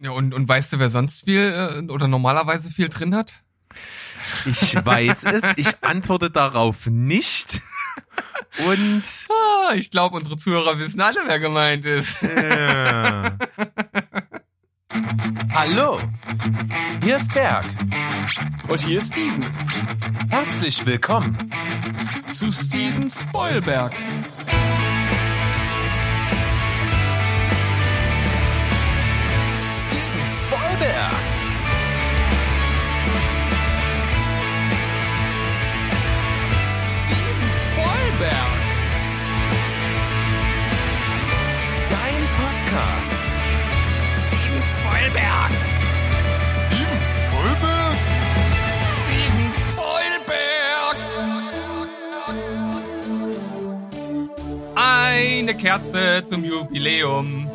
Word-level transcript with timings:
Ja, 0.00 0.12
und, 0.12 0.32
und 0.32 0.48
weißt 0.48 0.72
du, 0.72 0.78
wer 0.78 0.90
sonst 0.90 1.24
viel 1.24 1.40
äh, 1.40 1.90
oder 1.90 2.06
normalerweise 2.06 2.70
viel 2.70 2.88
drin 2.88 3.14
hat? 3.14 3.34
Ich 4.44 4.74
weiß 4.74 5.24
es, 5.24 5.42
ich 5.56 5.82
antworte 5.82 6.30
darauf 6.30 6.86
nicht. 6.86 7.60
Und 8.66 9.02
ah, 9.28 9.74
ich 9.74 9.90
glaube, 9.90 10.16
unsere 10.16 10.36
Zuhörer 10.36 10.78
wissen 10.78 11.00
alle, 11.00 11.20
wer 11.26 11.40
gemeint 11.40 11.84
ist. 11.84 12.22
Ja. 12.22 13.36
Hallo, 15.52 16.00
hier 17.02 17.16
ist 17.16 17.32
Berg. 17.34 17.64
Und 18.68 18.80
hier 18.80 18.98
ist 18.98 19.12
Steven. 19.12 19.44
Herzlich 20.30 20.86
willkommen 20.86 21.36
zu 22.26 22.52
Steven 22.52 23.10
Spoilberg. 23.10 23.92
Steven 44.98 45.14
Spoilberg. 45.14 45.50
Steven 49.04 49.52
Steven 49.52 49.52
Spoilberg. 49.52 50.96
Eine 54.74 55.54
Kerze 55.54 56.24
zum 56.24 56.42
Jubiläum. 56.44 57.48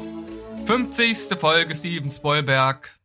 50. 0.66 1.38
Folge 1.38 1.76
Steven 1.76 2.10
Spoilberg. 2.12 2.98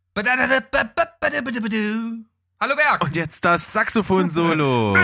Hallo 2.61 2.77
Berg. 2.77 3.03
Und 3.03 3.17
jetzt 3.17 3.45
das 3.45 3.73
Saxophon-Solo. 3.73 4.97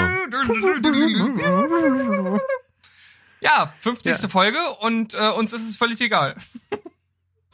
ja, 3.40 3.74
50. 3.80 4.22
Ja. 4.22 4.28
Folge 4.28 4.58
und 4.80 5.14
äh, 5.14 5.30
uns 5.30 5.52
ist 5.52 5.68
es 5.68 5.76
völlig 5.76 6.00
egal. 6.00 6.36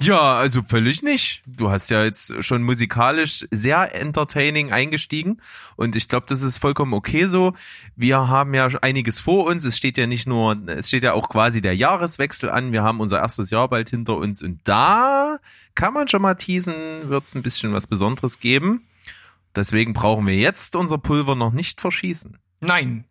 Ja, 0.01 0.37
also 0.37 0.62
völlig 0.62 1.03
nicht. 1.03 1.43
Du 1.47 1.70
hast 1.70 1.91
ja 1.91 2.05
jetzt 2.05 2.43
schon 2.43 2.62
musikalisch 2.62 3.47
sehr 3.51 3.95
entertaining 3.95 4.73
eingestiegen 4.73 5.43
und 5.77 5.95
ich 5.95 6.09
glaube, 6.09 6.25
das 6.27 6.43
ist 6.43 6.56
vollkommen 6.56 6.95
okay 6.95 7.27
so. 7.27 7.53
Wir 7.97 8.28
haben 8.28 8.55
ja 8.55 8.69
einiges 8.81 9.21
vor 9.21 9.45
uns. 9.45 9.65
Es 9.65 9.77
steht 9.77 9.98
ja 9.98 10.06
nicht 10.06 10.27
nur, 10.27 10.56
es 10.69 10.89
steht 10.89 11.03
ja 11.03 11.12
auch 11.12 11.28
quasi 11.28 11.61
der 11.61 11.77
Jahreswechsel 11.77 12.48
an. 12.48 12.73
Wir 12.73 12.83
haben 12.83 13.01
unser 13.01 13.19
erstes 13.19 13.51
Jahr 13.51 13.69
bald 13.69 13.91
hinter 13.91 14.17
uns 14.17 14.43
und 14.43 14.61
da 14.65 15.39
kann 15.75 15.93
man 15.93 16.09
schon 16.09 16.23
mal 16.23 16.34
teasen, 16.34 16.75
wird 17.11 17.25
es 17.25 17.34
ein 17.34 17.43
bisschen 17.43 17.75
was 17.75 17.87
Besonderes 17.87 18.41
geben. 18.41 18.87
Deswegen 19.55 19.93
brauchen 19.93 20.27
wir 20.27 20.37
jetzt 20.37 20.77
unser 20.77 20.97
Pulver 20.97 21.34
noch 21.34 21.53
nicht 21.53 21.81
verschießen. 21.81 22.39
Nein, 22.61 23.05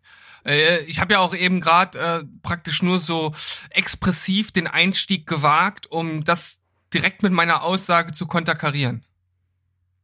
äh, 0.44 0.80
ich 0.84 1.00
habe 1.00 1.14
ja 1.14 1.20
auch 1.20 1.34
eben 1.34 1.60
gerade 1.60 1.98
äh, 1.98 2.24
praktisch 2.42 2.82
nur 2.82 2.98
so 2.98 3.32
expressiv 3.70 4.52
den 4.52 4.66
Einstieg 4.66 5.26
gewagt, 5.26 5.86
um 5.90 6.24
das 6.24 6.59
direkt 6.92 7.22
mit 7.22 7.32
meiner 7.32 7.62
Aussage 7.62 8.12
zu 8.12 8.26
konterkarieren. 8.26 9.04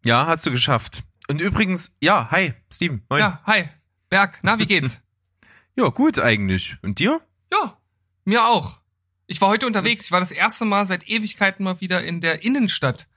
Ja, 0.04 0.26
hast 0.26 0.46
du 0.46 0.50
geschafft. 0.50 1.02
Und 1.28 1.40
übrigens, 1.40 1.96
ja, 2.00 2.30
hi, 2.30 2.54
Steven. 2.72 3.04
Moin. 3.08 3.20
Ja, 3.20 3.40
hi. 3.44 3.68
Berg, 4.08 4.38
na, 4.42 4.58
wie 4.58 4.66
geht's? 4.66 5.02
ja, 5.74 5.88
gut 5.88 6.18
eigentlich. 6.18 6.76
Und 6.82 6.98
dir? 7.00 7.20
Ja, 7.50 7.76
mir 8.24 8.46
auch. 8.46 8.80
Ich 9.26 9.40
war 9.40 9.48
heute 9.48 9.66
unterwegs. 9.66 10.06
Ich 10.06 10.12
war 10.12 10.20
das 10.20 10.30
erste 10.30 10.64
Mal 10.64 10.86
seit 10.86 11.08
Ewigkeiten 11.08 11.64
mal 11.64 11.80
wieder 11.80 12.04
in 12.04 12.20
der 12.20 12.44
Innenstadt. 12.44 13.08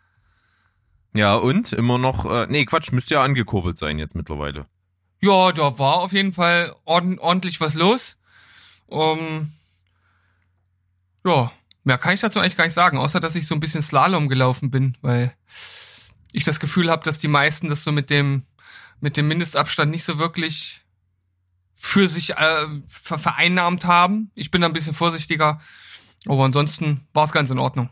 Ja, 1.13 1.35
und? 1.35 1.73
Immer 1.73 1.97
noch, 1.97 2.25
äh, 2.25 2.47
nee, 2.49 2.65
Quatsch, 2.65 2.91
müsste 2.91 3.15
ja 3.15 3.23
angekurbelt 3.23 3.77
sein 3.77 3.99
jetzt 3.99 4.15
mittlerweile. 4.15 4.65
Ja, 5.21 5.51
da 5.51 5.77
war 5.77 5.97
auf 5.97 6.13
jeden 6.13 6.33
Fall 6.33 6.75
ordentlich 6.85 7.59
was 7.59 7.75
los. 7.75 8.17
Um, 8.87 9.51
ja, 11.25 11.51
Mehr 11.89 11.97
kann 11.97 12.13
ich 12.13 12.19
dazu 12.19 12.39
eigentlich 12.39 12.55
gar 12.55 12.65
nicht 12.65 12.75
sagen, 12.75 12.99
außer 12.99 13.19
dass 13.19 13.33
ich 13.33 13.47
so 13.47 13.55
ein 13.55 13.59
bisschen 13.59 13.81
Slalom 13.81 14.29
gelaufen 14.29 14.69
bin, 14.69 14.95
weil 15.01 15.33
ich 16.31 16.43
das 16.43 16.59
Gefühl 16.59 16.91
habe, 16.91 17.03
dass 17.03 17.17
die 17.17 17.27
meisten 17.27 17.67
das 17.67 17.83
so 17.83 17.91
mit 17.91 18.11
dem 18.11 18.43
mit 18.99 19.17
dem 19.17 19.27
Mindestabstand 19.27 19.89
nicht 19.89 20.03
so 20.03 20.19
wirklich 20.19 20.81
für 21.73 22.07
sich 22.07 22.37
äh, 22.37 22.67
vereinnahmt 22.87 23.85
haben. 23.85 24.29
Ich 24.35 24.51
bin 24.51 24.61
da 24.61 24.67
ein 24.67 24.73
bisschen 24.73 24.93
vorsichtiger, 24.93 25.61
aber 26.27 26.43
ansonsten 26.43 27.07
war 27.13 27.25
es 27.25 27.31
ganz 27.31 27.49
in 27.49 27.57
Ordnung. 27.57 27.89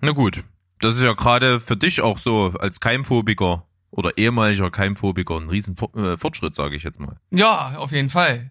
Na 0.00 0.10
gut, 0.10 0.42
das 0.80 0.96
ist 0.96 1.04
ja 1.04 1.12
gerade 1.12 1.60
für 1.60 1.76
dich 1.76 2.00
auch 2.00 2.18
so 2.18 2.52
als 2.58 2.80
Keimphobiker 2.80 3.68
oder 3.92 4.16
ehemaliger 4.18 4.70
Keimphobiker 4.70 5.36
ein 5.36 5.48
riesen 5.48 5.76
äh, 5.94 6.16
Fortschritt, 6.16 6.56
sage 6.56 6.74
ich 6.74 6.82
jetzt 6.82 6.98
mal. 6.98 7.16
Ja, 7.30 7.76
auf 7.76 7.92
jeden 7.92 8.10
Fall. 8.10 8.50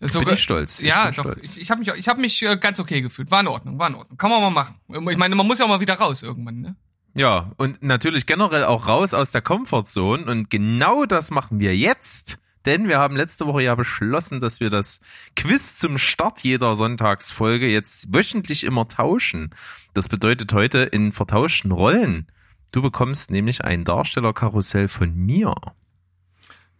Sogar, 0.00 0.26
bin 0.26 0.34
ich 0.34 0.42
stolz. 0.42 0.82
Ich 0.82 0.88
ja, 0.88 1.10
doch. 1.12 1.22
Stolz. 1.24 1.44
Ich, 1.44 1.60
ich 1.60 1.70
habe 1.70 1.78
mich, 1.78 1.88
ich 1.88 2.08
hab 2.08 2.18
mich 2.18 2.42
äh, 2.42 2.56
ganz 2.56 2.80
okay 2.80 3.00
gefühlt. 3.00 3.30
War 3.30 3.40
in 3.40 3.46
Ordnung, 3.46 3.78
war 3.78 3.88
in 3.88 3.94
Ordnung. 3.94 4.18
Kann 4.18 4.30
man 4.30 4.40
mal 4.40 4.50
machen. 4.50 4.74
Ich 4.88 5.16
meine, 5.16 5.34
man 5.36 5.46
muss 5.46 5.60
ja 5.60 5.64
auch 5.64 5.68
mal 5.68 5.80
wieder 5.80 5.94
raus 5.94 6.22
irgendwann, 6.22 6.60
ne? 6.60 6.76
Ja, 7.14 7.52
und 7.58 7.82
natürlich 7.82 8.26
generell 8.26 8.64
auch 8.64 8.88
raus 8.88 9.14
aus 9.14 9.30
der 9.30 9.42
Comfortzone. 9.42 10.24
Und 10.24 10.50
genau 10.50 11.04
das 11.04 11.30
machen 11.30 11.60
wir 11.60 11.76
jetzt. 11.76 12.38
Denn 12.64 12.88
wir 12.88 12.98
haben 12.98 13.16
letzte 13.16 13.46
Woche 13.46 13.62
ja 13.62 13.74
beschlossen, 13.74 14.40
dass 14.40 14.60
wir 14.60 14.70
das 14.70 15.00
Quiz 15.36 15.76
zum 15.76 15.98
Start 15.98 16.42
jeder 16.42 16.74
Sonntagsfolge 16.76 17.66
jetzt 17.68 18.14
wöchentlich 18.14 18.64
immer 18.64 18.88
tauschen. 18.88 19.50
Das 19.94 20.08
bedeutet 20.08 20.52
heute 20.52 20.78
in 20.78 21.12
vertauschten 21.12 21.72
Rollen. 21.72 22.26
Du 22.72 22.80
bekommst 22.80 23.30
nämlich 23.30 23.64
ein 23.64 23.84
Darstellerkarussell 23.84 24.88
von 24.88 25.14
mir. 25.14 25.54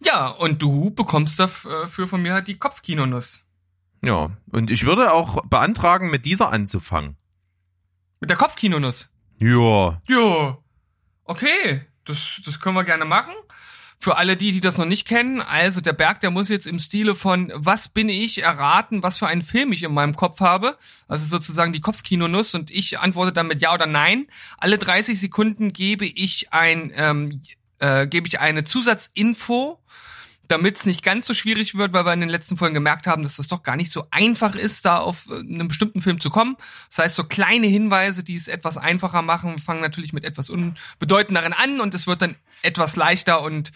Ja, 0.04 0.28
und 0.28 0.62
du 0.62 0.91
bekommst 0.91 1.38
dafür 1.38 2.08
von 2.08 2.22
mir 2.22 2.32
halt 2.32 2.48
die 2.48 2.58
Kopfkinonuss. 2.58 3.44
Ja, 4.03 4.30
und 4.50 4.70
ich 4.70 4.84
würde 4.84 5.12
auch 5.12 5.44
beantragen, 5.47 6.10
mit 6.10 6.25
dieser 6.26 6.50
anzufangen. 6.50 7.16
Mit 8.20 8.30
der 8.30 8.36
Kopfkinonuss? 8.36 9.10
Ja. 9.38 10.00
Ja. 10.08 10.58
Okay, 11.25 11.86
das, 12.04 12.41
das 12.44 12.59
können 12.59 12.74
wir 12.74 12.84
gerne 12.84 13.04
machen. 13.04 13.34
Für 14.03 14.17
alle 14.17 14.37
die, 14.37 14.51
die 14.51 14.59
das 14.59 14.79
noch 14.79 14.85
nicht 14.85 15.07
kennen, 15.07 15.41
also 15.41 15.81
der 15.81 15.93
Berg, 15.93 16.19
der 16.19 16.33
muss 16.33 16.49
jetzt 16.49 16.67
im 16.67 16.81
Stile 16.81 17.15
von 17.15 17.53
Was 17.55 17.89
bin 17.89 18.09
ich 18.09 18.43
erraten, 18.43 19.05
was 19.05 19.17
für 19.17 19.29
einen 19.29 19.43
Film 19.43 19.71
ich 19.71 19.85
in 19.85 19.95
meinem 19.95 20.17
Kopf 20.17 20.41
habe. 20.41 20.77
Also 21.07 21.25
sozusagen 21.25 21.73
die 21.73 21.81
Kopfkinonuss 21.81 22.57
und 22.57 22.73
ich 22.73 22.99
antworte 22.99 23.33
dann 23.33 23.47
mit 23.47 23.63
Ja 23.63 23.73
oder 23.73 23.87
Nein. 23.87 24.27
Alle 24.59 24.77
30 24.77 25.21
Sekunden 25.21 25.73
gebe 25.73 26.05
ich 26.05 26.53
ein 26.53 26.91
ähm, 26.97 27.43
äh, 27.79 28.09
gebe 28.09 28.27
ich 28.27 28.41
eine 28.41 28.65
Zusatzinfo, 28.65 29.79
damit 30.53 30.77
es 30.77 30.85
nicht 30.85 31.03
ganz 31.03 31.27
so 31.27 31.33
schwierig 31.33 31.75
wird, 31.75 31.95
weil 31.95 32.05
wir 32.05 32.13
in 32.13 32.21
den 32.21 32.29
letzten 32.29 32.59
Folgen 32.59 32.75
gemerkt 32.75 33.07
haben, 33.07 33.23
dass 33.23 33.37
das 33.37 33.49
doch 33.49 33.63
gar 33.63 33.77
nicht 33.77 33.91
so 33.91 34.07
einfach 34.11 34.55
ist, 34.55 34.85
da 34.85 34.99
auf 34.99 35.29
äh, 35.31 35.39
einen 35.39 35.67
bestimmten 35.67 36.03
Film 36.03 36.21
zu 36.21 36.29
kommen. 36.29 36.57
Das 36.91 36.99
heißt, 36.99 37.17
so 37.17 37.25
kleine 37.25 37.67
Hinweise, 37.67 38.23
die 38.23 38.37
es 38.37 38.49
etwas 38.49 38.77
einfacher 38.77 39.23
machen, 39.23 39.59
fangen 39.59 39.81
natürlich 39.81 40.13
mit 40.13 40.25
etwas 40.25 40.51
unbedeutenderen 40.51 41.55
an 41.55 41.81
und 41.81 41.95
es 41.95 42.07
wird 42.07 42.21
dann 42.21 42.37
etwas 42.61 42.97
leichter 42.97 43.43
und 43.43 43.73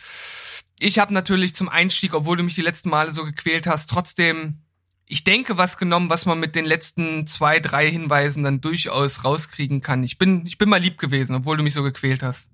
ich 0.79 0.99
habe 0.99 1.15
natürlich 1.15 1.55
zum 1.55 1.71
Einstieg, 1.71 2.13
obwohl 2.13 2.37
du 2.37 2.43
mich 2.43 2.55
die 2.55 2.61
letzten 2.61 2.91
Male 2.91 3.11
so 3.11 3.25
gequält 3.25 3.67
hast, 3.67 3.89
trotzdem, 3.89 4.59
ich 5.07 5.25
denke, 5.25 5.57
was 5.57 5.79
genommen, 5.79 6.11
was 6.11 6.27
man 6.27 6.39
mit 6.39 6.55
den 6.55 6.67
letzten 6.67 7.27
zwei, 7.27 7.59
drei 7.59 7.91
Hinweisen 7.91 8.45
dann 8.45 8.61
durchaus 8.61 9.25
rauskriegen 9.25 9.81
kann. 9.81 10.05
Ich 10.05 10.19
bin, 10.19 10.45
ich 10.45 10.59
bin 10.59 10.69
mal 10.69 10.81
lieb 10.81 10.99
gewesen, 10.99 11.37
obwohl 11.37 11.57
du 11.57 11.63
mich 11.63 11.73
so 11.73 11.83
gequält 11.83 12.23
hast. 12.23 12.51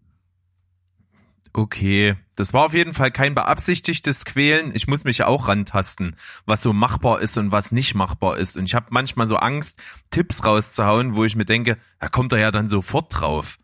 Okay, 1.55 2.17
das 2.35 2.55
war 2.55 2.65
auf 2.65 2.73
jeden 2.73 2.95
Fall 2.95 3.11
kein 3.11 3.35
beabsichtigtes 3.35 4.25
Quälen. 4.25 4.75
Ich 4.75 4.87
muss 4.87 5.05
mich 5.05 5.19
ja 5.19 5.27
auch 5.27 5.49
rantasten, 5.49 6.17
was 6.47 6.63
so 6.63 6.73
machbar 6.73 7.21
ist 7.21 7.37
und 7.37 7.53
was 7.53 7.73
nicht 7.73 7.95
machbar 7.95 8.39
ist. 8.39 8.57
Und 8.57 8.65
ich 8.65 8.75
habe 8.75 8.87
manchmal 8.89 9.29
so 9.29 9.37
Angst, 9.37 9.79
Tipps 10.11 10.45
rauszuhauen, 10.45 11.15
wo 11.15 11.25
ich 11.25 11.37
mir 11.37 11.45
denke, 11.45 11.77
da 12.01 12.09
kommt 12.09 12.33
er 12.33 12.39
ja 12.39 12.51
dann 12.51 12.69
sofort 12.69 13.09
drauf. 13.11 13.59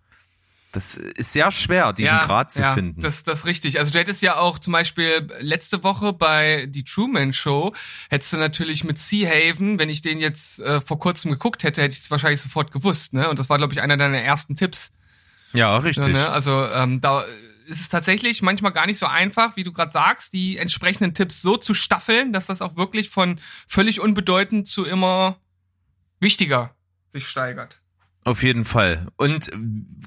Das 0.73 0.97
ist 0.97 1.33
sehr 1.33 1.51
schwer, 1.51 1.95
diesen 1.95 2.15
ja, 2.15 2.27
Grad 2.27 2.53
zu 2.53 2.61
ja, 2.61 2.75
finden. 2.75 3.01
Das, 3.01 3.23
das 3.25 3.41
ist 3.41 3.47
richtig. 3.47 3.79
Also 3.79 3.91
du 3.91 3.99
hättest 3.99 4.21
ja 4.21 4.37
auch 4.37 4.59
zum 4.59 4.75
Beispiel 4.75 5.27
letzte 5.41 5.83
Woche 5.83 6.13
bei 6.13 6.67
die 6.69 6.85
Truman 6.85 7.33
Show, 7.33 7.75
hättest 8.11 8.35
du 8.35 8.37
natürlich 8.37 8.85
mit 8.85 8.99
Sea 8.99 9.31
Haven, 9.31 9.79
wenn 9.79 9.89
ich 9.89 10.03
den 10.03 10.21
jetzt 10.21 10.61
äh, 10.61 10.83
vor 10.83 10.99
kurzem 10.99 11.31
geguckt 11.31 11.65
hätte, 11.65 11.81
hätte 11.81 11.95
ich 11.95 12.01
es 12.01 12.11
wahrscheinlich 12.11 12.43
sofort 12.43 12.71
gewusst. 12.71 13.15
Ne? 13.15 13.31
Und 13.31 13.39
das 13.39 13.49
war, 13.49 13.57
glaube 13.57 13.73
ich, 13.73 13.81
einer 13.81 13.97
deiner 13.97 14.21
ersten 14.21 14.57
Tipps. 14.57 14.93
Ja, 15.55 15.79
richtig. 15.79 16.09
Ja, 16.09 16.13
ne? 16.13 16.29
Also 16.29 16.67
ähm, 16.67 17.01
da 17.01 17.25
ist 17.69 17.81
es 17.81 17.89
tatsächlich 17.89 18.43
manchmal 18.43 18.73
gar 18.73 18.87
nicht 18.87 18.99
so 18.99 19.07
einfach, 19.07 19.57
wie 19.57 19.63
du 19.63 19.73
gerade 19.73 19.93
sagst, 19.93 20.33
die 20.33 20.57
entsprechenden 20.57 21.15
Tipps 21.15 21.43
so 21.43 21.57
zu 21.57 21.75
staffeln, 21.75 22.33
dass 22.33 22.47
das 22.47 22.63
auch 22.63 22.77
wirklich 22.77 23.11
von 23.11 23.41
völlig 23.67 24.01
unbedeutend 24.01 24.67
zu 24.67 24.85
immer 24.85 25.39
wichtiger 26.19 26.75
sich 27.11 27.27
steigert. 27.27 27.81
Auf 28.25 28.43
jeden 28.43 28.65
Fall. 28.65 29.09
Und 29.17 29.51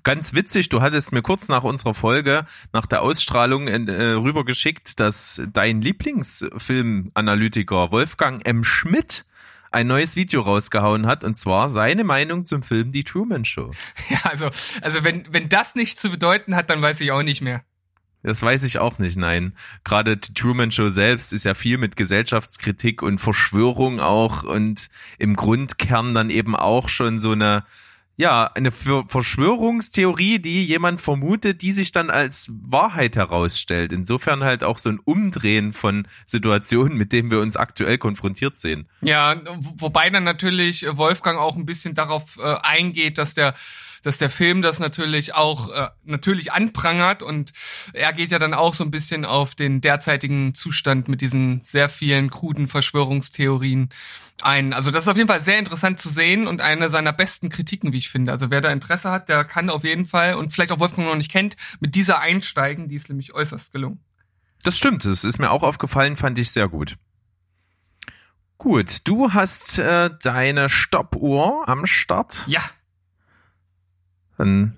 ganz 0.04 0.34
witzig, 0.34 0.70
du 0.70 0.82
hattest 0.82 1.12
mir 1.12 1.22
kurz 1.22 1.48
nach 1.48 1.64
unserer 1.64 1.94
Folge, 1.94 2.46
nach 2.74 2.86
der 2.86 3.02
Ausstrahlung 3.02 3.68
äh, 3.68 4.12
rübergeschickt, 4.12 5.00
dass 5.00 5.42
dein 5.52 5.82
Lieblingsfilmanalytiker 5.82 7.92
Wolfgang 7.92 8.46
M. 8.46 8.64
Schmidt 8.64 9.26
ein 9.72 9.88
neues 9.88 10.16
Video 10.16 10.42
rausgehauen 10.42 11.08
hat, 11.08 11.24
und 11.24 11.36
zwar 11.36 11.70
seine 11.70 12.04
Meinung 12.04 12.46
zum 12.46 12.62
Film 12.62 12.92
Die 12.92 13.04
Truman 13.04 13.46
Show. 13.46 13.72
Ja, 14.10 14.20
also, 14.24 14.50
also 14.82 15.04
wenn, 15.04 15.26
wenn 15.32 15.48
das 15.48 15.76
nichts 15.76 16.02
zu 16.02 16.10
bedeuten 16.10 16.56
hat, 16.56 16.70
dann 16.70 16.82
weiß 16.82 17.00
ich 17.02 17.12
auch 17.12 17.24
nicht 17.24 17.42
mehr. 17.42 17.64
Das 18.24 18.42
weiß 18.42 18.64
ich 18.64 18.78
auch 18.78 19.00
nicht, 19.00 19.18
nein. 19.18 19.56
Gerade 19.84 20.18
die 20.18 20.34
Truman 20.34 20.72
Show 20.72 20.90
selbst 20.90 21.34
ist 21.34 21.46
ja 21.46 21.54
viel 21.54 21.78
mit 21.78 21.96
Gesellschaftskritik 21.96 23.02
und 23.02 23.20
Verschwörung 23.20 24.00
auch 24.00 24.44
und 24.44 24.90
im 25.18 25.36
Grundkern 25.36 26.14
dann 26.14 26.30
eben 26.30 26.56
auch 26.56 26.88
schon 26.88 27.20
so 27.20 27.32
eine 27.32 27.64
ja, 28.18 28.52
eine 28.54 28.72
Verschwörungstheorie, 28.72 30.40
die 30.40 30.66
jemand 30.66 31.02
vermutet, 31.02 31.62
die 31.62 31.72
sich 31.72 31.92
dann 31.92 32.10
als 32.10 32.52
Wahrheit 32.62 33.16
herausstellt. 33.16 33.92
Insofern 33.92 34.44
halt 34.44 34.64
auch 34.64 34.78
so 34.78 34.90
ein 34.90 35.00
Umdrehen 35.00 35.74
von 35.74 36.08
Situationen, 36.26 36.98
mit 36.98 37.14
denen 37.14 37.32
wir 37.32 37.40
uns 37.40 37.58
aktuell 37.58 37.98
konfrontiert 37.98 38.58
sehen. 38.58 38.88
Ja, 39.02 39.42
wobei 39.78 40.10
dann 40.10 40.24
natürlich 40.24 40.86
Wolfgang 40.90 41.40
auch 41.40 41.56
ein 41.56 41.66
bisschen 41.66 41.96
darauf 41.96 42.38
äh, 42.38 42.56
eingeht, 42.62 43.18
dass 43.18 43.34
der 43.34 43.56
dass 44.02 44.18
der 44.18 44.30
Film 44.30 44.62
das 44.62 44.80
natürlich 44.80 45.34
auch 45.34 45.70
äh, 45.70 45.90
natürlich 46.04 46.52
anprangert 46.52 47.24
und 47.24 47.52
er 47.94 48.14
geht 48.14 48.32
ja 48.32 48.40
dann 48.40 48.54
auch 48.54 48.74
so 48.74 48.84
ein 48.84 48.92
bisschen 48.92 49.26
auf 49.26 49.56
den 49.56 49.82
derzeitigen 49.82 50.54
Zustand 50.54 51.08
mit 51.08 51.22
diesen 51.22 51.62
sehr 51.64 51.90
vielen 51.90 52.30
kruden 52.30 52.68
Verschwörungstheorien 52.68 53.90
ein. 54.44 54.74
Also 54.74 54.92
das 54.92 55.06
ist 55.06 55.08
auf 55.08 55.18
jeden 55.18 55.30
Fall 55.30 55.42
sehr 55.42 55.60
interessant 55.60 56.00
zu 56.00 56.10
sehen 56.10 56.48
und 56.48 56.62
eine 56.62 56.90
seiner 56.90 57.14
besten 57.14 57.50
Kritiken, 57.50 57.94
wie 57.94 57.98
ich 57.98 58.10
finde. 58.10 58.32
Also 58.32 58.50
wer 58.50 58.62
da 58.62 58.72
Interesse 58.72 59.12
hat, 59.12 59.30
der 59.30 59.46
kann 59.46 59.70
auf 59.70 59.84
jeden 59.84 60.06
Fall 60.06 60.36
und 60.36 60.52
vielleicht 60.54 60.72
auch 60.72 60.80
Wolfgang 60.80 61.08
noch 61.08 61.16
nicht 61.16 61.32
kennt, 61.32 61.56
mit 61.80 61.96
dieser 61.96 62.20
einsteigen, 62.20 62.90
die 62.90 62.96
ist 62.96 63.10
nämlich 63.10 63.34
äußerst 63.34 63.72
gelungen. 63.72 64.04
Das 64.64 64.78
stimmt, 64.78 65.06
das 65.06 65.24
ist 65.24 65.40
mir 65.40 65.52
auch 65.52 65.64
aufgefallen, 65.64 66.18
fand 66.18 66.38
ich 66.38 66.52
sehr 66.52 66.68
gut. 66.68 66.98
Gut, 68.58 69.00
du 69.06 69.34
hast 69.34 69.80
äh, 69.80 70.12
deine 70.22 70.70
Stoppuhr 70.70 71.68
am 71.68 71.88
Start. 71.88 72.44
Ja, 72.46 72.62
dann 74.42 74.76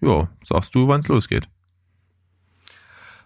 ja, 0.00 0.28
sagst 0.42 0.74
du, 0.74 0.88
wann 0.88 1.00
es 1.00 1.08
losgeht. 1.08 1.48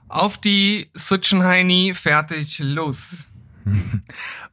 Auf 0.09 0.39
die 0.39 0.91
Sutschenheini, 0.95 1.95
fertig, 1.95 2.59
los. 2.61 3.27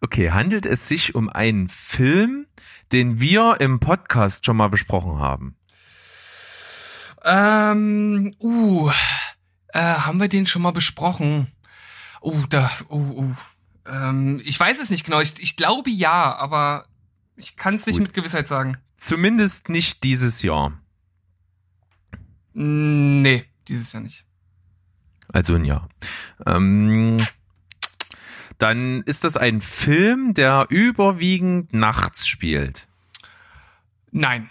Okay, 0.01 0.31
handelt 0.31 0.65
es 0.65 0.87
sich 0.87 1.15
um 1.15 1.29
einen 1.29 1.67
Film, 1.67 2.45
den 2.91 3.19
wir 3.21 3.57
im 3.59 3.79
Podcast 3.79 4.45
schon 4.45 4.57
mal 4.57 4.67
besprochen 4.67 5.19
haben? 5.19 5.55
Ähm, 7.23 8.35
uh, 8.39 8.91
äh, 9.69 9.79
haben 9.79 10.19
wir 10.19 10.27
den 10.27 10.45
schon 10.45 10.61
mal 10.61 10.71
besprochen? 10.71 11.47
Uh, 12.21 12.45
da, 12.49 12.69
uh, 12.89 13.23
uh. 13.23 13.35
Ähm, 13.87 14.41
ich 14.43 14.59
weiß 14.59 14.79
es 14.79 14.89
nicht 14.89 15.05
genau. 15.05 15.21
Ich, 15.21 15.39
ich 15.39 15.55
glaube 15.55 15.89
ja, 15.89 16.35
aber 16.35 16.85
ich 17.35 17.55
kann 17.55 17.75
es 17.75 17.87
nicht 17.87 17.97
Gut. 17.97 18.07
mit 18.07 18.13
Gewissheit 18.13 18.47
sagen. 18.47 18.77
Zumindest 18.97 19.69
nicht 19.69 20.03
dieses 20.03 20.43
Jahr. 20.43 20.73
Nee, 22.57 23.43
dieses 23.67 23.91
Jahr 23.91 24.01
nicht. 24.01 24.23
Also 25.27 25.55
ein 25.55 25.65
Jahr. 25.65 25.89
Ähm, 26.45 27.17
dann 28.57 29.01
ist 29.03 29.25
das 29.25 29.35
ein 29.35 29.59
Film, 29.59 30.33
der 30.33 30.67
überwiegend 30.69 31.73
nachts 31.73 32.27
spielt. 32.27 32.87
Nein. 34.11 34.49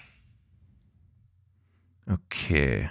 Okay. 2.06 2.90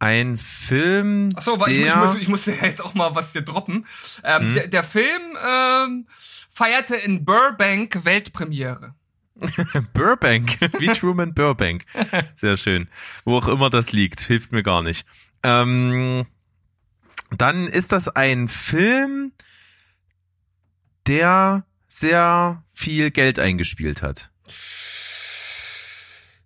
Ein 0.00 0.36
Film. 0.36 1.28
Achso, 1.36 1.56
der... 1.56 1.68
ich, 1.68 1.78
ich, 1.78 1.94
muss, 1.94 2.14
ich 2.16 2.28
muss 2.28 2.46
ja 2.46 2.54
jetzt 2.62 2.84
auch 2.84 2.94
mal 2.94 3.14
was 3.14 3.32
hier 3.32 3.42
droppen. 3.42 3.86
Ähm, 4.24 4.42
hm? 4.42 4.54
der, 4.54 4.66
der 4.66 4.82
Film 4.82 5.22
ähm, 5.46 6.06
feierte 6.50 6.96
in 6.96 7.24
Burbank 7.24 8.04
Weltpremiere. 8.04 8.96
Burbank, 9.92 10.58
wie 10.78 10.88
Truman 10.88 11.34
Burbank. 11.34 11.84
Sehr 12.34 12.56
schön. 12.56 12.88
Wo 13.24 13.36
auch 13.36 13.48
immer 13.48 13.70
das 13.70 13.92
liegt, 13.92 14.20
hilft 14.20 14.52
mir 14.52 14.62
gar 14.62 14.82
nicht. 14.82 15.06
Ähm, 15.42 16.26
dann 17.36 17.66
ist 17.66 17.92
das 17.92 18.08
ein 18.08 18.48
Film, 18.48 19.32
der 21.06 21.64
sehr 21.86 22.64
viel 22.72 23.10
Geld 23.10 23.38
eingespielt 23.38 24.02
hat. 24.02 24.30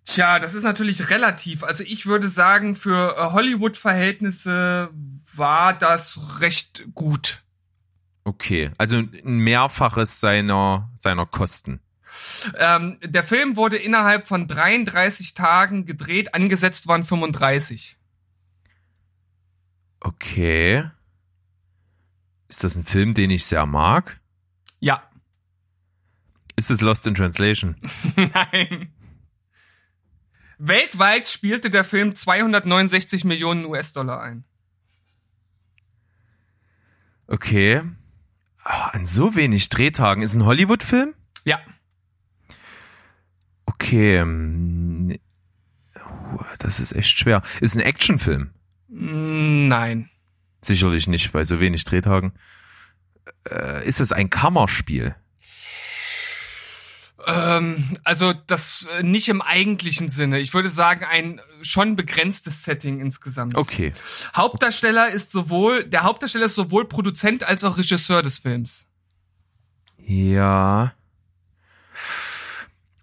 Tja, 0.05 0.39
das 0.39 0.53
ist 0.53 0.63
natürlich 0.63 1.09
relativ. 1.09 1.63
Also 1.63 1.83
ich 1.83 2.05
würde 2.05 2.27
sagen, 2.27 2.75
für 2.75 3.15
äh, 3.17 3.31
Hollywood-Verhältnisse 3.31 4.89
war 5.33 5.73
das 5.73 6.41
recht 6.41 6.83
gut. 6.93 7.41
Okay, 8.25 8.71
also 8.77 8.97
ein 8.97 9.37
Mehrfaches 9.37 10.19
seiner, 10.19 10.91
seiner 10.95 11.25
Kosten. 11.25 11.81
Ähm, 12.57 12.97
der 13.03 13.23
Film 13.23 13.55
wurde 13.55 13.77
innerhalb 13.77 14.27
von 14.27 14.47
33 14.47 15.33
Tagen 15.33 15.85
gedreht, 15.85 16.33
angesetzt 16.33 16.87
waren 16.87 17.03
35. 17.03 17.97
Okay. 19.99 20.89
Ist 22.47 22.63
das 22.63 22.75
ein 22.75 22.83
Film, 22.83 23.13
den 23.13 23.31
ich 23.31 23.45
sehr 23.45 23.65
mag? 23.65 24.19
Ja. 24.79 25.01
Ist 26.55 26.69
es 26.69 26.81
Lost 26.81 27.07
in 27.07 27.15
Translation? 27.15 27.75
Nein. 28.15 28.93
Weltweit 30.59 31.27
spielte 31.27 31.69
der 31.69 31.83
Film 31.83 32.15
269 32.15 33.23
Millionen 33.23 33.65
US-Dollar 33.65 34.21
ein. 34.21 34.43
Okay. 37.27 37.81
Oh, 38.65 38.69
an 38.69 39.07
so 39.07 39.35
wenig 39.35 39.69
Drehtagen. 39.69 40.23
Ist 40.23 40.35
ein 40.35 40.45
Hollywood-Film? 40.45 41.15
Ja. 41.43 41.59
Okay. 43.83 44.17
Ähm, 44.17 45.13
das 46.57 46.79
ist 46.79 46.93
echt 46.93 47.19
schwer. 47.19 47.41
Ist 47.59 47.75
ein 47.75 47.81
Actionfilm? 47.81 48.51
Nein. 48.87 50.09
Sicherlich 50.61 51.07
nicht, 51.07 51.31
bei 51.33 51.43
so 51.43 51.59
wenig 51.59 51.83
Drehtagen. 51.83 52.31
Äh, 53.49 53.85
ist 53.87 53.99
es 53.99 54.13
ein 54.13 54.29
Kammerspiel? 54.29 55.15
Ähm, 57.25 57.83
also 58.03 58.33
das 58.47 58.87
äh, 58.97 59.03
nicht 59.03 59.27
im 59.27 59.41
eigentlichen 59.41 60.09
Sinne. 60.09 60.39
Ich 60.39 60.53
würde 60.53 60.69
sagen, 60.69 61.05
ein 61.05 61.41
schon 61.61 61.95
begrenztes 61.95 62.63
Setting 62.63 63.01
insgesamt. 63.01 63.55
Okay. 63.55 63.93
Hauptdarsteller 64.35 65.09
ist 65.09 65.31
sowohl, 65.31 65.83
der 65.83 66.03
Hauptdarsteller 66.03 66.45
ist 66.45 66.55
sowohl 66.55 66.87
Produzent 66.87 67.45
als 67.47 67.63
auch 67.63 67.77
Regisseur 67.77 68.21
des 68.21 68.39
Films. 68.39 68.87
Ja. 69.97 70.93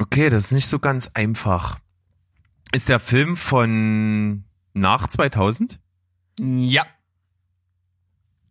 Okay, 0.01 0.31
das 0.31 0.47
ist 0.47 0.53
nicht 0.53 0.67
so 0.67 0.79
ganz 0.79 1.11
einfach. 1.13 1.79
Ist 2.73 2.89
der 2.89 3.01
Film 3.01 3.37
von 3.37 4.45
nach 4.73 5.09
2000? 5.09 5.79
Ja. 6.41 6.87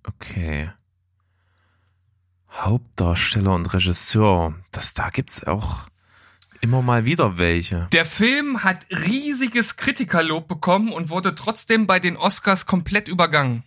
Okay. 0.03 0.69
Hauptdarsteller 2.51 3.55
und 3.55 3.65
Regisseur, 3.73 4.53
das 4.69 4.93
da 4.93 5.09
gibt's 5.09 5.43
auch 5.43 5.87
immer 6.61 6.83
mal 6.83 7.05
wieder 7.05 7.39
welche. 7.39 7.87
Der 7.93 8.05
Film 8.05 8.63
hat 8.63 8.85
riesiges 8.91 9.75
Kritikerlob 9.75 10.47
bekommen 10.47 10.93
und 10.93 11.09
wurde 11.09 11.33
trotzdem 11.33 11.87
bei 11.87 11.99
den 11.99 12.15
Oscars 12.15 12.67
komplett 12.67 13.07
übergangen. 13.07 13.63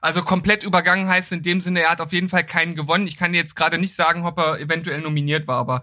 Also 0.00 0.22
komplett 0.22 0.62
übergangen 0.62 1.08
heißt 1.08 1.32
in 1.32 1.42
dem 1.42 1.60
Sinne, 1.60 1.80
er 1.82 1.90
hat 1.90 2.00
auf 2.00 2.12
jeden 2.12 2.28
Fall 2.28 2.44
keinen 2.44 2.74
gewonnen. 2.74 3.06
Ich 3.06 3.16
kann 3.16 3.34
jetzt 3.34 3.54
gerade 3.54 3.78
nicht 3.78 3.94
sagen, 3.94 4.24
ob 4.24 4.38
er 4.38 4.58
eventuell 4.58 5.00
nominiert 5.00 5.46
war, 5.46 5.58
aber 5.58 5.82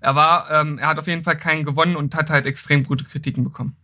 er 0.00 0.14
war, 0.14 0.50
ähm, 0.50 0.78
er 0.78 0.88
hat 0.88 0.98
auf 0.98 1.06
jeden 1.06 1.24
Fall 1.24 1.36
keinen 1.36 1.64
gewonnen 1.64 1.96
und 1.96 2.14
hat 2.14 2.30
halt 2.30 2.46
extrem 2.46 2.84
gute 2.84 3.04
Kritiken 3.04 3.44
bekommen. 3.44 3.76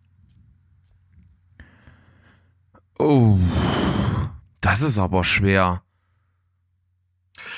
Oh, 2.99 3.39
das 4.61 4.83
ist 4.83 4.99
aber 4.99 5.25
schwer. 5.25 5.83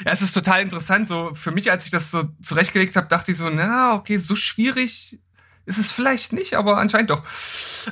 Ja, 0.05 0.13
es 0.13 0.23
ist 0.23 0.33
total 0.33 0.63
interessant. 0.63 1.09
So 1.09 1.35
für 1.35 1.51
mich, 1.51 1.71
als 1.71 1.85
ich 1.85 1.91
das 1.91 2.13
so 2.13 2.23
zurechtgelegt 2.41 2.95
habe, 2.95 3.09
dachte 3.09 3.33
ich 3.33 3.39
so, 3.39 3.51
na 3.51 3.95
okay, 3.95 4.19
so 4.19 4.37
schwierig 4.37 5.19
ist 5.65 5.79
es 5.79 5.93
vielleicht 5.93 6.33
nicht, 6.33 6.55
aber 6.55 6.79
anscheinend 6.79 7.11
doch. 7.11 7.23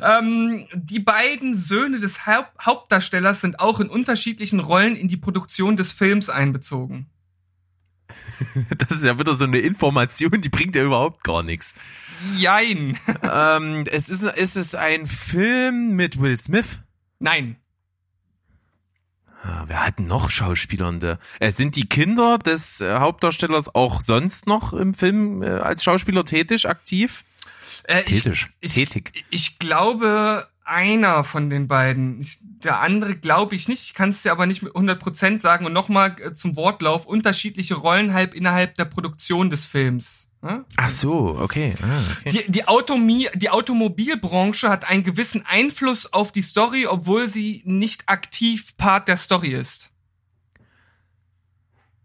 Ähm, 0.02 0.66
die 0.74 0.98
beiden 0.98 1.54
Söhne 1.54 1.98
des 2.00 2.26
Haupt 2.26 2.50
Hauptdarstellers 2.60 3.40
sind 3.40 3.60
auch 3.60 3.80
in 3.80 3.88
unterschiedlichen 3.88 4.60
Rollen 4.60 4.96
in 4.96 5.08
die 5.08 5.16
Produktion 5.16 5.76
des 5.76 5.92
Films 5.92 6.28
einbezogen. 6.28 7.06
Das 8.78 8.98
ist 8.98 9.04
ja 9.04 9.18
wieder 9.18 9.34
so 9.34 9.44
eine 9.44 9.58
Information, 9.58 10.40
die 10.40 10.48
bringt 10.48 10.74
ja 10.74 10.82
überhaupt 10.82 11.22
gar 11.24 11.42
nichts. 11.42 11.74
Jein. 12.36 12.98
ähm, 13.22 13.84
es 13.90 14.08
ist, 14.08 14.24
ist 14.24 14.56
es 14.56 14.74
ein 14.74 15.06
Film 15.06 15.94
mit 15.94 16.20
Will 16.20 16.38
Smith? 16.38 16.80
Nein. 17.18 17.56
Ah, 19.42 19.64
wer 19.68 19.86
hat 19.86 20.00
noch 20.00 20.30
Schauspielernde? 20.30 21.18
Äh, 21.38 21.50
sind 21.52 21.76
die 21.76 21.88
Kinder 21.88 22.38
des 22.38 22.80
äh, 22.80 22.98
Hauptdarstellers 22.98 23.74
auch 23.74 24.02
sonst 24.02 24.46
noch 24.46 24.74
im 24.74 24.92
Film 24.92 25.42
äh, 25.42 25.48
als 25.48 25.82
Schauspieler 25.82 26.24
tätig, 26.24 26.68
aktiv? 26.68 27.24
Äh, 27.84 28.04
Tätig. 28.04 28.48
Ich, 28.60 28.74
Tätig. 28.74 29.12
Ich, 29.14 29.24
ich 29.30 29.58
glaube, 29.58 30.48
einer 30.64 31.24
von 31.24 31.50
den 31.50 31.68
beiden. 31.68 32.20
Ich, 32.20 32.38
der 32.40 32.80
andere 32.80 33.16
glaube 33.16 33.54
ich 33.54 33.68
nicht. 33.68 33.82
Ich 33.84 33.94
kann 33.94 34.10
es 34.10 34.22
dir 34.22 34.32
aber 34.32 34.46
nicht 34.46 34.62
mit 34.62 34.72
100% 34.72 35.40
sagen. 35.40 35.66
Und 35.66 35.72
nochmal 35.72 36.16
äh, 36.20 36.32
zum 36.32 36.56
Wortlauf. 36.56 37.06
Unterschiedliche 37.06 37.74
Rollen 37.74 38.14
halb 38.14 38.34
innerhalb 38.34 38.76
der 38.76 38.84
Produktion 38.84 39.50
des 39.50 39.64
Films. 39.64 40.28
Ja? 40.42 40.64
Ach 40.76 40.88
so, 40.88 41.36
okay. 41.38 41.74
Ah, 41.82 42.00
okay. 42.20 42.28
Die, 42.30 42.50
die, 42.50 42.68
Automie, 42.68 43.28
die 43.34 43.50
Automobilbranche 43.50 44.68
hat 44.68 44.88
einen 44.88 45.02
gewissen 45.02 45.44
Einfluss 45.46 46.12
auf 46.12 46.32
die 46.32 46.42
Story, 46.42 46.86
obwohl 46.86 47.28
sie 47.28 47.62
nicht 47.66 48.08
aktiv 48.08 48.76
Part 48.76 49.08
der 49.08 49.16
Story 49.16 49.48
ist. 49.48 49.90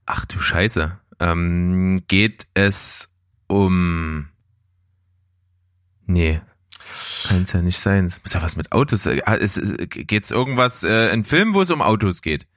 Ach 0.06 0.26
du 0.26 0.40
Scheiße. 0.40 1.00
Ähm, 1.20 2.04
geht 2.08 2.48
es 2.54 3.14
um. 3.48 4.30
Nee. 6.06 6.42
Kann 7.28 7.44
es 7.44 7.54
ja 7.54 7.62
nicht 7.62 7.80
sein. 7.80 8.06
Es 8.06 8.22
muss 8.22 8.34
ja 8.34 8.42
was 8.42 8.56
mit 8.56 8.72
Autos. 8.72 9.06
Äh, 9.06 9.22
geht 9.88 10.24
es 10.24 10.32
irgendwas, 10.32 10.84
äh, 10.84 11.10
ein 11.12 11.24
Film, 11.24 11.54
wo 11.54 11.62
es 11.62 11.72
um 11.72 11.82
Autos 11.82 12.22
geht? 12.22 12.48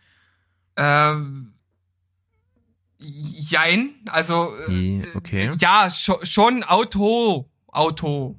Ähm. 0.76 1.54
Jein, 3.00 3.90
also 4.06 4.52
Je, 4.66 5.04
okay. 5.14 5.52
ja, 5.60 5.88
scho 5.88 6.18
schon 6.24 6.64
Auto, 6.64 7.48
Auto. 7.68 8.36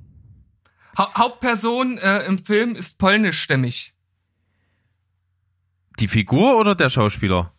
Ha 0.97 1.13
Hauptperson 1.17 1.97
äh, 1.97 2.25
im 2.25 2.37
Film 2.37 2.75
ist 2.75 2.99
polnischstämmig. 2.99 3.93
Die 5.99 6.09
Figur 6.09 6.59
oder 6.59 6.75
der 6.75 6.89
Schauspieler? 6.89 7.53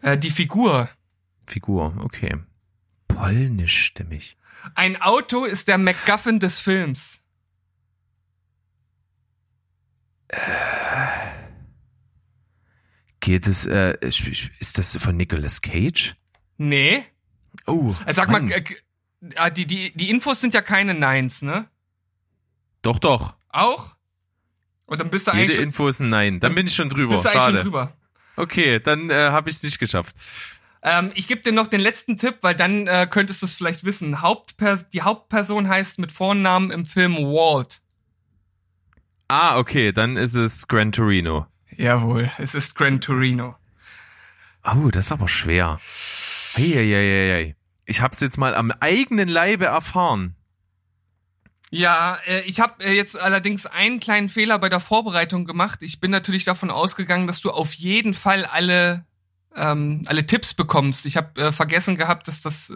Äh, 0.00 0.16
die 0.16 0.30
Figur. 0.30 0.88
Figur, 1.46 1.94
okay. 2.00 2.38
Polnischstämmig. 3.08 4.38
Ein 4.74 5.00
Auto 5.00 5.44
ist 5.44 5.68
der 5.68 5.78
MacGuffin 5.78 6.40
des 6.40 6.60
Films. 6.60 7.22
Äh, 10.28 10.38
geht 13.20 13.46
es, 13.46 13.66
äh, 13.66 13.96
ist 14.00 14.78
das 14.78 14.96
von 14.96 15.16
Nicolas 15.16 15.62
Cage? 15.62 16.16
Nee. 16.56 17.04
Oh. 17.66 17.94
Also 18.04 18.16
sag 18.16 18.30
Mann. 18.30 18.46
mal, 18.46 18.62
äh, 19.20 19.52
die, 19.52 19.66
die, 19.66 19.92
die 19.96 20.10
Infos 20.10 20.40
sind 20.40 20.54
ja 20.54 20.62
keine 20.62 20.94
Nines, 20.94 21.42
ne? 21.42 21.68
Doch, 22.82 22.98
doch. 22.98 23.34
Auch? 23.48 23.96
Und 24.86 25.00
dann 25.00 25.10
bist 25.10 25.26
du 25.26 25.32
Jede 25.32 25.42
eigentlich. 25.42 25.56
Jede 25.56 25.62
Info 25.64 25.88
ist 25.88 26.00
ein 26.00 26.08
Nein. 26.08 26.40
Dann 26.40 26.54
bin 26.54 26.66
ich 26.66 26.74
schon 26.74 26.88
drüber. 26.88 27.10
Bist 27.14 27.24
du 27.24 27.30
Schade. 27.30 27.58
schon 27.58 27.64
drüber. 27.64 27.96
Okay, 28.36 28.78
dann 28.78 29.10
äh, 29.10 29.30
habe 29.30 29.50
ich 29.50 29.56
es 29.56 29.62
nicht 29.62 29.78
geschafft. 29.78 30.16
Ähm, 30.82 31.10
ich 31.14 31.26
gebe 31.26 31.42
dir 31.42 31.52
noch 31.52 31.66
den 31.66 31.80
letzten 31.80 32.16
Tipp, 32.16 32.38
weil 32.42 32.54
dann 32.54 32.86
äh, 32.86 33.06
könntest 33.10 33.42
du 33.42 33.46
es 33.46 33.54
vielleicht 33.54 33.84
wissen. 33.84 34.22
Hauptpers 34.22 34.88
die 34.88 35.02
Hauptperson 35.02 35.68
heißt 35.68 35.98
mit 35.98 36.12
Vornamen 36.12 36.70
im 36.70 36.86
Film 36.86 37.16
Walt. 37.16 37.80
Ah, 39.28 39.58
okay, 39.58 39.92
dann 39.92 40.16
ist 40.16 40.34
es 40.34 40.68
Gran 40.68 40.92
Torino. 40.92 41.46
Jawohl, 41.76 42.30
es 42.38 42.54
ist 42.54 42.74
Gran 42.74 43.00
Torino. 43.00 43.56
Oh, 44.64 44.90
das 44.90 45.06
ist 45.06 45.12
aber 45.12 45.28
schwer. 45.28 45.78
Eieieiei. 46.56 47.56
Ich 47.84 48.00
hab's 48.00 48.20
jetzt 48.20 48.38
mal 48.38 48.54
am 48.54 48.70
eigenen 48.70 49.28
Leibe 49.28 49.66
erfahren. 49.66 50.34
Ja, 51.70 52.18
äh, 52.26 52.40
ich 52.42 52.60
habe 52.60 52.84
äh, 52.84 52.92
jetzt 52.94 53.20
allerdings 53.20 53.66
einen 53.66 54.00
kleinen 54.00 54.28
Fehler 54.28 54.58
bei 54.58 54.68
der 54.68 54.80
Vorbereitung 54.80 55.44
gemacht. 55.44 55.82
Ich 55.82 56.00
bin 56.00 56.10
natürlich 56.10 56.44
davon 56.44 56.70
ausgegangen, 56.70 57.26
dass 57.26 57.40
du 57.40 57.50
auf 57.50 57.74
jeden 57.74 58.14
Fall 58.14 58.44
alle 58.44 59.04
ähm, 59.58 60.02
alle 60.06 60.26
Tipps 60.26 60.54
bekommst. 60.54 61.06
Ich 61.06 61.16
habe 61.16 61.40
äh, 61.40 61.52
vergessen 61.52 61.96
gehabt, 61.96 62.28
dass 62.28 62.42
das 62.42 62.72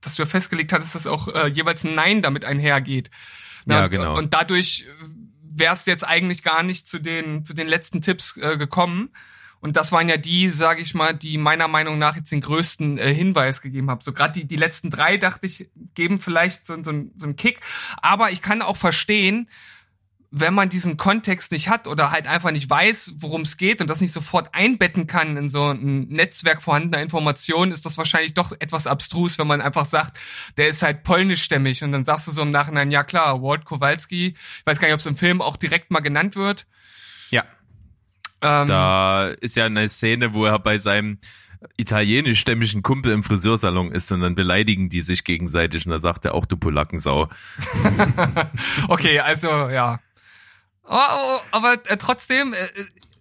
dass 0.00 0.16
du 0.16 0.22
ja 0.22 0.26
festgelegt 0.26 0.72
hattest, 0.72 0.94
dass 0.94 1.06
auch 1.06 1.28
äh, 1.28 1.48
jeweils 1.48 1.84
ein 1.84 1.94
Nein 1.94 2.22
damit 2.22 2.44
einhergeht. 2.44 3.10
Na, 3.64 3.82
ja, 3.82 3.86
genau. 3.86 4.18
Und 4.18 4.34
dadurch 4.34 4.86
wärst 5.42 5.86
jetzt 5.86 6.06
eigentlich 6.06 6.42
gar 6.42 6.62
nicht 6.62 6.88
zu 6.88 6.98
den 6.98 7.44
zu 7.44 7.54
den 7.54 7.68
letzten 7.68 8.02
Tipps 8.02 8.36
äh, 8.36 8.56
gekommen. 8.56 9.10
Und 9.60 9.76
das 9.76 9.92
waren 9.92 10.08
ja 10.08 10.16
die, 10.16 10.48
sage 10.48 10.82
ich 10.82 10.92
mal, 10.92 11.14
die 11.14 11.38
meiner 11.38 11.68
Meinung 11.68 11.96
nach 11.96 12.16
jetzt 12.16 12.32
den 12.32 12.40
größten 12.40 12.98
äh, 12.98 13.14
Hinweis 13.14 13.62
gegeben 13.62 13.90
haben. 13.90 14.00
So 14.00 14.12
gerade 14.12 14.32
die, 14.32 14.44
die 14.44 14.56
letzten 14.56 14.90
drei, 14.90 15.18
dachte 15.18 15.46
ich, 15.46 15.70
geben 15.94 16.18
vielleicht 16.18 16.66
so, 16.66 16.74
so, 16.82 16.92
so 17.14 17.26
einen 17.26 17.36
Kick. 17.36 17.60
Aber 17.98 18.32
ich 18.32 18.42
kann 18.42 18.60
auch 18.60 18.76
verstehen, 18.76 19.48
wenn 20.34 20.54
man 20.54 20.70
diesen 20.70 20.96
Kontext 20.96 21.52
nicht 21.52 21.68
hat 21.68 21.86
oder 21.86 22.10
halt 22.10 22.26
einfach 22.26 22.52
nicht 22.52 22.68
weiß, 22.68 23.12
worum 23.16 23.42
es 23.42 23.58
geht 23.58 23.82
und 23.82 23.90
das 23.90 24.00
nicht 24.00 24.12
sofort 24.12 24.54
einbetten 24.54 25.06
kann 25.06 25.36
in 25.36 25.50
so 25.50 25.72
ein 25.72 26.08
Netzwerk 26.08 26.62
vorhandener 26.62 27.02
Informationen, 27.02 27.70
ist 27.70 27.84
das 27.84 27.98
wahrscheinlich 27.98 28.32
doch 28.32 28.52
etwas 28.58 28.86
abstrus, 28.86 29.38
wenn 29.38 29.46
man 29.46 29.60
einfach 29.60 29.84
sagt, 29.84 30.18
der 30.56 30.68
ist 30.68 30.82
halt 30.82 31.02
polnischstämmig 31.04 31.84
und 31.84 31.92
dann 31.92 32.04
sagst 32.04 32.26
du 32.26 32.30
so 32.30 32.40
im 32.40 32.50
Nachhinein, 32.50 32.90
ja 32.90 33.04
klar, 33.04 33.42
Walt 33.42 33.66
Kowalski, 33.66 34.28
ich 34.28 34.66
weiß 34.66 34.80
gar 34.80 34.88
nicht, 34.88 34.94
ob 34.94 35.00
es 35.00 35.06
im 35.06 35.18
Film 35.18 35.42
auch 35.42 35.58
direkt 35.58 35.90
mal 35.90 36.00
genannt 36.00 36.34
wird. 36.34 36.66
Ja. 37.28 37.44
Ähm, 38.40 38.68
da 38.68 39.28
ist 39.28 39.54
ja 39.56 39.66
eine 39.66 39.86
Szene, 39.90 40.32
wo 40.32 40.46
er 40.46 40.58
bei 40.58 40.78
seinem 40.78 41.18
italienischstämmigen 41.76 42.82
Kumpel 42.82 43.12
im 43.12 43.22
Friseursalon 43.22 43.92
ist 43.92 44.10
und 44.10 44.22
dann 44.22 44.34
beleidigen 44.34 44.88
die 44.88 45.02
sich 45.02 45.24
gegenseitig 45.24 45.84
und 45.84 45.92
da 45.92 46.00
sagt 46.00 46.24
er 46.24 46.34
auch 46.34 46.46
du 46.46 46.56
Polackensau. 46.56 47.28
okay, 48.88 49.20
also 49.20 49.48
ja. 49.68 50.00
Oh, 50.84 50.96
oh, 50.96 51.40
aber 51.52 51.74
äh, 51.88 51.96
trotzdem, 51.96 52.52
äh, 52.52 52.56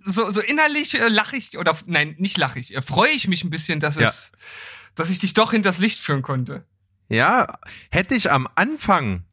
so, 0.03 0.32
so 0.32 0.41
innerlich 0.41 1.00
äh, 1.00 1.08
lache 1.08 1.38
ich, 1.38 1.58
oder 1.58 1.77
nein, 1.86 2.15
nicht 2.18 2.38
lache 2.38 2.60
ich, 2.60 2.75
äh, 2.75 2.82
freue 2.82 3.12
ich 3.12 3.27
mich 3.27 3.44
ein 3.44 3.50
bisschen, 3.50 3.80
dass 3.80 3.96
ja. 3.96 4.08
es, 4.08 4.32
dass 4.96 5.10
ich 5.10 5.20
dich 5.20 5.34
doch 5.34 5.51
hinters 5.51 5.77
Licht 5.77 6.00
führen 6.00 6.22
konnte. 6.22 6.65
Ja, 7.08 7.60
hätte 7.89 8.15
ich 8.15 8.32
am 8.32 8.48
Anfang 8.56 9.25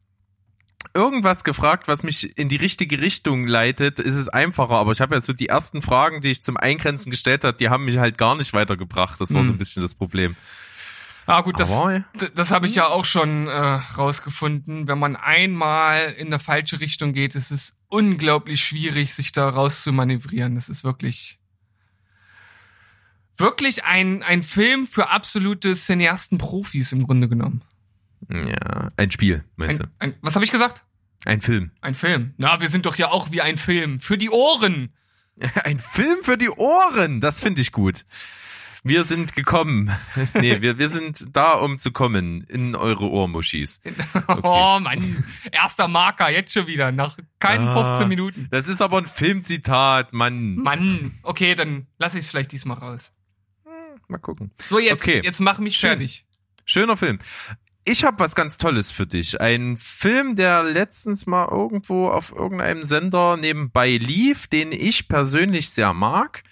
irgendwas 0.93 1.43
gefragt, 1.43 1.87
was 1.87 2.03
mich 2.03 2.37
in 2.37 2.49
die 2.49 2.55
richtige 2.55 2.99
Richtung 3.01 3.47
leitet, 3.47 3.99
ist 3.99 4.15
es 4.15 4.29
einfacher. 4.29 4.75
Aber 4.75 4.91
ich 4.91 5.01
habe 5.01 5.15
ja 5.15 5.21
so 5.21 5.33
die 5.33 5.47
ersten 5.47 5.81
Fragen, 5.81 6.21
die 6.21 6.31
ich 6.31 6.43
zum 6.43 6.57
Eingrenzen 6.57 7.09
gestellt 7.09 7.43
habe, 7.43 7.57
die 7.57 7.69
haben 7.69 7.85
mich 7.85 7.97
halt 7.97 8.17
gar 8.17 8.35
nicht 8.35 8.53
weitergebracht. 8.53 9.19
Das 9.19 9.33
war 9.33 9.43
so 9.43 9.51
ein 9.53 9.57
bisschen 9.57 9.83
das 9.83 9.95
Problem. 9.95 10.35
Ah 11.29 11.41
gut, 11.41 11.59
das, 11.59 11.71
Aber, 11.71 12.03
das 12.33 12.49
habe 12.49 12.65
ich 12.65 12.73
ja 12.73 12.87
auch 12.87 13.05
schon 13.05 13.47
äh, 13.47 13.51
rausgefunden. 13.51 14.87
Wenn 14.87 14.97
man 14.97 15.15
einmal 15.15 16.13
in 16.13 16.27
eine 16.27 16.39
falsche 16.39 16.79
Richtung 16.79 17.13
geht, 17.13 17.35
ist 17.35 17.51
es 17.51 17.77
unglaublich 17.87 18.63
schwierig, 18.63 19.13
sich 19.13 19.31
da 19.31 19.47
raus 19.47 19.83
zu 19.83 19.91
manövrieren. 19.91 20.55
Das 20.55 20.69
ist 20.69 20.83
wirklich 20.83 21.39
wirklich 23.37 23.83
ein, 23.83 24.23
ein 24.23 24.41
Film 24.41 24.87
für 24.87 25.09
absolute 25.09 25.75
Cineasten-Profis 25.75 26.93
im 26.93 27.03
Grunde 27.03 27.29
genommen. 27.29 27.61
Ja, 28.27 28.91
ein 28.97 29.11
Spiel, 29.11 29.43
meinst 29.55 29.81
ein, 29.81 29.87
du? 29.87 29.93
Ein, 29.99 30.15
was 30.21 30.33
habe 30.33 30.45
ich 30.45 30.51
gesagt? 30.51 30.83
Ein 31.25 31.41
Film. 31.41 31.69
Ein 31.81 31.93
Film. 31.93 32.33
Na, 32.37 32.59
wir 32.59 32.69
sind 32.69 32.87
doch 32.87 32.95
ja 32.95 33.09
auch 33.09 33.31
wie 33.31 33.41
ein 33.41 33.57
Film. 33.57 33.99
Für 33.99 34.17
die 34.17 34.31
Ohren. 34.31 34.93
Ein 35.63 35.79
Film 35.79 36.17
für 36.23 36.37
die 36.37 36.49
Ohren. 36.49 37.21
Das 37.21 37.39
finde 37.39 37.61
ich 37.61 37.71
gut. 37.71 38.03
Wir 38.83 39.03
sind 39.03 39.35
gekommen. 39.35 39.91
nee, 40.33 40.61
wir, 40.61 40.77
wir 40.77 40.89
sind 40.89 41.35
da, 41.35 41.53
um 41.53 41.77
zu 41.77 41.91
kommen 41.91 42.43
in 42.43 42.75
eure 42.75 43.09
Ohrmuschis. 43.09 43.81
Okay. 43.83 44.39
Oh 44.43 44.79
Mann, 44.79 45.23
erster 45.51 45.87
Marker, 45.87 46.29
jetzt 46.29 46.53
schon 46.53 46.67
wieder, 46.67 46.91
nach 46.91 47.17
keinen 47.39 47.67
ah, 47.67 47.85
15 47.85 48.07
Minuten. 48.07 48.47
Das 48.51 48.67
ist 48.67 48.81
aber 48.81 48.97
ein 48.97 49.07
Filmzitat, 49.07 50.13
Mann. 50.13 50.55
Mann, 50.55 51.17
okay, 51.23 51.55
dann 51.55 51.87
lass 51.97 52.15
ich 52.15 52.21
es 52.21 52.27
vielleicht 52.27 52.51
diesmal 52.51 52.77
raus. 52.77 53.11
Mal 54.07 54.17
gucken. 54.17 54.51
So, 54.65 54.79
jetzt, 54.79 55.03
okay. 55.03 55.21
jetzt 55.23 55.39
mach 55.39 55.59
mich 55.59 55.77
Schön. 55.77 55.89
fertig. 55.89 56.25
Schöner 56.65 56.97
Film 56.97 57.19
ich 57.89 58.03
habe 58.03 58.19
was 58.19 58.35
ganz 58.35 58.57
Tolles 58.57 58.91
für 58.91 59.07
dich. 59.07 59.41
Ein 59.41 59.75
Film, 59.77 60.35
der 60.35 60.63
letztens 60.63 61.25
mal 61.25 61.47
irgendwo 61.49 62.09
auf 62.09 62.31
irgendeinem 62.31 62.83
Sender 62.83 63.35
nebenbei 63.35 63.97
lief, 63.97 64.47
den 64.47 64.71
ich 64.71 65.07
persönlich 65.07 65.71
sehr 65.71 65.93
mag. 65.93 66.43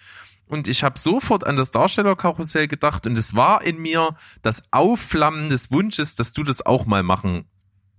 Und 0.47 0.67
ich 0.67 0.83
habe 0.83 0.97
sofort 0.97 1.45
an 1.45 1.57
das 1.57 1.71
Darstellerkarussell 1.71 2.67
gedacht 2.67 3.05
und 3.05 3.17
es 3.17 3.35
war 3.35 3.63
in 3.63 3.79
mir 3.79 4.15
das 4.41 4.71
Aufflammen 4.71 5.49
des 5.49 5.71
Wunsches, 5.71 6.15
dass 6.15 6.33
du 6.33 6.43
das 6.43 6.65
auch 6.65 6.85
mal 6.85 7.03
machen 7.03 7.45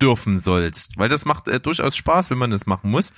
dürfen 0.01 0.39
sollst, 0.39 0.97
weil 0.97 1.09
das 1.09 1.25
macht 1.25 1.47
äh, 1.47 1.59
durchaus 1.59 1.95
Spaß, 1.95 2.29
wenn 2.29 2.37
man 2.37 2.51
das 2.51 2.65
machen 2.65 2.89
muss. 2.89 3.13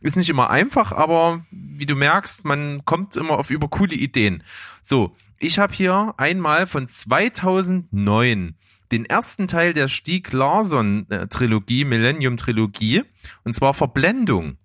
Ist 0.00 0.16
nicht 0.16 0.30
immer 0.30 0.50
einfach, 0.50 0.92
aber 0.92 1.44
wie 1.50 1.86
du 1.86 1.94
merkst, 1.94 2.44
man 2.44 2.84
kommt 2.84 3.16
immer 3.16 3.38
auf 3.38 3.50
über 3.50 3.68
coole 3.68 3.94
Ideen. 3.94 4.42
So, 4.82 5.16
ich 5.38 5.58
habe 5.58 5.72
hier 5.72 6.14
einmal 6.16 6.66
von 6.66 6.88
2009 6.88 8.56
den 8.92 9.06
ersten 9.06 9.46
Teil 9.46 9.72
der 9.72 9.88
Stieg 9.88 10.32
Larsson 10.32 11.08
äh, 11.10 11.26
Trilogie, 11.28 11.84
Millennium 11.84 12.36
Trilogie, 12.36 13.02
und 13.44 13.54
zwar 13.54 13.74
Verblendung. 13.74 14.58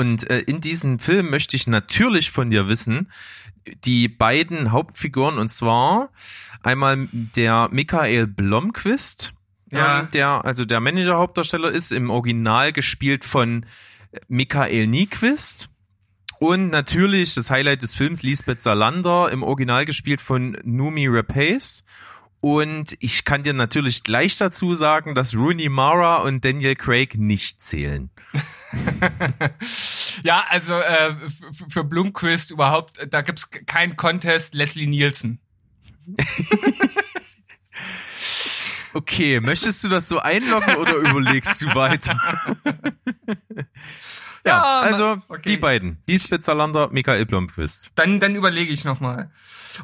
Und 0.00 0.30
äh, 0.30 0.38
in 0.38 0.62
diesem 0.62 0.98
Film 0.98 1.28
möchte 1.28 1.56
ich 1.56 1.66
natürlich 1.66 2.30
von 2.30 2.48
dir 2.48 2.68
wissen, 2.68 3.12
die 3.84 4.08
beiden 4.08 4.72
Hauptfiguren, 4.72 5.36
und 5.36 5.50
zwar 5.50 6.08
einmal 6.62 7.06
der 7.12 7.68
Michael 7.70 8.26
Blomqvist, 8.26 9.34
ja. 9.70 10.00
ähm, 10.00 10.08
der 10.14 10.46
also 10.46 10.64
der 10.64 10.80
männliche 10.80 11.18
Hauptdarsteller 11.18 11.70
ist, 11.70 11.92
im 11.92 12.08
Original 12.08 12.72
gespielt 12.72 13.26
von 13.26 13.66
Michael 14.26 14.86
Nyquist. 14.86 15.68
Und 16.38 16.70
natürlich 16.70 17.34
das 17.34 17.50
Highlight 17.50 17.82
des 17.82 17.94
Films, 17.94 18.22
Lisbeth 18.22 18.62
Salander, 18.62 19.30
im 19.30 19.42
Original 19.42 19.84
gespielt 19.84 20.22
von 20.22 20.56
Numi 20.64 21.08
Rapace. 21.08 21.84
Und 22.40 22.96
ich 23.00 23.26
kann 23.26 23.42
dir 23.42 23.52
natürlich 23.52 24.02
gleich 24.02 24.38
dazu 24.38 24.74
sagen, 24.74 25.14
dass 25.14 25.34
Rooney 25.34 25.68
Mara 25.68 26.16
und 26.16 26.42
Daniel 26.42 26.74
Craig 26.74 27.18
nicht 27.18 27.62
zählen. 27.62 28.10
ja, 30.22 30.44
also 30.48 30.74
äh, 30.74 31.14
für 31.68 31.84
Blumquist 31.84 32.50
überhaupt, 32.50 33.06
da 33.10 33.20
gibt's 33.20 33.50
keinen 33.50 33.96
Contest, 33.96 34.54
Leslie 34.54 34.86
Nielsen. 34.86 35.38
okay, 38.94 39.40
möchtest 39.40 39.84
du 39.84 39.88
das 39.88 40.08
so 40.08 40.18
einloggen 40.18 40.76
oder 40.76 40.94
überlegst 40.94 41.60
du 41.60 41.74
weiter? 41.74 42.18
ja, 43.26 43.64
ja, 44.44 44.80
also 44.80 45.18
okay. 45.28 45.42
die 45.46 45.56
beiden, 45.58 46.02
die 46.08 46.18
Spitzerlander, 46.18 46.88
Michael 46.90 47.26
Blomqvist. 47.26 47.90
Dann, 47.96 48.18
dann 48.18 48.34
überlege 48.34 48.72
ich 48.72 48.84
nochmal. 48.84 49.30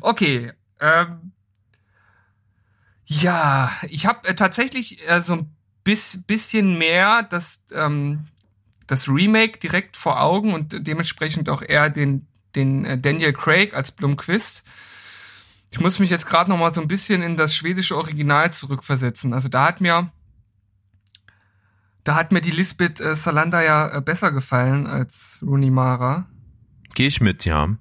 Okay, 0.01 0.53
ähm, 0.81 1.33
ja, 3.07 3.71
ich 3.89 4.07
habe 4.07 4.29
äh, 4.29 4.35
tatsächlich 4.35 5.09
äh, 5.09 5.21
so 5.21 5.35
ein 5.35 5.57
bis, 5.85 6.23
bisschen 6.27 6.77
mehr 6.77 7.23
das, 7.23 7.65
ähm, 7.73 8.27
das 8.87 9.09
Remake 9.09 9.59
direkt 9.59 9.97
vor 9.97 10.21
Augen 10.21 10.53
und 10.53 10.87
dementsprechend 10.87 11.49
auch 11.49 11.63
eher 11.63 11.89
den, 11.89 12.27
den 12.57 12.85
äh, 12.85 12.99
Daniel 12.99 13.33
Craig 13.33 13.75
als 13.75 13.93
Blomqvist. 13.93 14.65
Ich 15.71 15.81
muss 15.81 15.99
mich 15.99 16.11
jetzt 16.11 16.27
gerade 16.27 16.51
noch 16.51 16.59
mal 16.59 16.75
so 16.75 16.81
ein 16.81 16.89
bisschen 16.89 17.23
in 17.23 17.37
das 17.37 17.55
schwedische 17.55 17.97
Original 17.97 18.53
zurückversetzen. 18.53 19.33
Also 19.33 19.49
da 19.49 19.67
hat 19.67 19.81
mir 19.81 20.11
da 22.03 22.15
hat 22.15 22.31
mir 22.31 22.41
die 22.41 22.53
Lisbeth 22.53 23.01
äh, 23.01 23.17
Salander 23.17 23.63
ja 23.63 23.97
äh, 23.97 24.01
besser 24.01 24.31
gefallen 24.31 24.87
als 24.87 25.41
Rooney 25.43 25.71
Mara. 25.71 26.27
Gehe 26.95 27.09
ich 27.09 27.21
mit, 27.21 27.45
ja. 27.45 27.77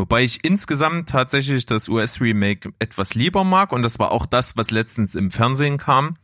Wobei 0.00 0.24
ich 0.24 0.42
insgesamt 0.44 1.10
tatsächlich 1.10 1.66
das 1.66 1.86
US-Remake 1.88 2.72
etwas 2.78 3.14
lieber 3.14 3.44
mag 3.44 3.70
und 3.70 3.82
das 3.82 3.98
war 3.98 4.12
auch 4.12 4.24
das, 4.24 4.56
was 4.56 4.70
letztens 4.70 5.14
im 5.14 5.30
Fernsehen 5.30 5.76
kam 5.76 6.16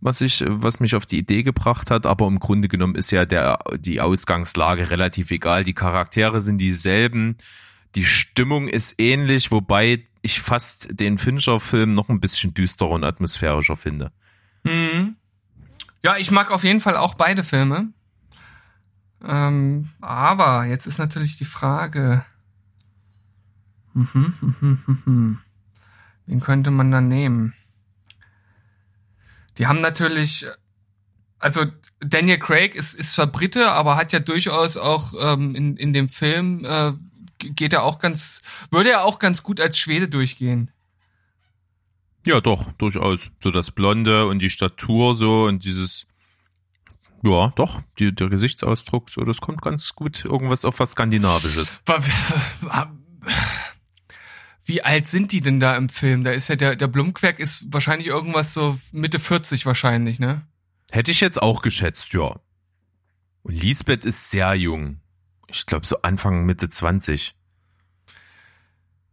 was 0.00 0.20
ich, 0.20 0.44
was 0.46 0.80
mich 0.80 0.94
auf 0.94 1.06
die 1.06 1.18
Idee 1.18 1.42
gebracht 1.42 1.90
hat, 1.90 2.06
aber 2.06 2.26
im 2.26 2.38
Grunde 2.38 2.68
genommen 2.68 2.94
ist 2.94 3.10
ja 3.10 3.24
der, 3.24 3.58
die 3.78 4.00
Ausgangslage 4.00 4.90
relativ 4.90 5.30
egal. 5.30 5.64
Die 5.64 5.74
Charaktere 5.74 6.40
sind 6.40 6.58
dieselben, 6.58 7.36
die 7.94 8.04
Stimmung 8.04 8.68
ist 8.68 9.00
ähnlich, 9.00 9.50
wobei 9.50 10.06
ich 10.22 10.40
fast 10.40 10.88
den 10.90 11.18
Fincher-Film 11.18 11.94
noch 11.94 12.08
ein 12.08 12.20
bisschen 12.20 12.54
düsterer 12.54 12.90
und 12.90 13.04
atmosphärischer 13.04 13.76
finde. 13.76 14.12
Mhm. 14.62 15.16
Ja, 16.04 16.16
ich 16.16 16.30
mag 16.30 16.50
auf 16.50 16.62
jeden 16.62 16.80
Fall 16.80 16.96
auch 16.96 17.14
beide 17.14 17.42
Filme. 17.42 17.88
Ähm, 19.26 19.90
aber 20.00 20.66
jetzt 20.66 20.86
ist 20.86 20.98
natürlich 20.98 21.38
die 21.38 21.44
Frage, 21.44 22.24
mhm, 24.12 24.34
mhm, 24.60 25.02
mhm, 25.04 25.38
wen 26.26 26.40
könnte 26.40 26.70
man 26.70 26.90
da 26.90 27.00
nehmen? 27.00 27.54
Die 29.58 29.66
haben 29.66 29.80
natürlich, 29.80 30.46
also 31.38 31.64
Daniel 32.00 32.38
Craig 32.38 32.74
ist, 32.74 32.94
ist 32.94 33.12
zwar 33.12 33.26
Brite, 33.26 33.70
aber 33.70 33.96
hat 33.96 34.12
ja 34.12 34.20
durchaus 34.20 34.76
auch 34.76 35.14
ähm, 35.18 35.54
in, 35.54 35.76
in 35.76 35.92
dem 35.92 36.08
Film 36.08 36.64
äh, 36.64 36.92
geht 37.38 37.72
er 37.72 37.82
auch 37.82 37.98
ganz, 37.98 38.40
würde 38.70 38.90
er 38.90 39.04
auch 39.04 39.18
ganz 39.18 39.42
gut 39.42 39.60
als 39.60 39.78
Schwede 39.78 40.08
durchgehen. 40.08 40.70
Ja, 42.26 42.40
doch, 42.40 42.70
durchaus. 42.72 43.30
So 43.42 43.50
das 43.50 43.70
Blonde 43.70 44.26
und 44.26 44.40
die 44.40 44.50
Statur 44.50 45.14
so 45.14 45.44
und 45.44 45.64
dieses, 45.64 46.06
ja, 47.22 47.52
doch, 47.56 47.80
die, 47.98 48.14
der 48.14 48.28
Gesichtsausdruck, 48.28 49.10
so, 49.10 49.22
das 49.22 49.40
kommt 49.40 49.62
ganz 49.62 49.94
gut 49.94 50.24
irgendwas 50.24 50.64
auf 50.64 50.78
was 50.78 50.92
Skandinavisches. 50.92 51.80
Wie 54.68 54.82
alt 54.82 55.06
sind 55.06 55.32
die 55.32 55.40
denn 55.40 55.60
da 55.60 55.78
im 55.78 55.88
Film? 55.88 56.24
Da 56.24 56.32
ist 56.32 56.48
ja 56.48 56.56
der, 56.56 56.76
der 56.76 56.88
Blumquerk 56.88 57.38
ist 57.38 57.64
wahrscheinlich 57.72 58.06
irgendwas 58.06 58.52
so 58.52 58.78
Mitte 58.92 59.18
40 59.18 59.64
wahrscheinlich, 59.64 60.20
ne? 60.20 60.46
Hätte 60.90 61.10
ich 61.10 61.22
jetzt 61.22 61.40
auch 61.40 61.62
geschätzt, 61.62 62.12
ja. 62.12 62.38
Und 63.42 63.54
Lisbeth 63.54 64.04
ist 64.04 64.30
sehr 64.30 64.54
jung. 64.54 65.00
Ich 65.48 65.64
glaube 65.64 65.86
so 65.86 66.02
Anfang, 66.02 66.44
Mitte 66.44 66.68
20. 66.68 67.34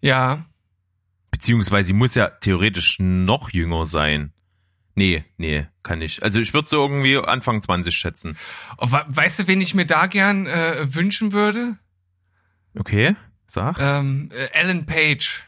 Ja. 0.02 0.46
Beziehungsweise 1.32 1.88
sie 1.88 1.94
muss 1.94 2.16
ja 2.16 2.30
theoretisch 2.30 2.98
noch 3.00 3.50
jünger 3.50 3.86
sein. 3.86 4.34
Nee, 4.94 5.24
nee, 5.38 5.68
kann 5.84 6.02
ich. 6.02 6.22
Also 6.22 6.42
ich 6.42 6.54
würde 6.54 6.68
so 6.68 6.82
irgendwie 6.82 7.18
Anfang 7.18 7.62
20 7.62 7.96
schätzen. 7.96 8.38
Oh, 8.78 8.88
weißt 8.92 9.40
du, 9.40 9.48
wen 9.48 9.62
ich 9.62 9.74
mir 9.74 9.86
da 9.86 10.08
gern 10.08 10.48
äh, 10.48 10.94
wünschen 10.94 11.32
würde? 11.32 11.78
Okay. 12.78 13.16
Sag. 13.48 13.80
Ähm, 13.80 14.30
äh, 14.34 14.48
Ellen 14.52 14.86
Page. 14.86 15.45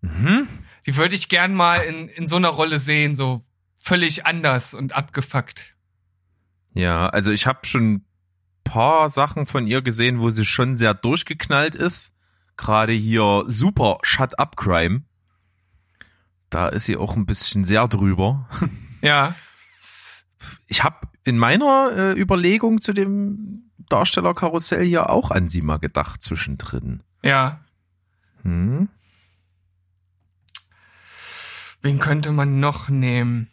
Mhm. 0.00 0.48
Die 0.86 0.96
würde 0.96 1.14
ich 1.14 1.28
gern 1.28 1.54
mal 1.54 1.78
in, 1.78 2.08
in 2.08 2.26
so 2.26 2.36
einer 2.36 2.48
Rolle 2.48 2.78
sehen, 2.78 3.14
so 3.16 3.42
völlig 3.80 4.26
anders 4.26 4.74
und 4.74 4.94
abgefuckt. 4.94 5.76
Ja, 6.72 7.08
also 7.08 7.30
ich 7.32 7.46
habe 7.46 7.66
schon 7.66 8.04
paar 8.70 9.10
Sachen 9.10 9.46
von 9.46 9.66
ihr 9.66 9.82
gesehen, 9.82 10.20
wo 10.20 10.30
sie 10.30 10.44
schon 10.44 10.76
sehr 10.76 10.94
durchgeknallt 10.94 11.74
ist. 11.74 12.12
Gerade 12.56 12.92
hier 12.92 13.44
super 13.48 13.98
Shut 14.02 14.38
Up 14.38 14.56
Crime. 14.56 15.02
Da 16.50 16.68
ist 16.68 16.86
sie 16.86 16.96
auch 16.96 17.16
ein 17.16 17.26
bisschen 17.26 17.64
sehr 17.64 17.88
drüber. 17.88 18.48
Ja. 19.02 19.34
Ich 20.66 20.84
habe 20.84 21.08
in 21.24 21.38
meiner 21.38 21.90
äh, 21.96 22.20
Überlegung 22.20 22.82
zu 22.82 22.92
dem 22.92 23.70
Darstellerkarussell 23.88 24.82
ja 24.84 25.08
auch 25.08 25.30
an 25.30 25.48
sie 25.48 25.62
mal 25.62 25.78
gedacht 25.78 26.22
zwischendrin. 26.22 27.02
Ja. 27.22 27.64
Hm? 28.42 28.90
Wen 31.82 31.98
könnte 31.98 32.32
man 32.32 32.60
noch 32.60 32.88
nehmen? 32.88 33.48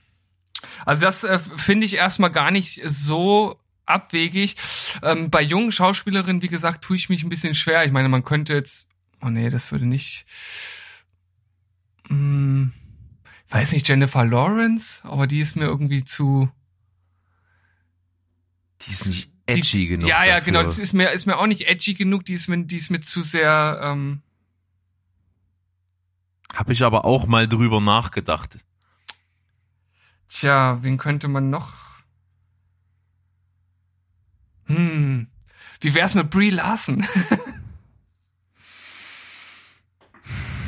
Also 0.86 1.02
das 1.02 1.24
äh, 1.24 1.40
finde 1.40 1.86
ich 1.86 1.96
erstmal 1.96 2.32
gar 2.32 2.52
nicht 2.52 2.82
so 2.86 3.60
abwegig. 3.86 4.56
Ähm, 5.02 5.30
bei 5.30 5.42
jungen 5.42 5.72
Schauspielerinnen, 5.72 6.42
wie 6.42 6.48
gesagt, 6.48 6.84
tue 6.84 6.98
ich 6.98 7.10
mich 7.10 7.24
ein 7.24 7.30
bisschen 7.30 7.56
schwer. 7.56 7.86
Ich 7.86 7.92
meine, 7.92 8.10
man 8.10 8.24
könnte 8.24 8.54
jetzt, 8.54 8.90
oh 9.22 9.30
nee, 9.30 9.50
das 9.50 9.72
würde 9.72 9.86
nicht, 9.86 10.26
hm, 12.08 12.74
weiß 13.50 13.72
nicht, 13.72 13.88
Jennifer 13.88 14.26
Lawrence, 14.26 15.02
aber 15.04 15.28
die 15.28 15.40
ist 15.40 15.56
mir 15.56 15.66
irgendwie 15.66 16.04
zu, 16.04 16.50
die 18.82 18.92
ist 18.92 19.08
nicht 19.08 19.32
edgy 19.46 19.78
die, 19.78 19.88
genug. 19.88 20.08
Ja, 20.08 20.26
ja, 20.26 20.40
genau. 20.40 20.62
Das 20.62 20.78
ist 20.78 20.94
mir, 20.94 21.12
ist 21.12 21.26
mir 21.26 21.38
auch 21.38 21.48
nicht 21.48 21.68
edgy 21.68 21.94
genug. 21.94 22.26
Die 22.26 22.34
ist 22.34 22.48
mir, 22.48 22.64
die 22.64 22.78
ist 22.78 22.90
mir 22.90 23.00
zu 23.00 23.22
sehr. 23.22 23.80
Ähm 23.84 24.22
Habe 26.58 26.74
ich 26.74 26.84
aber 26.84 27.06
auch 27.06 27.28
mal 27.28 27.48
drüber 27.48 27.80
nachgedacht. 27.80 28.58
Tja, 30.28 30.80
wen 30.82 30.98
könnte 30.98 31.28
man 31.28 31.52
noch? 31.52 31.76
Hm, 34.66 35.28
wie 35.82 35.94
wär's 35.94 36.16
mit 36.16 36.32
Brie 36.32 36.50
Larson? 36.50 37.06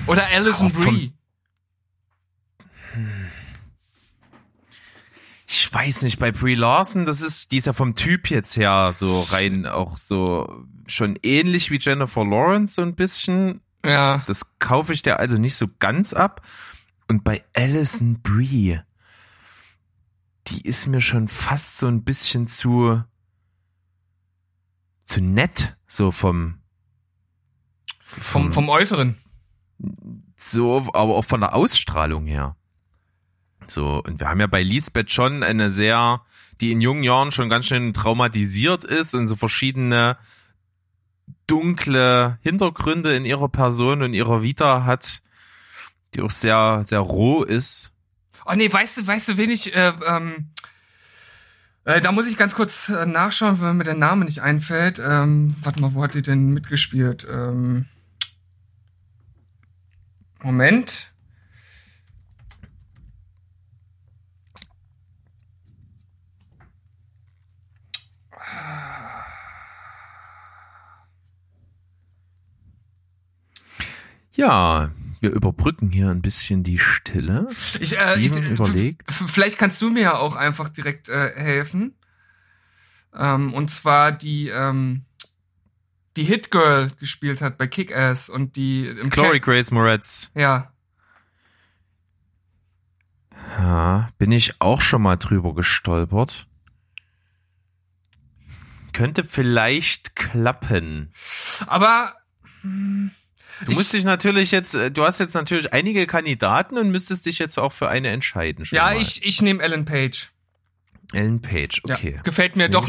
Oder 0.05 0.27
Alison 0.27 0.71
Brie? 0.71 1.11
Hm 2.93 3.31
ich 5.51 5.73
weiß 5.73 6.03
nicht, 6.03 6.19
bei 6.19 6.31
Brie 6.31 6.53
Larson, 6.53 7.05
das 7.05 7.21
ist, 7.21 7.51
die 7.51 7.57
ist 7.57 7.65
ja 7.65 7.73
vom 7.73 7.95
Typ 7.95 8.29
jetzt 8.29 8.55
her 8.55 8.93
so 8.95 9.21
rein 9.31 9.65
auch 9.65 9.97
so 9.97 10.65
schon 10.85 11.17
ähnlich 11.23 11.71
wie 11.71 11.79
Jennifer 11.79 12.23
Lawrence 12.23 12.75
so 12.75 12.83
ein 12.83 12.95
bisschen. 12.95 13.61
Ja. 13.85 14.23
Das 14.27 14.59
kaufe 14.59 14.93
ich 14.93 15.01
dir 15.01 15.19
also 15.19 15.37
nicht 15.37 15.55
so 15.55 15.67
ganz 15.79 16.13
ab. 16.13 16.45
Und 17.07 17.23
bei 17.23 17.43
Alison 17.53 18.21
Brie, 18.21 18.79
die 20.47 20.61
ist 20.61 20.87
mir 20.87 21.01
schon 21.01 21.27
fast 21.27 21.77
so 21.77 21.87
ein 21.87 22.03
bisschen 22.03 22.47
zu, 22.47 23.03
zu 25.03 25.21
nett, 25.21 25.77
so 25.87 26.11
vom, 26.11 26.59
vom, 27.99 28.53
vom 28.53 28.69
Äußeren. 28.69 29.15
So, 30.35 30.77
aber 30.77 31.15
auch 31.15 31.25
von 31.25 31.41
der 31.41 31.55
Ausstrahlung 31.55 32.25
her. 32.25 32.55
So, 33.67 34.01
und 34.03 34.19
wir 34.19 34.27
haben 34.27 34.39
ja 34.39 34.47
bei 34.47 34.63
Lisbeth 34.63 35.11
schon 35.11 35.43
eine 35.43 35.71
sehr, 35.71 36.21
die 36.59 36.71
in 36.71 36.81
jungen 36.81 37.03
Jahren 37.03 37.31
schon 37.31 37.49
ganz 37.49 37.67
schön 37.67 37.93
traumatisiert 37.93 38.83
ist 38.83 39.13
und 39.13 39.27
so 39.27 39.35
verschiedene 39.35 40.17
dunkle 41.49 42.37
Hintergründe 42.41 43.15
in 43.15 43.25
ihrer 43.25 43.49
Person 43.49 44.01
und 44.01 44.13
ihrer 44.13 44.43
Vita 44.43 44.85
hat, 44.85 45.21
die 46.13 46.21
auch 46.21 46.31
sehr, 46.31 46.83
sehr 46.83 46.99
roh 46.99 47.43
ist. 47.43 47.91
Oh 48.45 48.53
nee, 48.55 48.71
weißt 48.71 48.97
du, 48.97 49.07
weißt 49.07 49.29
du, 49.29 49.37
wen 49.37 49.49
ich, 49.49 49.75
äh, 49.75 49.93
ähm, 50.07 50.49
äh, 51.85 52.01
da 52.01 52.11
muss 52.11 52.27
ich 52.27 52.37
ganz 52.37 52.55
kurz 52.55 52.89
äh, 52.89 53.05
nachschauen, 53.05 53.61
wenn 53.61 53.77
mir 53.77 53.83
der 53.83 53.95
Name 53.95 54.25
nicht 54.25 54.41
einfällt. 54.41 54.99
Ähm, 55.03 55.55
warte 55.61 55.81
mal, 55.81 55.93
wo 55.93 56.03
hat 56.03 56.13
die 56.13 56.21
denn 56.21 56.51
mitgespielt? 56.53 57.27
Ähm, 57.31 57.85
Moment. 60.41 61.11
Ja, 74.39 74.91
wir 75.19 75.31
überbrücken 75.31 75.89
hier 75.89 76.09
ein 76.09 76.21
bisschen 76.21 76.63
die 76.63 76.79
Stille. 76.79 77.49
Ich, 77.81 77.99
äh, 77.99 78.17
ich, 78.17 78.37
überlegt. 78.37 79.11
Vielleicht 79.11 79.57
kannst 79.57 79.81
du 79.81 79.89
mir 79.89 80.01
ja 80.01 80.15
auch 80.15 80.37
einfach 80.37 80.69
direkt 80.69 81.09
äh, 81.09 81.33
helfen. 81.35 81.93
Ähm, 83.13 83.53
und 83.53 83.69
zwar 83.69 84.13
die, 84.13 84.47
ähm, 84.47 85.03
die 86.15 86.23
Hit 86.23 86.51
Girl 86.51 86.89
gespielt 87.01 87.41
hat 87.41 87.57
bei 87.57 87.67
Kick-Ass 87.67 88.29
und 88.29 88.55
die 88.55 88.87
im 88.87 89.09
Chloe 89.09 89.31
Camp- 89.31 89.43
Grace 89.43 89.71
Moretz. 89.71 90.31
Ja. 90.35 90.71
Ja, 93.57 94.07
bin 94.19 94.31
ich 94.31 94.61
auch 94.61 94.79
schon 94.79 95.01
mal 95.01 95.17
drüber 95.17 95.53
gestolpert. 95.53 96.47
Könnte 98.93 99.25
vielleicht 99.25 100.15
klappen. 100.15 101.11
Aber 101.67 102.15
Du 103.65 103.71
musst 103.71 103.93
dich 103.93 104.03
natürlich 104.03 104.51
jetzt, 104.51 104.75
äh, 104.75 104.91
du 104.91 105.03
hast 105.03 105.19
jetzt 105.19 105.33
natürlich 105.33 105.73
einige 105.73 106.07
Kandidaten 106.07 106.77
und 106.77 106.91
müsstest 106.91 107.25
dich 107.25 107.39
jetzt 107.39 107.57
auch 107.57 107.73
für 107.73 107.89
eine 107.89 108.09
entscheiden. 108.09 108.65
Ja, 108.71 108.85
mal. 108.85 109.01
ich, 109.01 109.25
ich 109.25 109.41
nehme 109.41 109.61
Ellen 109.61 109.85
Page. 109.85 110.31
Ellen 111.11 111.41
Page, 111.41 111.81
Ja, 111.87 111.95
okay. 111.95 112.19
gefällt 112.23 112.55
mir 112.55 112.69
doch 112.69 112.87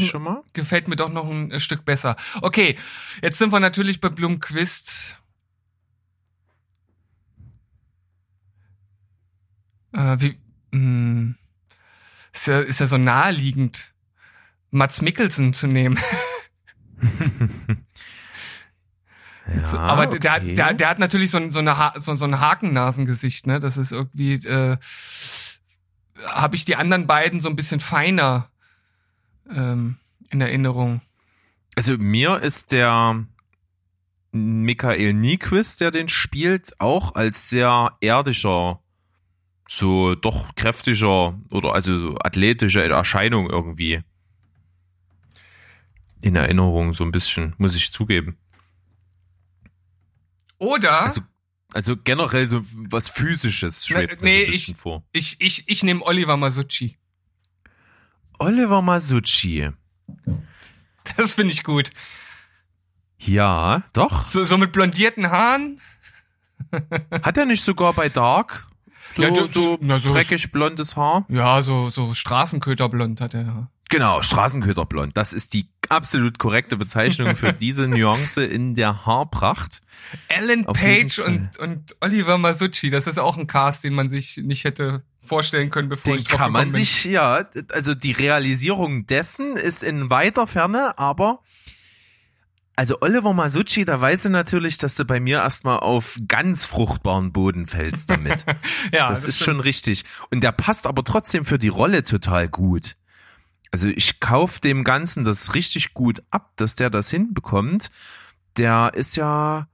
gefällt 0.53 0.87
mir 0.87 0.95
doch 0.95 1.09
noch 1.09 1.27
ein, 1.27 1.59
Stück 1.59 1.85
besser. 1.85 2.15
Okay, 2.41 2.77
jetzt 3.23 3.39
sind 3.39 3.51
wir 3.51 3.59
natürlich 3.59 3.99
bei 3.99 4.09
Blumquist. 4.09 5.17
Äh, 9.93 10.17
wie, 10.19 10.37
mh, 10.71 11.33
ist 12.31 12.47
ja, 12.47 12.59
ist 12.59 12.79
ja 12.79 12.85
so 12.85 12.97
naheliegend, 12.97 13.91
Mats 14.69 15.01
Mikkelsen 15.01 15.53
zu 15.53 15.65
nehmen. 15.67 15.99
Ja, 19.55 19.79
Aber 19.79 20.07
der, 20.07 20.19
der, 20.19 20.35
okay. 20.35 20.53
der, 20.53 20.73
der 20.73 20.89
hat 20.89 20.99
natürlich 20.99 21.31
so 21.31 21.37
ein, 21.37 21.51
so, 21.51 21.59
eine 21.59 21.77
ha 21.77 21.93
so, 21.97 22.13
so 22.15 22.25
ein 22.25 22.39
Hakennasengesicht, 22.39 23.47
ne? 23.47 23.59
Das 23.59 23.77
ist 23.77 23.91
irgendwie, 23.91 24.33
äh, 24.35 24.77
habe 26.27 26.55
ich 26.55 26.65
die 26.65 26.75
anderen 26.75 27.07
beiden 27.07 27.39
so 27.39 27.49
ein 27.49 27.55
bisschen 27.55 27.79
feiner 27.79 28.49
ähm, 29.49 29.97
in 30.29 30.41
Erinnerung. 30.41 31.01
Also 31.75 31.97
mir 31.97 32.41
ist 32.41 32.71
der 32.71 33.25
Michael 34.31 35.13
Nyquist, 35.13 35.81
der 35.81 35.91
den 35.91 36.09
spielt, 36.09 36.79
auch 36.79 37.15
als 37.15 37.49
sehr 37.49 37.97
erdischer, 38.01 38.79
so 39.67 40.15
doch 40.15 40.55
kräftiger 40.55 41.39
oder 41.49 41.73
also 41.73 42.17
athletische 42.19 42.83
Erscheinung 42.83 43.49
irgendwie 43.49 44.01
in 46.21 46.35
Erinnerung 46.35 46.93
so 46.93 47.03
ein 47.03 47.11
bisschen, 47.11 47.55
muss 47.57 47.75
ich 47.75 47.91
zugeben. 47.91 48.37
Oder 50.61 51.01
Also, 51.01 51.21
also 51.73 51.95
generell 51.97 52.45
so 52.45 52.61
was 52.89 53.09
physisches 53.09 53.87
schwebt 53.87 54.21
Ne- 54.21 54.29
nee, 54.29 54.37
mir 54.39 54.39
so 54.39 54.45
ein 54.47 54.51
bisschen 54.51 54.73
ich- 54.75 54.79
vor. 54.81 55.03
ich, 55.11 55.41
ich, 55.41 55.67
ich 55.67 55.83
nehme 55.83 56.03
Oliver 56.03 56.37
Masucci. 56.37 56.97
Oliver 58.39 58.81
Masucci. 58.81 59.69
Das 61.17 61.33
finde 61.35 61.53
ich 61.53 61.63
gut. 61.63 61.89
Ja, 63.17 63.83
doch. 63.93 64.27
So, 64.27 64.43
so 64.43 64.57
mit 64.57 64.71
blondierten 64.71 65.29
Haaren. 65.31 65.79
Hat 67.23 67.37
er 67.37 67.45
nicht 67.45 67.63
sogar 67.63 67.93
bei 67.93 68.07
Dark 68.09 68.67
so, 69.11 69.23
Ja, 69.23 69.29
du- 69.31 69.47
so, 69.47 69.77
na, 69.81 69.99
so- 69.99 70.13
dreckig 70.13 70.51
blondes 70.51 70.95
Haar? 70.95 71.25
Ja, 71.27 71.61
so, 71.61 71.89
so 71.89 72.13
Straßenköterblond 72.13 73.19
hat 73.19 73.33
er. 73.33 73.69
Genau, 73.89 74.21
Straßenköterblond. 74.21 75.17
Das 75.17 75.33
ist 75.33 75.53
die 75.53 75.67
absolut 75.91 76.39
korrekte 76.39 76.77
Bezeichnung 76.77 77.35
für 77.35 77.53
diese 77.59 77.87
Nuance 77.87 78.43
in 78.43 78.75
der 78.75 79.05
Haarpracht. 79.05 79.81
Ellen 80.27 80.65
Auf 80.65 80.77
Page 80.77 81.19
und, 81.19 81.57
und 81.59 81.95
Oliver 82.01 82.37
Masucci. 82.37 82.89
Das 82.89 83.07
ist 83.07 83.19
auch 83.19 83.37
ein 83.37 83.47
Cast, 83.47 83.83
den 83.83 83.93
man 83.93 84.09
sich 84.09 84.37
nicht 84.37 84.63
hätte 84.63 85.03
vorstellen 85.23 85.69
können, 85.69 85.89
bevor 85.89 86.13
Den 86.13 86.21
ich 86.21 86.27
drauf 86.27 86.39
kann 86.39 86.51
man 86.51 86.65
bin. 86.65 86.73
sich, 86.73 87.05
ja, 87.05 87.45
also 87.73 87.93
die 87.93 88.11
Realisierung 88.11 89.05
dessen 89.05 89.55
ist 89.55 89.83
in 89.83 90.09
weiter 90.09 90.47
Ferne, 90.47 90.97
aber 90.97 91.39
also 92.75 92.97
Oliver 93.01 93.33
Masucci, 93.33 93.85
da 93.85 93.99
weißt 94.01 94.25
du 94.25 94.29
natürlich, 94.29 94.77
dass 94.79 94.95
du 94.95 95.05
bei 95.05 95.19
mir 95.19 95.39
erstmal 95.39 95.79
auf 95.79 96.17
ganz 96.27 96.65
fruchtbaren 96.65 97.31
Boden 97.31 97.67
fällst 97.67 98.09
damit. 98.09 98.45
ja, 98.91 99.09
das, 99.09 99.23
ist 99.23 99.35
stimmt. 99.35 99.45
schon 99.45 99.59
richtig. 99.59 100.05
Und 100.31 100.41
der 100.41 100.51
passt 100.51 100.87
aber 100.87 101.03
trotzdem 101.03 101.45
für 101.45 101.59
die 101.59 101.67
Rolle 101.67 102.03
total 102.03 102.49
gut. 102.49 102.95
Also 103.71 103.87
ich 103.87 104.19
kauf 104.19 104.59
dem 104.59 104.83
Ganzen 104.83 105.23
das 105.23 105.55
richtig 105.55 105.93
gut 105.93 106.21
ab, 106.29 106.51
dass 106.57 106.75
der 106.75 106.89
das 106.89 107.09
hinbekommt. 107.09 107.89
Der 108.57 108.91
ist 108.93 109.15
ja 109.15 109.67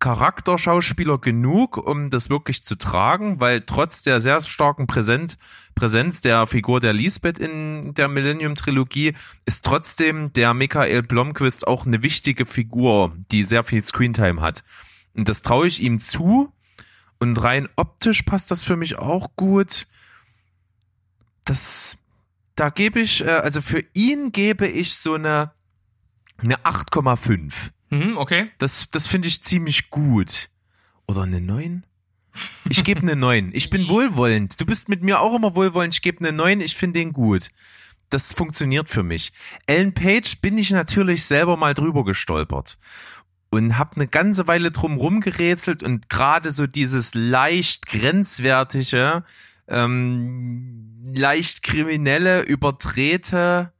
Charakterschauspieler 0.00 1.18
genug, 1.18 1.76
um 1.76 2.08
das 2.08 2.30
wirklich 2.30 2.64
zu 2.64 2.76
tragen, 2.76 3.38
weil 3.38 3.60
trotz 3.60 4.02
der 4.02 4.20
sehr 4.22 4.40
starken 4.40 4.86
Präsent, 4.86 5.36
Präsenz 5.74 6.22
der 6.22 6.46
Figur 6.46 6.80
der 6.80 6.94
Lisbeth 6.94 7.38
in 7.38 7.92
der 7.94 8.08
Millennium-Trilogie 8.08 9.14
ist 9.44 9.64
trotzdem 9.64 10.32
der 10.32 10.54
Michael 10.54 11.02
Blomqvist 11.02 11.66
auch 11.66 11.86
eine 11.86 12.02
wichtige 12.02 12.46
Figur, 12.46 13.14
die 13.30 13.44
sehr 13.44 13.62
viel 13.62 13.84
Screentime 13.84 14.40
hat. 14.40 14.64
Und 15.14 15.28
das 15.28 15.42
traue 15.42 15.66
ich 15.66 15.82
ihm 15.82 15.98
zu. 15.98 16.50
Und 17.18 17.42
rein 17.42 17.68
optisch 17.76 18.22
passt 18.22 18.50
das 18.50 18.64
für 18.64 18.76
mich 18.76 18.96
auch 18.96 19.36
gut. 19.36 19.86
Das, 21.44 21.98
da 22.60 22.68
gebe 22.68 23.00
ich, 23.00 23.24
äh, 23.24 23.30
also 23.30 23.62
für 23.62 23.82
ihn 23.94 24.32
gebe 24.32 24.68
ich 24.68 24.94
so 24.94 25.14
eine, 25.14 25.52
eine 26.36 26.56
8,5. 26.58 27.70
Mhm, 27.88 28.18
okay. 28.18 28.50
Das, 28.58 28.90
das 28.90 29.06
finde 29.06 29.28
ich 29.28 29.42
ziemlich 29.42 29.88
gut. 29.88 30.50
Oder 31.06 31.22
eine 31.22 31.40
9? 31.40 31.84
Ich 32.68 32.84
gebe 32.84 33.00
eine 33.00 33.16
9. 33.16 33.50
Ich 33.54 33.70
bin 33.70 33.88
wohlwollend. 33.88 34.60
Du 34.60 34.66
bist 34.66 34.90
mit 34.90 35.02
mir 35.02 35.20
auch 35.20 35.34
immer 35.34 35.54
wohlwollend. 35.54 35.94
Ich 35.94 36.02
gebe 36.02 36.18
eine 36.18 36.32
9. 36.32 36.60
Ich 36.60 36.76
finde 36.76 37.00
den 37.00 37.14
gut. 37.14 37.50
Das 38.10 38.34
funktioniert 38.34 38.90
für 38.90 39.02
mich. 39.02 39.32
Ellen 39.66 39.94
Page 39.94 40.42
bin 40.42 40.58
ich 40.58 40.70
natürlich 40.70 41.24
selber 41.24 41.56
mal 41.56 41.72
drüber 41.72 42.04
gestolpert. 42.04 42.76
Und 43.48 43.78
hab 43.78 43.96
eine 43.96 44.06
ganze 44.06 44.48
Weile 44.48 44.70
drum 44.70 44.96
rumgerätselt 44.96 45.82
und 45.82 46.10
gerade 46.10 46.50
so 46.50 46.66
dieses 46.66 47.14
leicht 47.14 47.86
grenzwertige, 47.86 49.24
ähm, 49.70 51.00
leicht 51.14 51.62
kriminelle, 51.62 52.42
überdrehte, 52.42 53.72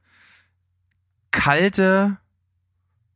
kalte, 1.31 2.17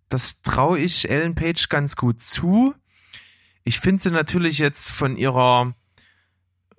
das 0.10 0.42
traue 0.42 0.80
ich 0.80 1.10
Ellen 1.10 1.36
Page 1.36 1.68
ganz 1.70 1.96
gut 1.96 2.22
zu. 2.22 2.74
Ich 3.64 3.80
finde 3.80 4.04
sie 4.04 4.12
natürlich 4.12 4.60
jetzt 4.60 4.90
von 4.92 5.18
ihrer, 5.18 5.74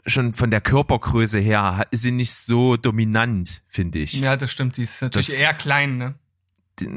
schon 0.07 0.33
von 0.35 0.51
der 0.51 0.61
Körpergröße 0.61 1.41
her, 1.41 1.87
ist 1.91 2.03
sie 2.03 2.13
nicht 2.13 2.33
so 2.33 2.77
dominant, 2.77 3.63
finde 3.67 3.99
ich. 3.99 4.13
Ja, 4.15 4.37
das 4.37 4.53
stimmt. 4.53 4.77
Die 4.77 4.83
ist 4.83 5.03
natürlich 5.03 5.27
Das- 5.27 5.37
eher 5.39 5.55
klein, 5.55 5.99
ne? 5.99 6.15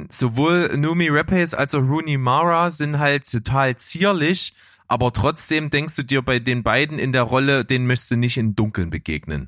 Sowohl 0.09 0.75
Numi 0.77 1.07
Rapace 1.09 1.53
als 1.53 1.73
auch 1.73 1.79
Rooney 1.81 2.17
Mara 2.17 2.69
sind 2.69 2.99
halt 2.99 3.29
total 3.31 3.77
zierlich, 3.77 4.53
aber 4.89 5.13
trotzdem 5.13 5.69
denkst 5.69 5.95
du 5.95 6.03
dir 6.03 6.23
bei 6.23 6.39
den 6.39 6.63
beiden 6.63 6.97
in 6.99 7.11
der 7.11 7.21
Rolle, 7.21 7.63
denen 7.63 7.85
möchtest 7.87 8.11
du 8.11 8.17
nicht 8.17 8.37
im 8.37 8.55
Dunkeln 8.55 8.89
begegnen. 8.89 9.47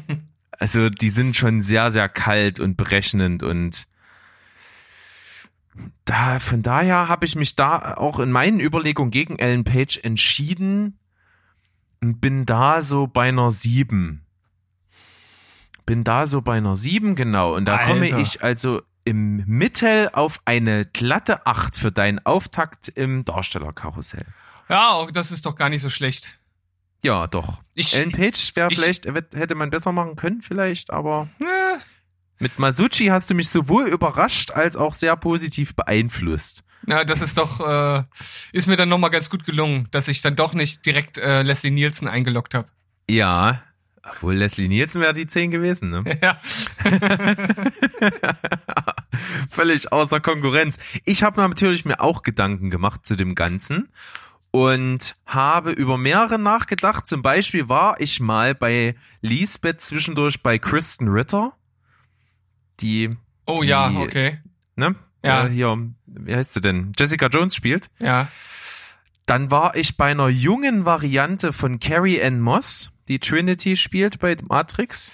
also 0.58 0.88
die 0.88 1.10
sind 1.10 1.36
schon 1.36 1.60
sehr, 1.60 1.90
sehr 1.90 2.08
kalt 2.08 2.58
und 2.58 2.76
berechnend 2.76 3.42
und 3.42 3.86
da, 6.04 6.40
von 6.40 6.62
daher 6.62 7.08
habe 7.08 7.26
ich 7.26 7.36
mich 7.36 7.54
da 7.54 7.94
auch 7.94 8.18
in 8.18 8.32
meinen 8.32 8.58
Überlegungen 8.58 9.10
gegen 9.10 9.38
Ellen 9.38 9.64
Page 9.64 10.00
entschieden 10.02 10.98
und 12.00 12.20
bin 12.20 12.46
da 12.46 12.82
so 12.82 13.06
bei 13.06 13.28
einer 13.28 13.50
7. 13.50 14.24
Bin 15.86 16.04
da 16.04 16.26
so 16.26 16.40
bei 16.40 16.56
einer 16.56 16.76
7, 16.76 17.14
genau. 17.14 17.54
Und 17.54 17.66
da 17.66 17.84
komme 17.84 18.02
Alter. 18.02 18.18
ich 18.18 18.42
also 18.42 18.82
im 19.04 19.44
Mittel 19.46 20.08
auf 20.12 20.40
eine 20.44 20.86
glatte 20.86 21.46
8 21.46 21.76
für 21.76 21.92
deinen 21.92 22.18
Auftakt 22.24 22.88
im 22.88 23.24
Darstellerkarussell. 23.24 24.26
Ja, 24.70 24.92
auch 24.92 25.10
das 25.10 25.32
ist 25.32 25.44
doch 25.44 25.56
gar 25.56 25.68
nicht 25.68 25.82
so 25.82 25.90
schlecht. 25.90 26.38
Ja, 27.02 27.26
doch. 27.26 27.58
Ich, 27.74 27.94
Ellen 27.98 28.12
Page 28.12 28.54
wäre 28.54 28.70
ich- 28.70 28.78
vielleicht, 28.78 29.04
hätte 29.06 29.54
man 29.54 29.70
besser 29.70 29.90
machen 29.92 30.16
können, 30.16 30.40
vielleicht, 30.42 30.90
aber 30.92 31.28
äh, 31.40 31.78
mit 32.38 32.58
Masucci 32.58 33.06
hast 33.06 33.28
du 33.30 33.34
mich 33.34 33.48
sowohl 33.50 33.86
überrascht 33.88 34.50
als 34.52 34.76
auch 34.76 34.94
sehr 34.94 35.16
positiv 35.16 35.74
beeinflusst. 35.74 36.62
ja, 36.86 37.04
das 37.04 37.20
ist 37.20 37.36
doch, 37.38 37.60
äh, 37.66 38.04
ist 38.52 38.66
mir 38.68 38.76
dann 38.76 38.88
nochmal 38.88 39.10
ganz 39.10 39.28
gut 39.28 39.44
gelungen, 39.44 39.88
dass 39.90 40.08
ich 40.08 40.22
dann 40.22 40.36
doch 40.36 40.54
nicht 40.54 40.86
direkt 40.86 41.18
äh, 41.18 41.42
Leslie 41.42 41.70
Nielsen 41.70 42.06
eingeloggt 42.06 42.54
habe. 42.54 42.68
Ja, 43.08 43.62
obwohl 44.02 44.34
Leslie 44.34 44.68
Nielsen 44.68 45.00
wäre 45.00 45.12
die 45.14 45.26
10 45.26 45.50
gewesen, 45.50 45.90
ne? 45.90 46.04
ja. 46.22 46.38
Völlig 49.50 49.92
außer 49.92 50.20
Konkurrenz. 50.20 50.78
Ich 51.04 51.22
habe 51.22 51.40
natürlich 51.40 51.84
mir 51.84 52.00
auch 52.00 52.22
Gedanken 52.22 52.70
gemacht 52.70 53.04
zu 53.06 53.16
dem 53.16 53.34
Ganzen 53.34 53.88
und 54.52 55.14
habe 55.26 55.70
über 55.72 55.96
mehrere 55.98 56.38
nachgedacht. 56.38 57.06
Zum 57.06 57.22
Beispiel 57.22 57.68
war 57.68 58.00
ich 58.00 58.20
mal 58.20 58.54
bei 58.54 58.96
Lisbeth 59.20 59.80
zwischendurch 59.80 60.42
bei 60.42 60.58
Kristen 60.58 61.08
Ritter, 61.08 61.52
die, 62.80 63.16
Oh 63.46 63.60
Die- 63.62 63.68
ja, 63.68 63.90
okay. 63.90 64.38
ne? 64.76 64.94
Ja. 65.24 65.46
Äh, 65.46 65.50
hier, 65.50 65.78
wie 66.06 66.34
heißt 66.34 66.54
sie 66.54 66.60
denn? 66.60 66.92
Jessica 66.98 67.26
Jones 67.26 67.54
spielt. 67.54 67.90
Ja. 67.98 68.28
Dann 69.26 69.50
war 69.50 69.76
ich 69.76 69.96
bei 69.96 70.10
einer 70.10 70.28
jungen 70.28 70.84
Variante 70.86 71.52
von 71.52 71.78
Carrie 71.78 72.20
Ann 72.22 72.40
Moss, 72.40 72.90
die 73.08 73.18
Trinity 73.18 73.76
spielt 73.76 74.18
bei 74.18 74.36
Matrix. 74.48 75.12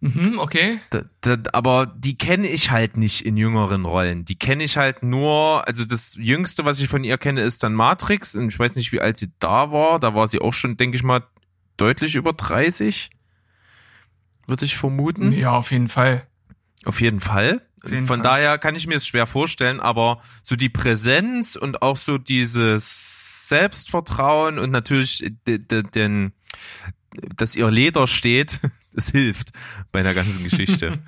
Mhm, 0.00 0.38
okay. 0.38 0.78
Da, 0.90 1.02
da, 1.22 1.36
aber 1.52 1.86
die 1.86 2.16
kenne 2.16 2.46
ich 2.48 2.70
halt 2.70 2.96
nicht 2.96 3.26
in 3.26 3.36
jüngeren 3.36 3.84
Rollen. 3.84 4.24
Die 4.24 4.36
kenne 4.38 4.62
ich 4.62 4.76
halt 4.76 5.02
nur, 5.02 5.66
also 5.66 5.84
das 5.84 6.14
Jüngste, 6.14 6.64
was 6.64 6.78
ich 6.78 6.88
von 6.88 7.02
ihr 7.02 7.18
kenne, 7.18 7.42
ist 7.42 7.64
dann 7.64 7.74
Matrix. 7.74 8.36
Und 8.36 8.48
ich 8.48 8.58
weiß 8.58 8.76
nicht, 8.76 8.92
wie 8.92 9.00
alt 9.00 9.16
sie 9.16 9.32
da 9.40 9.72
war. 9.72 9.98
Da 9.98 10.14
war 10.14 10.28
sie 10.28 10.40
auch 10.40 10.54
schon, 10.54 10.76
denke 10.76 10.96
ich 10.96 11.02
mal, 11.02 11.24
deutlich 11.76 12.14
über 12.14 12.32
30. 12.32 13.10
Würde 14.46 14.64
ich 14.64 14.76
vermuten. 14.76 15.32
Ja, 15.32 15.50
auf 15.52 15.72
jeden 15.72 15.88
Fall. 15.88 16.26
Auf 16.84 17.00
jeden 17.00 17.20
Fall. 17.20 17.60
Auf 17.84 17.90
jeden 17.90 18.06
Von 18.06 18.22
Fall. 18.22 18.24
daher 18.24 18.58
kann 18.58 18.74
ich 18.74 18.86
mir 18.86 18.96
es 18.96 19.06
schwer 19.06 19.26
vorstellen, 19.26 19.78
aber 19.80 20.20
so 20.42 20.56
die 20.56 20.68
Präsenz 20.68 21.54
und 21.54 21.82
auch 21.82 21.96
so 21.96 22.18
dieses 22.18 23.48
Selbstvertrauen 23.48 24.58
und 24.58 24.70
natürlich 24.70 25.24
de- 25.46 25.58
de- 25.58 25.82
den, 25.82 26.32
dass 27.36 27.54
ihr 27.56 27.70
Leder 27.70 28.06
steht, 28.06 28.58
das 28.92 29.10
hilft 29.10 29.50
bei 29.92 30.02
der 30.02 30.14
ganzen 30.14 30.44
Geschichte. 30.44 30.98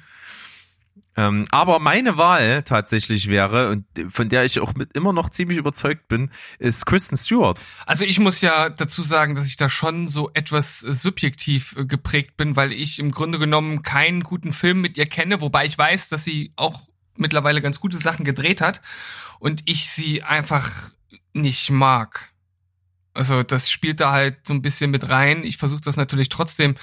ähm, 1.17 1.45
aber 1.51 1.79
meine 1.79 2.17
Wahl 2.17 2.63
tatsächlich 2.63 3.29
wäre, 3.29 3.71
und 3.71 3.85
von 4.13 4.29
der 4.29 4.45
ich 4.45 4.61
auch 4.61 4.75
mit 4.75 4.93
immer 4.93 5.13
noch 5.13 5.31
ziemlich 5.31 5.59
überzeugt 5.59 6.09
bin, 6.09 6.31
ist 6.59 6.87
Kristen 6.87 7.17
Stewart. 7.17 7.61
Also 7.87 8.05
ich 8.05 8.19
muss 8.19 8.41
ja 8.41 8.71
dazu 8.71 9.03
sagen, 9.03 9.35
dass 9.35 9.47
ich 9.47 9.57
da 9.57 9.69
schon 9.69 10.09
so 10.09 10.31
etwas 10.35 10.83
äh, 10.83 10.93
subjektiv 10.93 11.77
äh, 11.77 11.85
geprägt 11.85 12.37
bin, 12.37 12.57
weil 12.57 12.73
ich 12.73 12.99
im 12.99 13.11
Grunde 13.11 13.39
genommen 13.39 13.83
keinen 13.83 14.23
guten 14.23 14.53
Film 14.53 14.81
mit 14.81 14.97
ihr 14.97 15.07
kenne, 15.07 15.41
wobei 15.41 15.67
ich 15.67 15.77
weiß, 15.77 16.09
dass 16.09 16.25
sie 16.25 16.53
auch 16.57 16.89
mittlerweile 17.17 17.61
ganz 17.61 17.81
gute 17.81 17.99
Sachen 17.99 18.25
gedreht 18.25 18.61
hat 18.61 18.81
und 19.39 19.63
ich 19.67 19.91
sie 19.91 20.23
einfach 20.23 20.91
nicht 21.33 21.71
mag. 21.71 22.30
Also 23.13 23.43
das 23.43 23.69
spielt 23.71 24.01
da 24.01 24.13
halt 24.13 24.47
so 24.47 24.55
ein 24.55 24.63
bisschen 24.63 24.91
mit 24.93 25.09
rein. 25.09 25.43
Ich 25.43 25.57
versuche 25.57 25.81
das 25.81 25.97
natürlich 25.97 26.29
trotzdem 26.29 26.77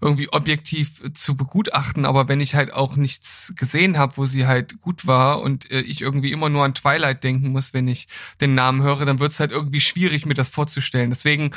irgendwie 0.00 0.32
objektiv 0.32 1.02
äh, 1.02 1.12
zu 1.12 1.36
begutachten, 1.36 2.04
aber 2.04 2.28
wenn 2.28 2.40
ich 2.40 2.54
halt 2.54 2.72
auch 2.72 2.94
nichts 2.94 3.52
gesehen 3.56 3.98
habe, 3.98 4.16
wo 4.16 4.24
sie 4.24 4.46
halt 4.46 4.80
gut 4.80 5.06
war 5.06 5.40
und 5.40 5.70
äh, 5.72 5.80
ich 5.80 6.00
irgendwie 6.00 6.30
immer 6.30 6.48
nur 6.48 6.64
an 6.64 6.74
Twilight 6.74 7.24
denken 7.24 7.48
muss, 7.48 7.74
wenn 7.74 7.88
ich 7.88 8.06
den 8.40 8.54
Namen 8.54 8.82
höre, 8.82 9.04
dann 9.04 9.18
wird 9.18 9.32
es 9.32 9.40
halt 9.40 9.50
irgendwie 9.50 9.80
schwierig, 9.80 10.24
mir 10.24 10.34
das 10.34 10.50
vorzustellen. 10.50 11.10
Deswegen 11.10 11.50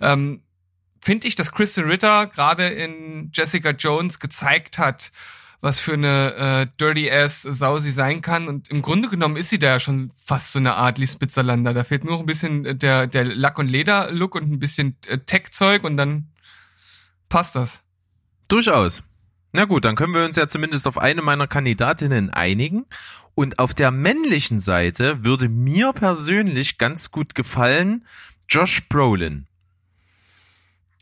ähm, 0.00 0.42
finde 1.00 1.28
ich, 1.28 1.34
dass 1.34 1.52
Kristen 1.52 1.84
Ritter 1.84 2.26
gerade 2.26 2.68
in 2.68 3.30
Jessica 3.34 3.70
Jones 3.70 4.18
gezeigt 4.18 4.78
hat, 4.78 5.12
was 5.60 5.80
für 5.80 5.94
eine 5.94 6.34
äh, 6.34 6.76
Dirty 6.80 7.10
Ass 7.10 7.42
Sau 7.42 7.78
sie 7.78 7.90
sein 7.90 8.20
kann. 8.20 8.48
Und 8.48 8.70
im 8.70 8.82
Grunde 8.82 9.08
genommen 9.08 9.36
ist 9.36 9.50
sie 9.50 9.58
da 9.58 9.68
ja 9.68 9.80
schon 9.80 10.12
fast 10.16 10.52
so 10.52 10.58
eine 10.58 10.74
Art 10.74 10.98
Lisbeth 10.98 11.32
Salander. 11.32 11.74
Da 11.74 11.84
fehlt 11.84 12.04
nur 12.04 12.14
noch 12.14 12.20
ein 12.20 12.26
bisschen 12.26 12.64
äh, 12.64 12.74
der, 12.76 13.06
der 13.06 13.24
Lack- 13.24 13.58
und 13.58 13.68
Leder-Look 13.68 14.34
und 14.36 14.50
ein 14.50 14.58
bisschen 14.58 14.96
äh, 15.06 15.18
Tech-Zeug 15.18 15.84
und 15.84 15.96
dann 15.96 16.32
passt 17.28 17.56
das. 17.56 17.82
Durchaus. 18.48 19.02
Na 19.52 19.64
gut, 19.64 19.84
dann 19.84 19.96
können 19.96 20.14
wir 20.14 20.24
uns 20.24 20.36
ja 20.36 20.46
zumindest 20.46 20.86
auf 20.86 20.98
eine 20.98 21.22
meiner 21.22 21.46
Kandidatinnen 21.46 22.30
einigen. 22.30 22.86
Und 23.34 23.58
auf 23.58 23.74
der 23.74 23.90
männlichen 23.90 24.60
Seite 24.60 25.24
würde 25.24 25.48
mir 25.48 25.92
persönlich 25.92 26.78
ganz 26.78 27.10
gut 27.10 27.34
gefallen 27.34 28.06
Josh 28.48 28.88
Brolin. 28.88 29.46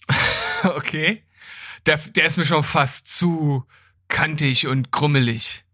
okay. 0.62 1.24
Der, 1.86 1.98
der 1.98 2.26
ist 2.26 2.36
mir 2.36 2.44
schon 2.44 2.62
fast 2.62 3.14
zu 3.14 3.66
kantig 4.08 4.66
und 4.66 4.90
grummelig. 4.92 5.64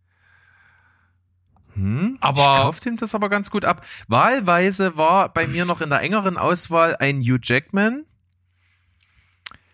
Hm? 1.74 2.18
Aber- 2.20 2.40
ich 2.56 2.62
kauf 2.62 2.80
dem 2.80 2.96
das 2.96 3.14
aber 3.14 3.28
ganz 3.30 3.50
gut 3.50 3.64
ab. 3.64 3.84
Wahlweise 4.08 4.96
war 4.96 5.32
bei 5.32 5.46
mir 5.46 5.64
noch 5.64 5.80
in 5.80 5.88
der 5.90 6.00
engeren 6.00 6.36
Auswahl 6.36 6.96
ein 6.96 7.20
Hugh 7.22 7.38
Jackman. 7.42 8.04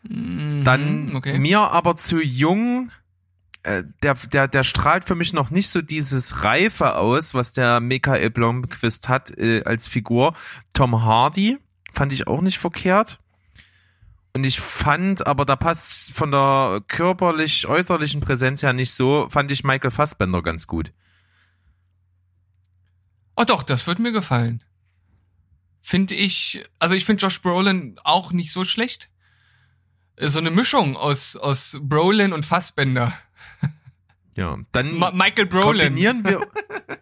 Dann 0.04 1.06
Mhm, 1.06 1.16
okay. 1.16 1.38
mir 1.38 1.60
aber 1.60 1.96
zu 1.96 2.20
jung. 2.20 2.90
äh, 3.64 3.82
Der, 4.02 4.14
der, 4.14 4.46
der 4.46 4.62
strahlt 4.62 5.04
für 5.04 5.16
mich 5.16 5.32
noch 5.32 5.50
nicht 5.50 5.68
so 5.70 5.82
dieses 5.82 6.44
Reife 6.44 6.94
aus, 6.94 7.34
was 7.34 7.52
der 7.52 7.80
Michael 7.80 8.30
Blomqvist 8.30 9.08
hat 9.08 9.36
äh, 9.36 9.64
als 9.64 9.88
Figur. 9.88 10.34
Tom 10.72 11.02
Hardy 11.02 11.58
fand 11.92 12.12
ich 12.12 12.28
auch 12.28 12.40
nicht 12.40 12.58
verkehrt. 12.58 13.18
Und 14.34 14.44
ich 14.44 14.60
fand, 14.60 15.26
aber 15.26 15.44
da 15.44 15.56
passt 15.56 16.12
von 16.12 16.30
der 16.30 16.82
körperlich 16.86 17.66
äußerlichen 17.66 18.20
Präsenz 18.20 18.62
her 18.62 18.72
nicht 18.72 18.92
so, 18.92 19.28
fand 19.30 19.50
ich 19.50 19.64
Michael 19.64 19.90
Fassbender 19.90 20.42
ganz 20.42 20.66
gut. 20.66 20.92
Oh 23.36 23.44
doch, 23.44 23.62
das 23.62 23.86
wird 23.86 23.98
mir 23.98 24.12
gefallen. 24.12 24.62
Finde 25.80 26.14
ich, 26.14 26.64
also 26.78 26.94
ich 26.94 27.04
finde 27.04 27.22
Josh 27.22 27.40
Brolin 27.40 27.98
auch 28.04 28.32
nicht 28.32 28.52
so 28.52 28.64
schlecht. 28.64 29.10
So 30.20 30.40
eine 30.40 30.50
Mischung 30.50 30.96
aus, 30.96 31.36
aus 31.36 31.76
Brolin 31.80 32.32
und 32.32 32.44
Fassbender. 32.44 33.12
Ja, 34.38 34.56
dann 34.70 34.96
Ma 34.96 35.10
Michael 35.10 35.46
Brolin. 35.46 35.88
kombinieren 35.88 36.24
wir 36.24 36.46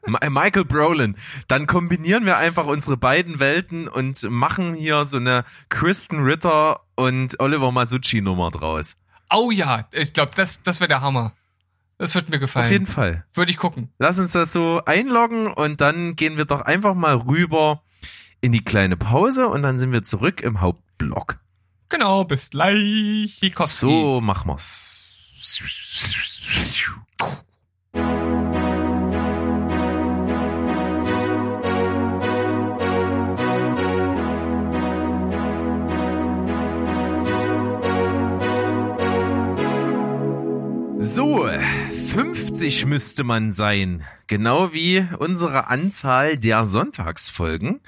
Michael 0.30 0.64
Brolin. 0.64 1.16
Dann 1.48 1.66
kombinieren 1.66 2.24
wir 2.24 2.38
einfach 2.38 2.64
unsere 2.64 2.96
beiden 2.96 3.38
Welten 3.38 3.88
und 3.88 4.22
machen 4.30 4.72
hier 4.72 5.04
so 5.04 5.18
eine 5.18 5.44
Kristen 5.68 6.20
Ritter 6.20 6.80
und 6.94 7.38
Oliver 7.38 7.72
Masucci 7.72 8.22
Nummer 8.22 8.50
draus. 8.50 8.96
Oh 9.30 9.50
ja, 9.50 9.86
ich 9.92 10.14
glaube, 10.14 10.32
das, 10.34 10.62
das 10.62 10.80
wäre 10.80 10.88
der 10.88 11.02
Hammer. 11.02 11.34
Das 11.98 12.14
wird 12.14 12.30
mir 12.30 12.38
gefallen. 12.38 12.66
Auf 12.66 12.72
jeden 12.72 12.86
Fall. 12.86 13.26
Würde 13.34 13.50
ich 13.50 13.58
gucken. 13.58 13.92
Lass 13.98 14.18
uns 14.18 14.32
das 14.32 14.54
so 14.54 14.80
einloggen 14.86 15.48
und 15.48 15.82
dann 15.82 16.16
gehen 16.16 16.38
wir 16.38 16.46
doch 16.46 16.62
einfach 16.62 16.94
mal 16.94 17.16
rüber 17.16 17.82
in 18.40 18.52
die 18.52 18.64
kleine 18.64 18.96
Pause 18.96 19.48
und 19.48 19.60
dann 19.60 19.78
sind 19.78 19.92
wir 19.92 20.04
zurück 20.04 20.40
im 20.40 20.62
Hauptblock. 20.62 21.38
Genau, 21.90 22.24
bis 22.24 22.48
gleich. 22.48 23.36
Hikowski. 23.40 23.86
So 23.86 24.22
machen 24.22 24.48
wir's. 24.48 24.94
So, 41.16 41.48
50 42.08 42.84
müsste 42.86 43.24
man 43.24 43.52
sein. 43.52 44.04
Genau 44.26 44.74
wie 44.74 45.06
unsere 45.18 45.68
Anzahl 45.68 46.36
der 46.36 46.66
Sonntagsfolgen. 46.66 47.80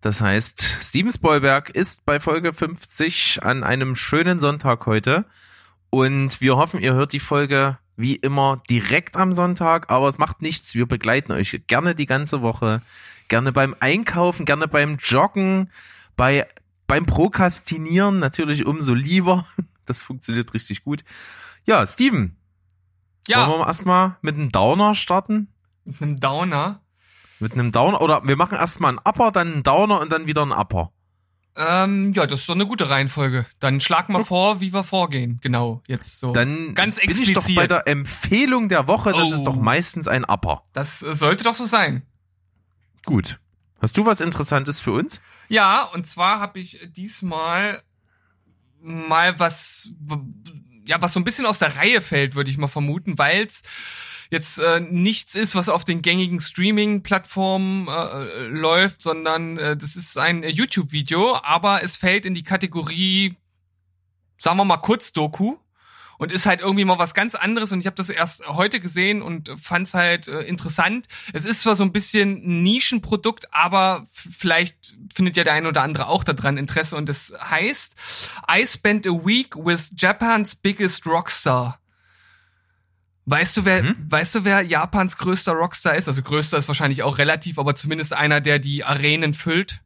Das 0.00 0.20
heißt, 0.20 0.60
Steven 0.82 1.10
Spoilberg 1.10 1.70
ist 1.70 2.04
bei 2.04 2.20
Folge 2.20 2.52
50 2.52 3.40
an 3.42 3.64
einem 3.64 3.96
schönen 3.96 4.40
Sonntag 4.40 4.84
heute. 4.84 5.24
Und 5.88 6.42
wir 6.42 6.56
hoffen, 6.56 6.80
ihr 6.80 6.94
hört 6.94 7.12
die 7.12 7.20
Folge 7.20 7.78
wie 7.96 8.16
immer 8.16 8.62
direkt 8.68 9.16
am 9.16 9.32
Sonntag, 9.32 9.90
aber 9.90 10.08
es 10.08 10.18
macht 10.18 10.42
nichts. 10.42 10.74
Wir 10.74 10.86
begleiten 10.86 11.32
euch 11.32 11.62
gerne 11.66 11.94
die 11.94 12.06
ganze 12.06 12.42
Woche. 12.42 12.82
Gerne 13.28 13.52
beim 13.52 13.74
Einkaufen, 13.80 14.44
gerne 14.44 14.68
beim 14.68 14.96
Joggen, 14.96 15.70
bei, 16.16 16.46
beim 16.86 17.06
Prokrastinieren 17.06 18.18
natürlich 18.18 18.66
umso 18.66 18.94
lieber. 18.94 19.46
Das 19.86 20.02
funktioniert 20.02 20.54
richtig 20.54 20.82
gut. 20.82 21.04
Ja, 21.66 21.86
Steven, 21.86 22.36
Ja, 23.28 23.46
wollen 23.48 23.60
wir 23.60 23.66
erstmal 23.66 24.16
mit 24.22 24.34
einem 24.34 24.50
Downer 24.50 24.94
starten? 24.94 25.48
mit 25.84 26.00
einem 26.00 26.18
Downer. 26.20 26.80
Mit 27.38 27.52
einem 27.52 27.70
Downer 27.70 28.00
oder 28.00 28.26
wir 28.26 28.36
machen 28.36 28.56
erstmal 28.56 28.88
einen 28.92 28.98
Upper, 29.06 29.30
dann 29.30 29.52
einen 29.52 29.62
Downer 29.62 30.00
und 30.00 30.10
dann 30.10 30.26
wieder 30.26 30.40
einen 30.40 30.52
Upper. 30.52 30.90
Ähm, 31.56 32.12
ja, 32.12 32.26
das 32.26 32.40
ist 32.40 32.48
doch 32.48 32.54
eine 32.56 32.66
gute 32.66 32.88
Reihenfolge. 32.90 33.46
Dann 33.60 33.80
schlag 33.80 34.08
mal 34.08 34.24
vor, 34.24 34.60
wie 34.60 34.72
wir 34.72 34.82
vorgehen. 34.82 35.38
Genau, 35.40 35.82
jetzt 35.86 36.18
so. 36.18 36.32
Dann 36.32 36.74
Ganz 36.74 36.96
bin 37.00 37.10
ich 37.10 37.16
doch 37.32 37.42
explizit. 37.42 37.54
bei 37.56 37.66
der 37.68 37.86
Empfehlung 37.86 38.68
der 38.68 38.88
Woche, 38.88 39.10
das 39.12 39.30
Oh. 39.30 39.32
ist 39.34 39.44
doch 39.44 39.56
meistens 39.56 40.08
ein 40.08 40.24
Upper. 40.24 40.64
Das 40.72 40.98
sollte 40.98 41.44
doch 41.44 41.54
so 41.54 41.64
sein. 41.64 42.02
Gut. 43.04 43.38
Hast 43.80 43.96
du 43.96 44.04
was 44.06 44.20
Interessantes 44.20 44.80
für 44.80 44.92
uns? 44.92 45.20
Ja, 45.48 45.84
und 45.84 46.06
zwar 46.06 46.40
habe 46.40 46.58
ich 46.58 46.80
diesmal 46.90 47.82
mal 48.80 49.38
was, 49.38 49.90
ja, 50.86 51.00
was 51.00 51.12
so 51.12 51.20
ein 51.20 51.24
bisschen 51.24 51.46
aus 51.46 51.58
der 51.58 51.76
Reihe 51.76 52.02
fällt, 52.02 52.34
würde 52.34 52.50
ich 52.50 52.58
mal 52.58 52.68
vermuten, 52.68 53.16
weil 53.18 53.44
es 53.44 53.62
jetzt 54.34 54.58
äh, 54.58 54.80
nichts 54.80 55.34
ist, 55.34 55.54
was 55.54 55.68
auf 55.68 55.84
den 55.84 56.02
gängigen 56.02 56.40
Streaming-Plattformen 56.40 57.88
äh, 57.88 58.46
läuft, 58.48 59.00
sondern 59.00 59.56
äh, 59.58 59.76
das 59.76 59.96
ist 59.96 60.18
ein 60.18 60.42
äh, 60.42 60.48
YouTube-Video, 60.48 61.36
aber 61.36 61.82
es 61.82 61.96
fällt 61.96 62.26
in 62.26 62.34
die 62.34 62.42
Kategorie, 62.42 63.36
sagen 64.36 64.58
wir 64.58 64.64
mal, 64.64 64.78
Kurzdoku 64.78 65.56
und 66.18 66.32
ist 66.32 66.46
halt 66.46 66.60
irgendwie 66.60 66.84
mal 66.84 66.98
was 66.98 67.14
ganz 67.14 67.36
anderes 67.36 67.70
und 67.70 67.80
ich 67.80 67.86
habe 67.86 67.96
das 67.96 68.08
erst 68.08 68.48
heute 68.48 68.80
gesehen 68.80 69.22
und 69.22 69.50
fand 69.56 69.86
es 69.86 69.94
halt 69.94 70.26
äh, 70.26 70.40
interessant. 70.40 71.06
Es 71.32 71.44
ist 71.44 71.60
zwar 71.60 71.76
so 71.76 71.84
ein 71.84 71.92
bisschen 71.92 72.62
Nischenprodukt, 72.62 73.54
aber 73.54 74.04
vielleicht 74.10 74.94
findet 75.14 75.36
ja 75.36 75.44
der 75.44 75.54
ein 75.54 75.66
oder 75.66 75.82
andere 75.82 76.08
auch 76.08 76.24
daran 76.24 76.56
Interesse 76.56 76.96
und 76.96 77.08
es 77.08 77.32
heißt 77.40 77.96
I 78.50 78.66
spent 78.66 79.06
a 79.06 79.10
week 79.10 79.56
with 79.56 79.92
Japan's 79.96 80.56
biggest 80.56 81.06
rockstar. 81.06 81.78
Weißt 83.26 83.56
du, 83.56 83.64
wer, 83.64 83.82
Mhm. 83.82 83.96
weißt 84.10 84.34
du, 84.34 84.44
wer 84.44 84.60
Japans 84.62 85.16
größter 85.16 85.52
Rockstar 85.52 85.94
ist? 85.96 86.08
Also 86.08 86.22
größter 86.22 86.58
ist 86.58 86.68
wahrscheinlich 86.68 87.02
auch 87.02 87.18
relativ, 87.18 87.58
aber 87.58 87.74
zumindest 87.74 88.12
einer, 88.12 88.40
der 88.40 88.58
die 88.58 88.84
Arenen 88.84 89.32
füllt. 89.34 89.80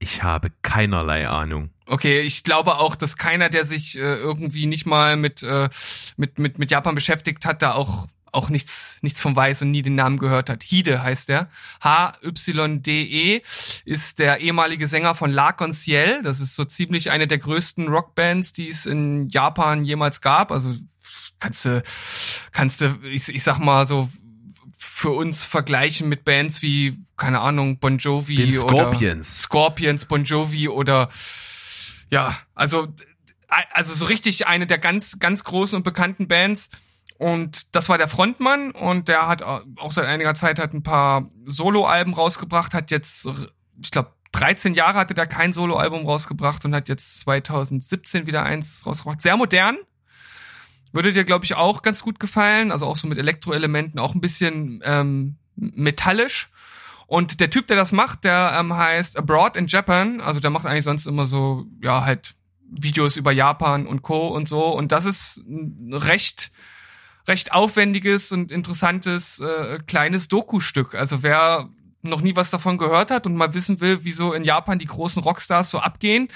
Ich 0.00 0.22
habe 0.24 0.50
keinerlei 0.62 1.28
Ahnung. 1.28 1.70
Okay, 1.86 2.20
ich 2.22 2.42
glaube 2.42 2.76
auch, 2.78 2.96
dass 2.96 3.16
keiner, 3.16 3.50
der 3.50 3.66
sich 3.66 3.96
äh, 3.96 4.00
irgendwie 4.16 4.66
nicht 4.66 4.84
mal 4.86 5.16
mit, 5.16 5.42
äh, 5.44 5.68
mit, 6.16 6.38
mit, 6.40 6.58
mit 6.58 6.70
Japan 6.72 6.94
beschäftigt 6.96 7.44
hat, 7.46 7.62
da 7.62 7.72
auch 7.74 8.08
auch 8.34 8.48
nichts, 8.48 8.98
nichts 9.02 9.20
von 9.20 9.36
weiß 9.36 9.60
und 9.60 9.70
nie 9.72 9.82
den 9.82 9.94
Namen 9.94 10.16
gehört 10.16 10.48
hat. 10.48 10.62
Hide 10.62 11.02
heißt 11.02 11.28
er. 11.28 11.50
H-Y-D-E 11.84 13.42
ist 13.84 14.18
der 14.18 14.40
ehemalige 14.40 14.86
Sänger 14.88 15.14
von 15.14 15.30
Lakon 15.30 15.72
Ciel. 15.74 16.22
Das 16.22 16.40
ist 16.40 16.56
so 16.56 16.64
ziemlich 16.64 17.10
eine 17.10 17.26
der 17.26 17.36
größten 17.38 17.88
Rockbands, 17.88 18.54
die 18.54 18.68
es 18.68 18.86
in 18.86 19.28
Japan 19.28 19.84
jemals 19.84 20.22
gab. 20.22 20.50
Also 20.50 20.74
kannst 21.42 21.64
du, 21.64 21.82
kannst 22.52 22.80
du, 22.80 22.98
ich, 23.02 23.28
ich 23.28 23.42
sag 23.42 23.58
mal 23.58 23.84
so, 23.86 24.08
für 24.78 25.10
uns 25.10 25.44
vergleichen 25.44 26.08
mit 26.08 26.24
Bands 26.24 26.62
wie, 26.62 26.96
keine 27.16 27.40
Ahnung, 27.40 27.78
Bon 27.78 27.98
Jovi 27.98 28.36
Den 28.36 28.52
Scorpions. 28.52 29.28
oder 29.28 29.42
Scorpions, 29.42 30.06
Bon 30.06 30.24
Jovi 30.24 30.68
oder 30.68 31.08
ja, 32.10 32.36
also 32.54 32.88
also 33.48 33.92
so 33.92 34.06
richtig 34.06 34.46
eine 34.46 34.66
der 34.66 34.78
ganz 34.78 35.18
ganz 35.18 35.44
großen 35.44 35.76
und 35.76 35.82
bekannten 35.82 36.28
Bands 36.28 36.70
und 37.18 37.74
das 37.74 37.88
war 37.88 37.98
der 37.98 38.08
Frontmann 38.08 38.70
und 38.70 39.08
der 39.08 39.26
hat 39.26 39.42
auch 39.42 39.92
seit 39.92 40.06
einiger 40.06 40.34
Zeit 40.34 40.58
hat 40.58 40.72
ein 40.72 40.82
paar 40.82 41.30
Soloalben 41.44 42.14
rausgebracht, 42.14 42.72
hat 42.72 42.90
jetzt 42.90 43.28
ich 43.82 43.90
glaube 43.90 44.12
13 44.32 44.74
Jahre 44.74 44.98
hatte 44.98 45.14
der 45.14 45.26
kein 45.26 45.52
Soloalbum 45.52 46.06
rausgebracht 46.06 46.64
und 46.64 46.74
hat 46.74 46.88
jetzt 46.88 47.20
2017 47.20 48.26
wieder 48.26 48.44
eins 48.44 48.86
rausgebracht. 48.86 49.20
Sehr 49.20 49.36
modern, 49.36 49.76
würde 50.92 51.12
dir, 51.12 51.24
glaube 51.24 51.44
ich, 51.44 51.54
auch 51.54 51.82
ganz 51.82 52.02
gut 52.02 52.20
gefallen. 52.20 52.70
Also 52.70 52.86
auch 52.86 52.96
so 52.96 53.08
mit 53.08 53.18
Elektroelementen, 53.18 53.98
auch 53.98 54.14
ein 54.14 54.20
bisschen 54.20 54.82
ähm, 54.84 55.36
metallisch. 55.56 56.50
Und 57.06 57.40
der 57.40 57.50
Typ, 57.50 57.66
der 57.66 57.76
das 57.76 57.92
macht, 57.92 58.24
der 58.24 58.56
ähm, 58.58 58.74
heißt 58.74 59.18
Abroad 59.18 59.56
in 59.56 59.66
Japan. 59.66 60.20
Also 60.20 60.40
der 60.40 60.50
macht 60.50 60.66
eigentlich 60.66 60.84
sonst 60.84 61.06
immer 61.06 61.26
so, 61.26 61.66
ja, 61.82 62.04
halt 62.04 62.34
Videos 62.70 63.16
über 63.16 63.32
Japan 63.32 63.86
und 63.86 64.02
Co. 64.02 64.28
und 64.28 64.48
so. 64.48 64.66
Und 64.66 64.92
das 64.92 65.04
ist 65.04 65.38
ein 65.46 65.92
recht, 65.92 66.52
recht 67.28 67.52
aufwendiges 67.52 68.32
und 68.32 68.50
interessantes 68.50 69.40
äh, 69.40 69.78
kleines 69.86 70.28
Doku-Stück. 70.28 70.94
Also 70.94 71.22
wer 71.22 71.68
noch 72.02 72.20
nie 72.20 72.34
was 72.34 72.50
davon 72.50 72.78
gehört 72.78 73.10
hat 73.10 73.26
und 73.26 73.36
mal 73.36 73.54
wissen 73.54 73.80
will, 73.80 74.00
wieso 74.02 74.32
in 74.32 74.44
Japan 74.44 74.78
die 74.78 74.86
großen 74.86 75.22
Rockstars 75.22 75.70
so 75.70 75.78
abgehen, 75.78 76.28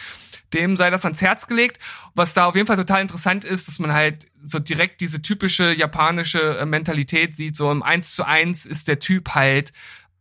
dem 0.53 0.77
sei 0.77 0.91
das 0.91 1.05
ans 1.05 1.21
Herz 1.21 1.47
gelegt. 1.47 1.79
Was 2.15 2.35
da 2.35 2.47
auf 2.47 2.55
jeden 2.55 2.67
Fall 2.67 2.77
total 2.77 3.03
interessant 3.03 3.45
ist, 3.45 3.69
dass 3.69 3.79
man 3.79 3.93
halt 3.93 4.27
so 4.43 4.59
direkt 4.59 5.01
diese 5.01 5.23
typische 5.23 5.75
japanische 5.75 6.59
äh, 6.59 6.67
Mentalität 6.67 7.37
sieht, 7.37 7.57
so 7.57 7.71
im 7.71 7.83
Eins 7.83 8.13
zu 8.13 8.25
eins 8.25 8.67
ist 8.67 8.89
der 8.89 8.99
Typ 8.99 9.35
halt 9.35 9.73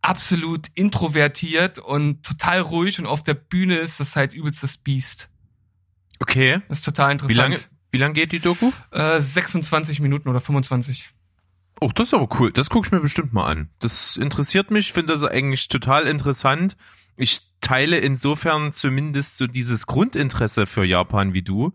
absolut 0.02 0.68
introvertiert 0.74 1.78
und 1.78 2.24
total 2.24 2.60
ruhig 2.60 2.98
und 2.98 3.06
auf 3.06 3.24
der 3.24 3.34
Bühne 3.34 3.76
ist 3.76 3.98
das 3.98 4.16
halt 4.16 4.32
übelst 4.32 4.62
das 4.62 4.76
Biest. 4.76 5.30
Okay. 6.20 6.60
Das 6.68 6.78
ist 6.78 6.84
total 6.84 7.12
interessant. 7.12 7.36
Wie 7.36 7.40
lange, 7.40 7.56
wie 7.90 7.98
lange 7.98 8.14
geht 8.14 8.32
die 8.32 8.38
Doku? 8.38 8.72
Äh, 8.90 9.20
26 9.20 10.00
Minuten 10.00 10.28
oder 10.28 10.40
25. 10.40 11.10
Oh, 11.80 11.90
das 11.94 12.08
ist 12.08 12.14
aber 12.14 12.28
cool. 12.40 12.52
Das 12.52 12.70
gucke 12.70 12.86
ich 12.86 12.92
mir 12.92 13.00
bestimmt 13.00 13.32
mal 13.32 13.46
an. 13.46 13.68
Das 13.80 14.16
interessiert 14.16 14.70
mich, 14.70 14.92
finde 14.92 15.12
das 15.12 15.24
eigentlich 15.24 15.68
total 15.68 16.06
interessant. 16.06 16.76
Ich 17.16 17.40
teile 17.60 17.98
insofern 17.98 18.72
zumindest 18.72 19.38
so 19.38 19.46
dieses 19.46 19.86
Grundinteresse 19.86 20.66
für 20.66 20.84
Japan 20.84 21.34
wie 21.34 21.42
du. 21.42 21.72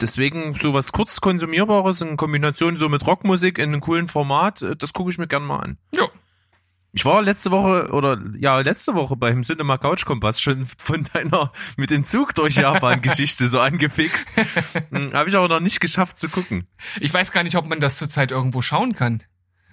Deswegen 0.00 0.54
sowas 0.54 0.92
kurz 0.92 1.20
konsumierbares 1.20 2.00
in 2.02 2.16
Kombination 2.16 2.76
so 2.76 2.88
mit 2.88 3.06
Rockmusik 3.06 3.58
in 3.58 3.70
einem 3.70 3.80
coolen 3.80 4.08
Format, 4.08 4.64
das 4.78 4.92
gucke 4.92 5.10
ich 5.10 5.18
mir 5.18 5.26
gern 5.26 5.44
mal 5.44 5.58
an. 5.58 5.78
Ja. 5.94 6.08
Ich 6.94 7.06
war 7.06 7.22
letzte 7.22 7.50
Woche 7.50 7.88
oder 7.90 8.20
ja 8.38 8.60
letzte 8.60 8.94
Woche 8.94 9.16
beim 9.16 9.42
Cinema 9.42 9.78
Couch 9.78 10.04
Kompass 10.04 10.42
schon 10.42 10.66
von 10.78 11.06
deiner 11.14 11.50
mit 11.78 11.90
dem 11.90 12.04
Zug 12.04 12.34
durch 12.34 12.56
Japan 12.56 13.00
Geschichte 13.02 13.48
so 13.48 13.60
angefixt. 13.60 14.28
Hm, 14.90 15.14
Habe 15.14 15.30
ich 15.30 15.36
aber 15.36 15.48
noch 15.48 15.60
nicht 15.60 15.80
geschafft 15.80 16.18
zu 16.18 16.28
gucken. 16.28 16.68
Ich 17.00 17.12
weiß 17.12 17.32
gar 17.32 17.44
nicht, 17.44 17.56
ob 17.56 17.66
man 17.66 17.80
das 17.80 17.96
zurzeit 17.96 18.30
irgendwo 18.30 18.60
schauen 18.60 18.94
kann. 18.94 19.22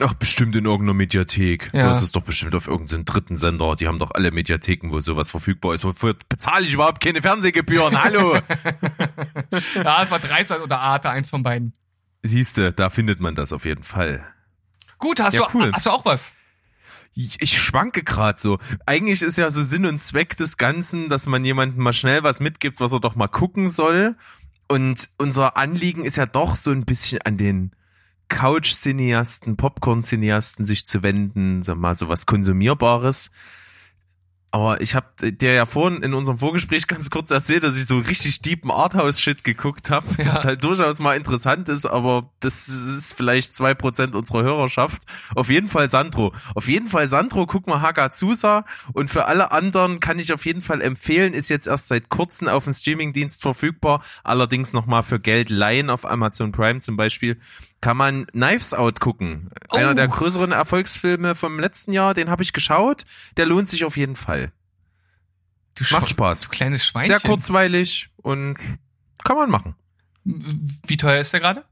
Ach, 0.02 0.14
bestimmt 0.14 0.56
in 0.56 0.66
irgendeiner 0.66 0.94
Mediathek. 0.94 1.72
Ja. 1.74 1.90
Das 1.90 2.02
ist 2.02 2.16
doch 2.16 2.22
bestimmt 2.22 2.56
auf 2.56 2.68
irgendeinem 2.68 3.06
dritten 3.06 3.38
Sender. 3.38 3.76
Die 3.76 3.88
haben 3.88 4.00
doch 4.00 4.12
alle 4.12 4.32
Mediatheken, 4.32 4.92
wo 4.92 5.00
sowas 5.02 5.30
verfügbar 5.32 5.74
ist. 5.74 5.84
Wofür 5.84 6.16
bezahle 6.30 6.66
ich 6.66 6.74
überhaupt 6.74 7.02
keine 7.02 7.22
Fernsehgebühren? 7.22 8.02
Hallo! 8.02 8.38
Ja, 9.76 10.04
es 10.04 10.12
war 10.12 10.20
Dreisat 10.20 10.62
oder 10.62 10.80
Arte, 10.80 11.10
eins 11.10 11.30
von 11.30 11.44
beiden. 11.44 11.74
Siehste, 12.24 12.72
da 12.74 12.90
findet 12.90 13.20
man 13.20 13.36
das 13.36 13.52
auf 13.54 13.66
jeden 13.66 13.84
Fall. 13.84 14.26
Gut, 14.98 15.20
hast, 15.22 15.34
Ja, 15.34 15.48
du, 15.52 15.58
cool. 15.58 15.72
hast 15.74 15.86
du 15.86 15.90
auch 15.90 16.06
was? 16.06 16.34
Ich, 17.14 17.42
ich 17.42 17.58
schwanke 17.62 18.04
gerade 18.04 18.40
so. 18.40 18.60
Eigentlich 18.86 19.22
ist 19.22 19.38
ja 19.38 19.50
so 19.50 19.62
Sinn 19.64 19.86
und 19.86 20.00
Zweck 20.00 20.38
des 20.38 20.58
Ganzen, 20.58 21.10
dass 21.10 21.26
man 21.26 21.44
jemandem 21.44 21.84
mal 21.84 21.94
schnell 21.94 22.24
was 22.24 22.40
mitgibt, 22.40 22.80
was 22.80 22.92
er 22.94 23.00
doch 23.00 23.16
mal 23.16 23.28
gucken 23.28 23.72
soll. 23.72 24.16
Und 24.68 25.10
unser 25.18 25.58
Anliegen 25.58 26.06
ist 26.06 26.18
ja 26.18 26.26
doch 26.26 26.56
so 26.56 26.72
ein 26.72 26.86
bisschen 26.86 27.22
an 27.24 27.38
den 27.38 27.72
Couch-Cineasten, 28.30 29.58
Popcorn-Cineasten 29.58 30.66
sich 30.66 30.86
zu 30.86 31.04
wenden, 31.04 31.62
sag 31.62 31.78
mal, 31.78 31.96
so 31.96 32.08
was 32.10 32.26
Konsumierbares. 32.26 33.32
Aber 34.52 34.82
ich 34.82 34.96
habe 34.96 35.06
dir 35.32 35.54
ja 35.54 35.68
vorhin 35.68 36.02
in 36.02 36.16
unserem 36.16 36.40
Vorgespräch 36.40 36.88
ganz 36.88 37.12
kurz 37.12 37.30
erzählt, 37.30 37.64
dass 37.64 37.78
ich 37.78 37.86
so 37.86 38.00
richtig 38.00 38.42
deepen 38.42 38.72
Arthouse-Shit 38.72 39.44
geguckt 39.44 39.92
habe, 39.92 40.08
Ja. 40.18 40.34
was 40.34 40.46
halt 40.46 40.64
durchaus 40.64 41.00
mal 41.00 41.16
interessant 41.16 41.70
ist, 41.70 41.86
aber 41.86 42.32
das 42.40 42.68
ist 42.68 43.14
vielleicht 43.14 43.56
zwei 43.56 43.76
Prozent 43.76 44.16
unserer 44.16 44.42
Hörerschaft. 44.42 45.04
Auf 45.36 45.52
jeden 45.52 45.68
Fall 45.68 45.88
Sandro. 45.92 46.34
Auf 46.56 46.68
jeden 46.68 46.88
Fall 46.88 47.08
Sandro, 47.08 47.46
guck 47.46 47.68
mal 47.68 47.82
Hagazusa 47.82 48.66
und 48.94 49.12
für 49.12 49.26
alle 49.26 49.52
anderen 49.52 50.00
kann 50.00 50.18
ich 50.18 50.34
auf 50.34 50.44
jeden 50.48 50.64
Fall 50.64 50.82
empfehlen, 50.82 51.34
ist 51.36 51.50
jetzt 51.50 51.68
erst 51.68 51.88
seit 51.88 52.10
kurzem 52.10 52.48
auf 52.48 52.64
dem 52.64 52.74
Streamingdienst 52.74 53.44
verfügbar, 53.44 54.02
allerdings 54.24 54.74
nochmal 54.74 55.04
für 55.04 55.20
Geld 55.20 55.52
leihen 55.52 55.92
auf 55.92 56.10
Amazon 56.10 56.52
Prime 56.54 56.80
zum 56.80 56.98
Beispiel, 56.98 57.38
kann 57.82 57.98
man 57.98 58.28
Knives 58.28 58.74
Out 58.74 59.00
gucken. 59.00 59.50
Einer 59.70 59.92
Oh. 59.92 59.94
der 59.94 60.08
größeren 60.08 60.52
Erfolgsfilme 60.52 61.36
vom 61.36 61.60
letzten 61.60 61.94
Jahr, 61.94 62.14
den 62.14 62.30
habe 62.30 62.44
ich 62.44 62.54
geschaut, 62.54 63.06
der 63.38 63.46
lohnt 63.46 63.70
sich 63.70 63.86
auf 63.86 63.96
jeden 63.98 64.16
Fall. 64.16 64.52
Du 65.78 65.86
Macht 65.92 66.10
Spaß. 66.10 66.42
Du 66.42 66.50
kleines 66.50 66.86
Schweinchen. 66.86 67.18
Sehr 67.18 67.28
kurzweilig 67.30 68.10
und 68.18 68.56
kann 69.24 69.38
man 69.38 69.50
machen. 69.50 69.76
Wie 70.26 70.98
teuer 70.98 71.22
ist 71.22 71.32
der 71.32 71.40
gerade? 71.40 71.64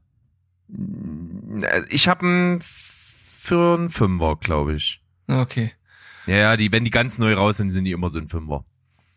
Ich 1.90 2.08
habe 2.08 2.20
einen 2.26 2.60
für 2.62 3.76
einen 3.78 3.90
Fünfer, 3.90 4.36
glaube 4.36 4.74
ich. 4.74 5.02
Okay. 5.26 5.72
Ja, 6.26 6.36
ja, 6.36 6.56
die, 6.56 6.72
wenn 6.72 6.84
die 6.84 6.90
ganz 6.90 7.18
neu 7.18 7.34
raus 7.34 7.56
sind, 7.58 7.70
sind 7.70 7.84
die 7.84 7.92
immer 7.92 8.10
so 8.10 8.18
ein 8.18 8.28
Fünfer. 8.28 8.64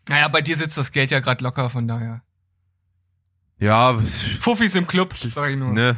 Naja, 0.08 0.28
bei 0.28 0.42
dir 0.42 0.56
sitzt 0.56 0.78
das 0.78 0.92
Geld 0.92 1.10
ja 1.10 1.20
gerade 1.20 1.42
locker, 1.44 1.70
von 1.70 1.86
daher. 1.86 2.22
Ja, 3.58 3.94
Fuffis 4.40 4.74
im 4.74 4.88
Club, 4.88 5.14
sag 5.14 5.50
ich 5.50 5.56
nur. 5.56 5.72
ne, 5.72 5.96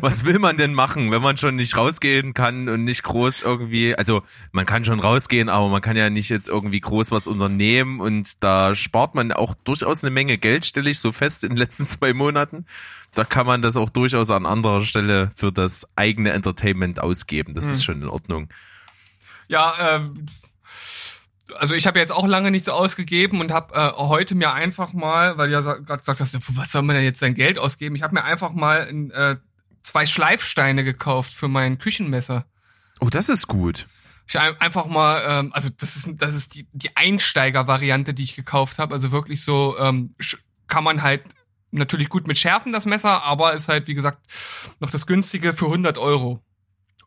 was 0.00 0.24
will 0.24 0.38
man 0.38 0.56
denn 0.56 0.72
machen, 0.72 1.10
wenn 1.10 1.20
man 1.20 1.36
schon 1.36 1.56
nicht 1.56 1.76
rausgehen 1.76 2.32
kann 2.32 2.68
und 2.68 2.84
nicht 2.84 3.02
groß 3.02 3.42
irgendwie, 3.42 3.96
also 3.96 4.22
man 4.52 4.66
kann 4.66 4.84
schon 4.84 5.00
rausgehen, 5.00 5.48
aber 5.48 5.68
man 5.68 5.82
kann 5.82 5.96
ja 5.96 6.10
nicht 6.10 6.28
jetzt 6.28 6.46
irgendwie 6.46 6.80
groß 6.80 7.10
was 7.10 7.26
unternehmen 7.26 8.00
und 8.00 8.44
da 8.44 8.76
spart 8.76 9.16
man 9.16 9.32
auch 9.32 9.54
durchaus 9.64 10.04
eine 10.04 10.12
Menge 10.12 10.38
Geld, 10.38 10.64
stelle 10.64 10.90
ich 10.90 11.00
so 11.00 11.10
fest 11.10 11.42
in 11.42 11.50
den 11.50 11.58
letzten 11.58 11.86
zwei 11.88 12.12
Monaten. 12.12 12.66
Da 13.14 13.24
kann 13.24 13.46
man 13.46 13.62
das 13.62 13.76
auch 13.76 13.90
durchaus 13.90 14.30
an 14.30 14.46
anderer 14.46 14.82
Stelle 14.82 15.32
für 15.34 15.50
das 15.50 15.88
eigene 15.96 16.30
Entertainment 16.30 17.00
ausgeben. 17.00 17.54
Das 17.54 17.66
ist 17.66 17.82
schon 17.82 18.02
in 18.02 18.08
Ordnung. 18.08 18.48
Ja, 19.48 19.96
ähm, 19.96 20.26
also 21.56 21.74
ich 21.74 21.86
habe 21.86 21.98
jetzt 21.98 22.12
auch 22.12 22.26
lange 22.26 22.50
nichts 22.50 22.68
ausgegeben 22.68 23.40
und 23.40 23.52
habe 23.52 23.74
äh, 23.74 23.92
heute 23.96 24.34
mir 24.34 24.52
einfach 24.52 24.92
mal, 24.92 25.38
weil 25.38 25.48
du 25.48 25.54
ja 25.54 25.60
gerade 25.60 25.98
gesagt 25.98 26.20
hast, 26.20 26.56
was 26.56 26.72
soll 26.72 26.82
man 26.82 26.96
denn 26.96 27.04
jetzt 27.04 27.20
sein 27.20 27.34
Geld 27.34 27.58
ausgeben? 27.58 27.96
Ich 27.96 28.02
habe 28.02 28.14
mir 28.14 28.24
einfach 28.24 28.52
mal 28.52 28.88
äh, 29.12 29.36
zwei 29.82 30.06
Schleifsteine 30.06 30.84
gekauft 30.84 31.32
für 31.32 31.48
mein 31.48 31.78
Küchenmesser. 31.78 32.46
Oh, 33.00 33.08
das 33.08 33.28
ist 33.28 33.46
gut. 33.46 33.86
Ich 34.28 34.38
ein, 34.38 34.60
einfach 34.60 34.86
mal, 34.86 35.22
ähm, 35.26 35.52
also 35.52 35.70
das 35.76 35.96
ist 35.96 36.08
das 36.18 36.34
ist 36.34 36.54
die 36.54 36.68
die 36.72 36.96
Einsteiger-Variante, 36.96 38.14
die 38.14 38.22
ich 38.22 38.36
gekauft 38.36 38.78
habe. 38.78 38.94
Also 38.94 39.10
wirklich 39.10 39.42
so 39.42 39.76
ähm, 39.78 40.14
kann 40.68 40.84
man 40.84 41.02
halt 41.02 41.22
natürlich 41.72 42.08
gut 42.08 42.26
mit 42.26 42.38
schärfen 42.38 42.72
das 42.72 42.86
Messer, 42.86 43.24
aber 43.24 43.54
ist 43.54 43.68
halt 43.68 43.88
wie 43.88 43.94
gesagt 43.94 44.20
noch 44.78 44.90
das 44.90 45.06
günstige 45.06 45.52
für 45.52 45.66
100 45.66 45.98
Euro. 45.98 46.40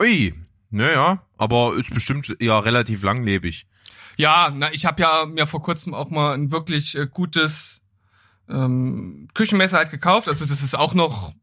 Ui, 0.02 0.34
naja, 0.70 1.24
aber 1.38 1.76
ist 1.76 1.94
bestimmt 1.94 2.36
ja 2.40 2.60
relativ 2.60 3.04
langlebig. 3.04 3.68
Ja, 4.17 4.52
na, 4.54 4.71
ich 4.71 4.86
habe 4.86 5.02
ja 5.02 5.26
mir 5.26 5.47
vor 5.47 5.62
kurzem 5.62 5.93
auch 5.93 6.10
mal 6.10 6.34
ein 6.34 6.52
wirklich 6.52 6.95
äh, 6.95 7.08
gutes 7.08 7.82
ähm, 8.49 9.28
Küchenmesser 9.34 9.78
halt 9.78 9.91
gekauft. 9.91 10.28
Also 10.28 10.45
das 10.45 10.61
ist 10.61 10.76
auch 10.76 10.93
noch 10.93 11.34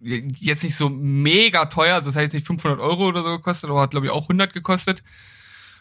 jetzt 0.00 0.64
nicht 0.64 0.76
so 0.76 0.88
mega 0.88 1.66
teuer. 1.66 1.94
Also 1.96 2.08
das 2.08 2.16
hat 2.16 2.24
jetzt 2.24 2.34
nicht 2.34 2.46
500 2.46 2.78
Euro 2.78 3.08
oder 3.08 3.22
so 3.22 3.30
gekostet, 3.30 3.70
aber 3.70 3.80
hat 3.80 3.90
glaube 3.90 4.06
ich 4.06 4.12
auch 4.12 4.24
100 4.24 4.52
gekostet. 4.52 5.02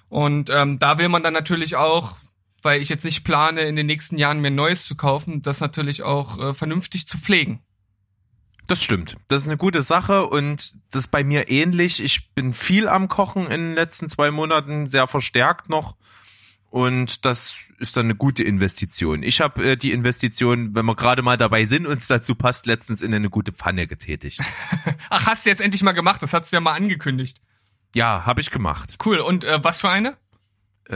Und 0.09 0.49
ähm, 0.49 0.79
da 0.79 0.97
will 0.97 1.09
man 1.09 1.23
dann 1.23 1.33
natürlich 1.33 1.75
auch, 1.75 2.17
weil 2.61 2.81
ich 2.81 2.89
jetzt 2.89 3.03
nicht 3.03 3.23
plane, 3.23 3.61
in 3.61 3.75
den 3.75 3.87
nächsten 3.87 4.17
Jahren 4.17 4.41
mir 4.41 4.51
neues 4.51 4.85
zu 4.85 4.95
kaufen, 4.95 5.41
das 5.41 5.59
natürlich 5.59 6.03
auch 6.03 6.39
äh, 6.39 6.53
vernünftig 6.53 7.07
zu 7.07 7.17
pflegen. 7.17 7.61
Das 8.67 8.81
stimmt. 8.81 9.17
Das 9.27 9.41
ist 9.41 9.49
eine 9.49 9.57
gute 9.57 9.81
Sache 9.81 10.25
und 10.25 10.73
das 10.91 11.09
bei 11.09 11.23
mir 11.23 11.49
ähnlich. 11.49 12.01
Ich 12.01 12.33
bin 12.33 12.53
viel 12.53 12.87
am 12.87 13.09
Kochen 13.09 13.45
in 13.45 13.61
den 13.61 13.73
letzten 13.73 14.07
zwei 14.07 14.31
Monaten, 14.31 14.87
sehr 14.87 15.07
verstärkt 15.07 15.69
noch. 15.69 15.97
Und 16.73 17.23
das 17.23 17.59
ist 17.77 17.95
dann 17.97 18.07
eine 18.07 18.15
gute 18.15 18.41
Investition. 18.41 19.21
Ich 19.21 19.41
habe 19.41 19.63
äh, 19.73 19.77
die 19.77 19.91
Investition, 19.91 20.73
wenn 20.73 20.85
wir 20.87 20.95
gerade 20.95 21.21
mal 21.21 21.37
dabei 21.37 21.65
sind, 21.65 21.85
uns 21.85 22.07
dazu 22.07 22.33
passt, 22.33 22.65
letztens 22.65 23.03
in 23.03 23.13
eine 23.13 23.29
gute 23.29 23.51
Pfanne 23.51 23.85
getätigt. 23.85 24.41
Ach, 25.11 25.27
hast 25.27 25.45
du 25.45 25.51
jetzt 25.51 25.61
endlich 25.61 25.83
mal 25.83 25.91
gemacht? 25.91 26.23
Das 26.23 26.33
hast 26.33 26.51
du 26.51 26.55
ja 26.55 26.61
mal 26.61 26.73
angekündigt. 26.73 27.37
Ja, 27.93 28.25
habe 28.25 28.41
ich 28.41 28.49
gemacht. 28.49 28.95
Cool. 29.05 29.19
Und 29.19 29.43
äh, 29.45 29.63
was 29.63 29.77
für 29.77 29.89
eine? 29.91 30.17
Äh, 30.89 30.95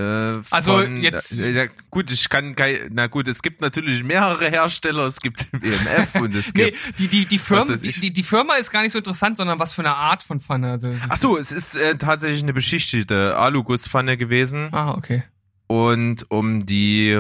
Also 0.49 0.80
von- 0.80 0.97
jetzt- 0.97 1.38
äh, 1.38 1.51
ja, 1.51 1.65
gut, 1.91 2.09
ich 2.09 2.28
kann 2.28 2.55
kein, 2.55 2.89
na 2.91 3.05
gut, 3.05 3.28
es 3.28 3.43
gibt 3.43 3.61
natürlich 3.61 4.03
mehrere 4.03 4.49
Hersteller, 4.49 5.05
es 5.05 5.21
gibt 5.21 5.47
WMF 5.53 6.15
und 6.15 6.34
es 6.36 6.53
Nee, 6.55 6.71
gibt 6.71 6.97
die, 6.99 7.07
die, 7.07 7.25
die, 7.28 7.38
Firma, 7.38 7.75
die, 7.75 7.91
die, 7.91 8.11
die 8.11 8.23
Firma 8.23 8.55
ist 8.55 8.71
gar 8.71 8.82
nicht 8.82 8.93
so 8.93 8.97
interessant, 8.97 9.38
sondern 9.38 9.59
was 9.59 9.75
für 9.75 9.82
eine 9.84 9.95
Art 9.95 10.23
von 10.23 10.39
Pfanne. 10.39 10.71
Also, 10.71 10.88
es 10.88 11.03
ist- 11.03 11.11
Ach 11.11 11.17
so, 11.17 11.38
es 11.38 11.51
ist 11.51 11.75
äh, 11.75 11.97
tatsächlich 11.99 12.41
eine 12.41 12.53
beschichtete 12.53 13.38
Alugusszpfanne 13.38 14.17
gewesen 14.17 14.69
Ah, 14.73 14.95
okay. 14.95 15.21
Und 15.68 16.30
um 16.32 16.65
die 16.65 17.13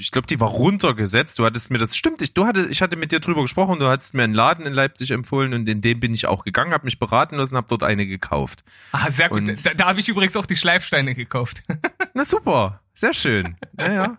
ich 0.00 0.10
glaube, 0.10 0.26
die 0.26 0.40
war 0.40 0.48
runtergesetzt. 0.48 1.38
Du 1.38 1.44
hattest 1.44 1.70
mir 1.70 1.78
das 1.78 1.96
stimmt, 1.96 2.22
ich 2.22 2.34
du 2.34 2.46
hatte 2.46 2.66
ich 2.70 2.82
hatte 2.82 2.96
mit 2.96 3.12
dir 3.12 3.20
drüber 3.20 3.42
gesprochen, 3.42 3.78
du 3.78 3.86
hattest 3.86 4.14
mir 4.14 4.24
einen 4.24 4.34
Laden 4.34 4.66
in 4.66 4.72
Leipzig 4.72 5.10
empfohlen 5.10 5.52
und 5.54 5.68
in 5.68 5.80
den 5.80 6.00
bin 6.00 6.14
ich 6.14 6.26
auch 6.26 6.44
gegangen, 6.44 6.72
habe 6.72 6.84
mich 6.84 6.98
beraten 6.98 7.36
lassen, 7.36 7.56
habe 7.56 7.66
dort 7.68 7.82
eine 7.82 8.06
gekauft. 8.06 8.64
Ah, 8.92 9.10
sehr 9.10 9.28
gut. 9.28 9.48
Und- 9.48 9.66
da 9.66 9.74
da 9.74 9.86
habe 9.88 10.00
ich 10.00 10.08
übrigens 10.08 10.36
auch 10.36 10.46
die 10.46 10.56
Schleifsteine 10.56 11.14
gekauft. 11.14 11.62
Na 12.14 12.24
super, 12.24 12.80
sehr 12.94 13.14
schön. 13.14 13.56
Ja, 13.78 13.92
ja. 13.92 14.16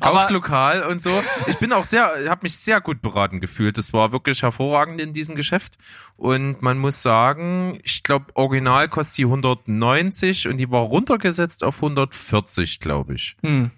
Kauft 0.00 0.30
lokal 0.30 0.82
und 0.84 1.00
so. 1.02 1.10
Ich 1.46 1.58
bin 1.58 1.72
auch 1.72 1.84
sehr, 1.84 2.04
habe 2.28 2.40
mich 2.42 2.56
sehr 2.56 2.80
gut 2.80 3.02
beraten 3.02 3.40
gefühlt. 3.40 3.76
Das 3.78 3.92
war 3.92 4.12
wirklich 4.12 4.42
hervorragend 4.42 5.00
in 5.00 5.12
diesem 5.12 5.34
Geschäft. 5.36 5.78
Und 6.16 6.62
man 6.62 6.78
muss 6.78 7.02
sagen, 7.02 7.78
ich 7.84 8.02
glaube, 8.02 8.26
original 8.34 8.88
kostet 8.88 9.18
die 9.18 9.24
190 9.24 10.48
und 10.48 10.56
die 10.58 10.70
war 10.70 10.80
runtergesetzt 10.82 11.64
auf 11.64 11.76
140, 11.76 12.80
glaube 12.80 13.14
ich. 13.14 13.36
Hm. 13.42 13.70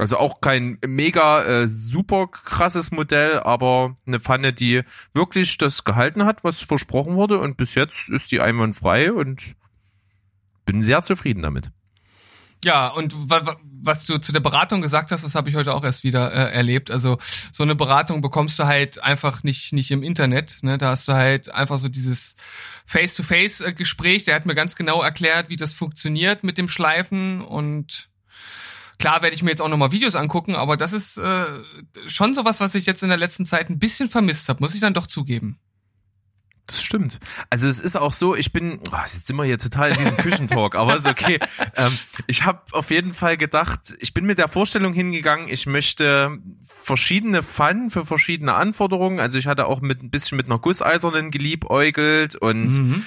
Also 0.00 0.16
auch 0.16 0.40
kein 0.40 0.78
mega 0.86 1.44
äh, 1.44 1.68
super 1.68 2.26
krasses 2.26 2.90
Modell, 2.90 3.40
aber 3.40 3.94
eine 4.06 4.18
Pfanne, 4.18 4.52
die 4.52 4.82
wirklich 5.14 5.58
das 5.58 5.84
gehalten 5.84 6.24
hat, 6.24 6.42
was 6.42 6.60
versprochen 6.60 7.16
wurde. 7.16 7.38
Und 7.38 7.56
bis 7.56 7.74
jetzt 7.74 8.08
ist 8.08 8.32
die 8.32 8.40
einwandfrei 8.40 9.12
und 9.12 9.54
bin 10.64 10.82
sehr 10.82 11.02
zufrieden 11.02 11.42
damit. 11.42 11.70
Ja, 12.62 12.88
und 12.88 13.14
wa- 13.30 13.46
wa- 13.46 13.56
was 13.82 14.04
du 14.04 14.18
zu 14.18 14.32
der 14.32 14.40
Beratung 14.40 14.82
gesagt 14.82 15.10
hast, 15.12 15.24
das 15.24 15.34
habe 15.34 15.48
ich 15.48 15.56
heute 15.56 15.72
auch 15.74 15.82
erst 15.82 16.04
wieder 16.04 16.30
äh, 16.30 16.52
erlebt. 16.52 16.90
Also 16.90 17.16
so 17.52 17.62
eine 17.62 17.74
Beratung 17.74 18.20
bekommst 18.20 18.58
du 18.58 18.64
halt 18.64 19.02
einfach 19.02 19.42
nicht 19.42 19.72
nicht 19.72 19.90
im 19.90 20.02
Internet. 20.02 20.58
Ne? 20.62 20.76
Da 20.76 20.90
hast 20.90 21.08
du 21.08 21.14
halt 21.14 21.50
einfach 21.54 21.78
so 21.78 21.88
dieses 21.88 22.36
Face-to-Face-Gespräch. 22.84 24.24
Der 24.24 24.34
hat 24.34 24.44
mir 24.44 24.54
ganz 24.54 24.76
genau 24.76 25.02
erklärt, 25.02 25.48
wie 25.48 25.56
das 25.56 25.72
funktioniert 25.72 26.44
mit 26.44 26.58
dem 26.58 26.68
Schleifen 26.68 27.40
und 27.40 28.09
Klar 29.00 29.22
werde 29.22 29.34
ich 29.34 29.42
mir 29.42 29.50
jetzt 29.50 29.62
auch 29.62 29.68
nochmal 29.68 29.92
Videos 29.92 30.14
angucken, 30.14 30.54
aber 30.54 30.76
das 30.76 30.92
ist 30.92 31.16
äh, 31.16 31.44
schon 32.06 32.34
sowas, 32.34 32.60
was 32.60 32.74
ich 32.74 32.84
jetzt 32.86 33.02
in 33.02 33.08
der 33.08 33.18
letzten 33.18 33.46
Zeit 33.46 33.70
ein 33.70 33.78
bisschen 33.78 34.08
vermisst 34.10 34.48
habe, 34.48 34.60
muss 34.62 34.74
ich 34.74 34.80
dann 34.80 34.94
doch 34.94 35.06
zugeben. 35.06 35.58
Das 36.66 36.82
stimmt. 36.82 37.18
Also 37.48 37.66
es 37.66 37.80
ist 37.80 37.96
auch 37.96 38.12
so, 38.12 38.36
ich 38.36 38.52
bin, 38.52 38.78
oh, 38.92 38.96
jetzt 39.12 39.26
sind 39.26 39.34
wir 39.36 39.44
hier 39.44 39.58
total 39.58 39.90
in 39.90 39.98
diesem 39.98 40.16
Küchentalk, 40.18 40.76
aber 40.76 40.94
ist 40.96 41.06
okay. 41.06 41.40
Ähm, 41.76 41.92
ich 42.26 42.44
habe 42.44 42.60
auf 42.72 42.90
jeden 42.90 43.14
Fall 43.14 43.36
gedacht, 43.36 43.80
ich 44.00 44.12
bin 44.12 44.24
mit 44.26 44.38
der 44.38 44.48
Vorstellung 44.48 44.92
hingegangen, 44.92 45.48
ich 45.48 45.66
möchte 45.66 46.38
verschiedene 46.64 47.42
Pfannen 47.42 47.90
für 47.90 48.04
verschiedene 48.04 48.54
Anforderungen. 48.54 49.18
Also 49.18 49.38
ich 49.38 49.46
hatte 49.46 49.66
auch 49.66 49.80
mit 49.80 50.02
ein 50.02 50.10
bisschen 50.10 50.36
mit 50.36 50.46
einer 50.46 50.58
Gusseisernen 50.58 51.30
geliebäugelt 51.30 52.36
und 52.36 52.70
Mhm. 52.70 53.04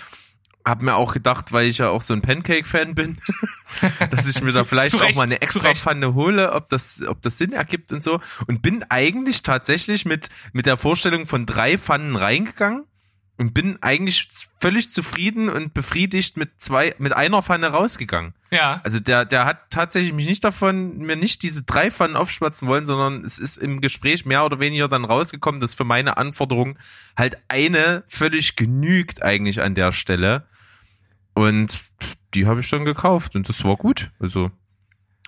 Habe 0.66 0.86
mir 0.86 0.96
auch 0.96 1.14
gedacht, 1.14 1.52
weil 1.52 1.68
ich 1.68 1.80
ja 1.80 1.90
auch 1.90 2.02
so 2.02 2.14
ein 2.14 2.22
Pancake-Fan 2.22 2.96
bin, 2.96 3.18
dass 4.12 4.28
ich 4.28 4.42
mir 4.42 4.52
da 4.52 4.64
vielleicht 4.66 4.92
zu 4.92 4.98
auch 4.98 5.16
mal 5.16 5.24
eine 5.24 5.42
extra. 5.42 5.74
Pfanne 5.74 6.14
hole, 6.14 6.54
ob 6.54 6.70
das, 6.70 7.02
ob 7.06 7.22
das 7.22 7.38
Sinn 7.38 7.54
ergibt 7.54 7.92
und 7.92 8.04
so. 8.04 8.20
Und 8.48 8.62
bin 8.62 8.84
eigentlich 8.90 9.44
tatsächlich 9.44 10.06
mit, 10.06 10.30
mit 10.54 10.66
der 10.66 10.78
Vorstellung 10.78 11.26
von 11.26 11.46
drei 11.46 11.78
Pfannen 11.78 12.16
reingegangen 12.16 12.86
und 13.38 13.54
bin 13.54 13.82
eigentlich 13.82 14.30
völlig 14.60 14.92
zufrieden 14.92 15.50
und 15.50 15.74
befriedigt 15.74 16.38
mit 16.38 16.62
zwei, 16.62 16.94
mit 17.00 17.14
einer 17.14 17.42
Pfanne 17.42 17.68
rausgegangen. 17.68 18.34
Ja. 18.52 18.80
Also 18.84 19.00
der, 19.00 19.26
der 19.26 19.46
hat 19.46 19.72
tatsächlich 19.72 20.14
mich 20.14 20.28
nicht 20.28 20.44
davon, 20.44 21.00
mir 21.00 21.16
nicht 21.16 21.42
diese 21.42 21.64
drei 21.64 21.90
Pfannen 21.90 22.16
aufschwatzen 22.16 22.68
wollen, 22.68 22.86
sondern 22.86 23.26
es 23.26 23.40
ist 23.40 23.58
im 23.58 23.82
Gespräch 23.82 24.26
mehr 24.26 24.46
oder 24.46 24.60
weniger 24.60 24.88
dann 24.88 25.04
rausgekommen, 25.04 25.60
dass 25.60 25.74
für 25.74 25.84
meine 25.84 26.18
Anforderungen 26.18 26.78
halt 27.18 27.38
eine 27.48 28.04
völlig 28.08 28.56
genügt 28.56 29.24
eigentlich 29.24 29.62
an 29.62 29.74
der 29.74 29.92
Stelle. 29.92 30.46
Und 31.34 31.80
die 32.34 32.46
habe 32.46 32.60
ich 32.60 32.70
dann 32.70 32.86
gekauft 32.86 33.36
und 33.36 33.50
das 33.50 33.64
war 33.64 33.76
gut. 33.76 34.12
Also. 34.20 34.52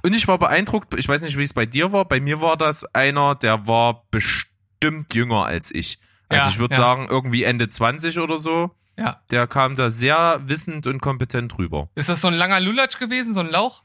Und 0.03 0.15
ich 0.15 0.27
war 0.27 0.37
beeindruckt, 0.37 0.93
ich 0.97 1.07
weiß 1.07 1.21
nicht, 1.23 1.37
wie 1.37 1.43
es 1.43 1.53
bei 1.53 1.65
dir 1.65 1.91
war. 1.91 2.05
Bei 2.05 2.19
mir 2.19 2.41
war 2.41 2.57
das 2.57 2.85
einer, 2.93 3.35
der 3.35 3.67
war 3.67 4.05
bestimmt 4.11 5.13
jünger 5.13 5.45
als 5.45 5.71
ich. 5.73 5.99
Also 6.29 6.43
Ja, 6.43 6.49
ich 6.49 6.59
würde 6.59 6.75
ja. 6.75 6.81
sagen, 6.81 7.07
irgendwie 7.09 7.43
Ende 7.43 7.69
20 7.69 8.19
oder 8.19 8.37
so. 8.37 8.71
Ja. 8.97 9.21
Der 9.31 9.47
kam 9.47 9.75
da 9.75 9.89
sehr 9.89 10.41
wissend 10.45 10.87
und 10.87 11.01
kompetent 11.01 11.57
rüber. 11.57 11.89
Ist 11.95 12.09
das 12.09 12.21
so 12.21 12.27
ein 12.27 12.33
langer 12.33 12.59
Lulatsch 12.59 12.99
gewesen, 12.99 13.33
so 13.33 13.39
ein 13.41 13.49
Lauch? 13.49 13.83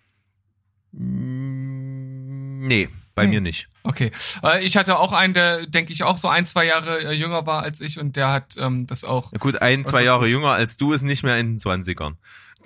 Nee, 0.93 2.89
bei 3.21 3.27
Nee. 3.27 3.33
mir 3.37 3.41
nicht. 3.43 3.69
Okay. 3.83 4.11
Äh, 4.43 4.65
Ich 4.65 4.77
hatte 4.77 4.99
auch 4.99 5.13
einen, 5.13 5.35
der, 5.35 5.67
denke 5.67 5.93
ich, 5.93 6.03
auch 6.05 6.17
so 6.19 6.29
ein, 6.29 6.47
zwei 6.47 6.65
Jahre 6.67 7.05
äh, 7.05 7.13
jünger 7.13 7.47
war 7.47 7.63
als 7.63 7.81
ich 7.81 7.99
und 7.99 8.17
der 8.17 8.29
hat 8.33 8.55
ähm, 8.57 8.87
das 8.87 9.05
auch. 9.05 9.33
Ja 9.33 9.39
gut, 9.39 9.61
ein, 9.61 9.85
zwei 9.85 10.03
Jahre 10.05 10.25
gut? 10.25 10.33
jünger 10.33 10.51
als 10.53 10.77
du 10.77 10.93
ist 10.93 11.03
nicht 11.03 11.23
mehr 11.23 11.39
in 11.39 11.59
den 11.59 11.59
20ern. 11.59 12.15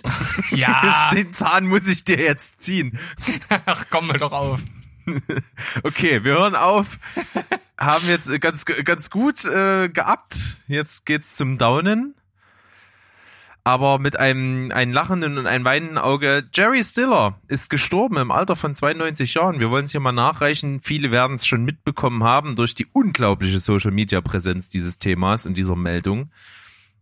Ja. 0.50 1.10
Den 1.14 1.32
Zahn 1.32 1.66
muss 1.66 1.86
ich 1.88 2.04
dir 2.04 2.18
jetzt 2.18 2.60
ziehen. 2.60 2.98
Ach, 3.66 3.84
komm 3.90 4.08
mir 4.08 4.18
doch 4.18 4.32
auf. 4.32 4.60
Okay, 5.82 6.24
wir 6.24 6.32
hören 6.32 6.56
auf. 6.56 6.98
Haben 7.78 8.08
jetzt 8.08 8.40
ganz, 8.40 8.64
ganz 8.64 9.10
gut 9.10 9.44
äh, 9.44 9.88
geabt. 9.88 10.58
Jetzt 10.66 11.06
geht's 11.06 11.34
zum 11.36 11.58
Downen. 11.58 12.14
Aber 13.66 13.98
mit 13.98 14.18
einem, 14.18 14.70
einem 14.72 14.92
lachenden 14.92 15.38
und 15.38 15.46
einem 15.46 15.64
weinenden 15.64 15.96
Auge. 15.96 16.46
Jerry 16.52 16.84
Stiller 16.84 17.40
ist 17.48 17.70
gestorben 17.70 18.18
im 18.18 18.30
Alter 18.30 18.56
von 18.56 18.74
92 18.74 19.34
Jahren. 19.34 19.58
Wir 19.58 19.70
wollen 19.70 19.86
es 19.86 19.92
hier 19.92 20.00
mal 20.00 20.12
nachreichen. 20.12 20.80
Viele 20.80 21.10
werden 21.10 21.36
es 21.36 21.46
schon 21.46 21.64
mitbekommen 21.64 22.22
haben 22.24 22.56
durch 22.56 22.74
die 22.74 22.86
unglaubliche 22.92 23.60
Social-Media-Präsenz 23.60 24.68
dieses 24.68 24.98
Themas 24.98 25.46
und 25.46 25.56
dieser 25.56 25.76
Meldung. 25.76 26.30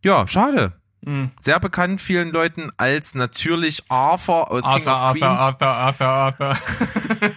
Ja, 0.05 0.29
schade. 0.29 0.75
Mhm. 1.05 1.33
Sehr 1.41 1.59
bekannt 1.59 2.01
vielen 2.01 2.31
Leuten 2.31 2.71
als 2.77 3.17
natürlich 3.17 3.83
Arthur 3.89 4.51
aus 4.53 4.65
King 4.65 4.87
Arthur, 4.87 4.93
of 4.95 5.13
Queens. 5.13 5.25
Arthur, 5.25 5.67
Arthur, 5.69 6.07
Arthur, 6.07 6.47
Arthur. 6.47 7.33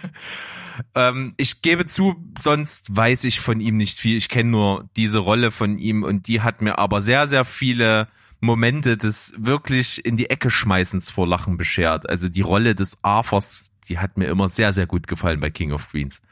Ähm, 0.94 1.32
ich 1.36 1.62
gebe 1.62 1.86
zu, 1.86 2.16
sonst 2.38 2.94
weiß 2.94 3.24
ich 3.24 3.40
von 3.40 3.60
ihm 3.60 3.76
nicht 3.76 3.98
viel. 3.98 4.16
Ich 4.16 4.28
kenne 4.28 4.50
nur 4.50 4.88
diese 4.96 5.18
Rolle 5.18 5.50
von 5.50 5.78
ihm 5.78 6.02
und 6.02 6.28
die 6.28 6.42
hat 6.42 6.60
mir 6.60 6.78
aber 6.78 7.00
sehr, 7.00 7.26
sehr 7.26 7.44
viele 7.44 8.08
Momente 8.46 8.96
des 8.96 9.34
wirklich 9.36 10.04
in 10.04 10.16
die 10.16 10.30
Ecke 10.30 10.50
schmeißens 10.50 11.10
vor 11.10 11.26
Lachen 11.26 11.56
beschert. 11.58 12.08
Also 12.08 12.28
die 12.28 12.40
Rolle 12.40 12.74
des 12.74 12.98
Arthurs, 13.02 13.64
die 13.88 13.98
hat 13.98 14.16
mir 14.16 14.26
immer 14.26 14.48
sehr, 14.48 14.72
sehr 14.72 14.86
gut 14.86 15.06
gefallen 15.06 15.40
bei 15.40 15.50
King 15.50 15.72
of 15.72 15.88
Queens. 15.90 16.22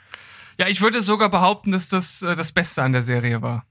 Ja, 0.59 0.69
ich 0.69 0.81
würde 0.81 1.03
sogar 1.03 1.29
behaupten, 1.29 1.73
dass 1.73 1.89
das 1.89 2.23
äh, 2.23 2.37
das 2.37 2.53
Beste 2.53 2.83
an 2.83 2.93
der 2.93 3.03
Serie 3.03 3.43
war. 3.43 3.67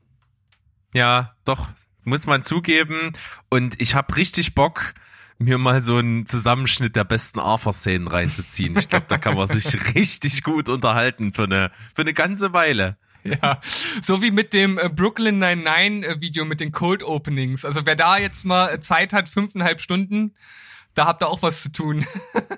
Ja, 0.94 1.34
doch, 1.46 1.70
muss 2.04 2.28
man 2.28 2.44
zugeben. 2.44 3.14
Und 3.50 3.82
ich 3.82 3.96
habe 3.96 4.16
richtig 4.18 4.54
Bock, 4.54 4.94
mir 5.38 5.58
mal 5.58 5.82
so 5.82 5.98
einen 5.98 6.26
Zusammenschnitt 6.26 6.96
der 6.96 7.04
besten 7.04 7.39
Arthur-Szenen 7.39 8.08
reinzuziehen. 8.08 8.78
Ich 8.78 8.89
glaube, 8.89 9.06
da 9.08 9.18
kann 9.18 9.36
man 9.36 9.48
sich 9.48 9.74
richtig 9.96 10.44
gut 10.44 10.70
unterhalten 10.70 11.34
für 11.34 11.44
eine, 11.44 11.72
für 11.96 12.02
eine 12.02 12.14
ganze 12.14 12.54
Weile. 12.54 12.98
Ja, 13.42 13.62
so 14.02 14.22
wie 14.22 14.32
mit 14.32 14.54
dem 14.54 14.78
äh, 14.78 14.90
Brooklyn 14.90 15.40
Nine-Nine 15.40 16.06
äh, 16.06 16.22
Video 16.22 16.46
mit 16.46 16.60
den 16.60 16.72
Cold 16.72 17.04
Openings. 17.04 17.64
Also 17.64 17.86
wer 17.86 17.96
da 17.96 18.18
jetzt 18.18 18.46
mal 18.46 18.70
äh, 18.74 18.82
Zeit 18.82 19.14
hat, 19.14 19.30
fünfeinhalb 19.30 19.80
Stunden, 19.80 20.34
da 20.94 21.06
habt 21.06 21.24
ihr 21.24 21.28
auch 21.28 21.42
was 21.42 21.62
zu 21.64 21.72
tun. 21.72 22.06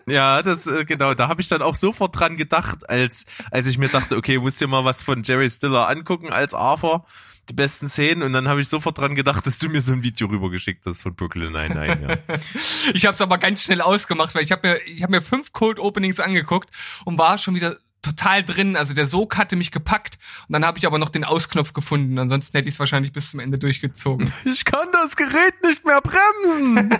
Ja, 0.07 0.43
das 0.43 0.69
genau, 0.85 1.15
da 1.15 1.29
habe 1.29 1.41
ich 1.41 1.47
dann 1.47 1.63
auch 1.63 1.73
sofort 1.73 2.19
dran 2.19 2.37
gedacht, 2.37 2.87
als 2.87 3.25
als 3.49 3.65
ich 3.65 3.79
mir 3.79 3.89
dachte, 3.89 4.15
okay, 4.17 4.37
muss 4.37 4.57
dir 4.57 4.67
mal 4.67 4.85
was 4.85 5.01
von 5.01 5.23
Jerry 5.23 5.49
Stiller 5.49 5.89
angucken 5.89 6.31
als 6.31 6.53
Arthur, 6.53 7.07
die 7.49 7.53
besten 7.53 7.89
Szenen 7.89 8.21
und 8.21 8.31
dann 8.31 8.47
habe 8.47 8.61
ich 8.61 8.69
sofort 8.69 8.99
dran 8.99 9.15
gedacht, 9.15 9.47
dass 9.47 9.57
du 9.57 9.67
mir 9.67 9.81
so 9.81 9.93
ein 9.93 10.03
Video 10.03 10.27
rübergeschickt 10.27 10.85
hast 10.85 11.01
von 11.01 11.15
Brooklyn 11.15 11.53
Nine-Nine. 11.53 12.07
Ja. 12.07 12.37
Ich 12.93 13.07
habe 13.07 13.15
es 13.15 13.21
aber 13.21 13.39
ganz 13.39 13.63
schnell 13.63 13.81
ausgemacht, 13.81 14.35
weil 14.35 14.43
ich 14.43 14.51
habe 14.51 14.67
mir 14.67 14.79
ich 14.85 15.01
habe 15.01 15.11
mir 15.11 15.23
fünf 15.23 15.53
Cold 15.53 15.79
Openings 15.79 16.19
angeguckt 16.19 16.69
und 17.03 17.17
war 17.17 17.39
schon 17.39 17.55
wieder 17.55 17.77
total 18.05 18.43
drin. 18.43 18.75
Also 18.75 18.93
der 18.93 19.05
Sog 19.05 19.37
hatte 19.37 19.55
mich 19.55 19.71
gepackt 19.71 20.17
und 20.47 20.53
dann 20.53 20.65
habe 20.65 20.77
ich 20.77 20.85
aber 20.85 20.99
noch 20.99 21.09
den 21.09 21.23
Ausknopf 21.23 21.73
gefunden. 21.73 22.17
Ansonsten 22.19 22.57
hätte 22.57 22.69
ich 22.69 22.75
es 22.75 22.79
wahrscheinlich 22.79 23.11
bis 23.11 23.31
zum 23.31 23.39
Ende 23.39 23.57
durchgezogen. 23.57 24.31
Ich 24.45 24.63
kann 24.63 24.87
das 24.93 25.15
Gerät 25.15 25.53
nicht 25.63 25.85
mehr 25.85 26.01
bremsen. 26.01 26.97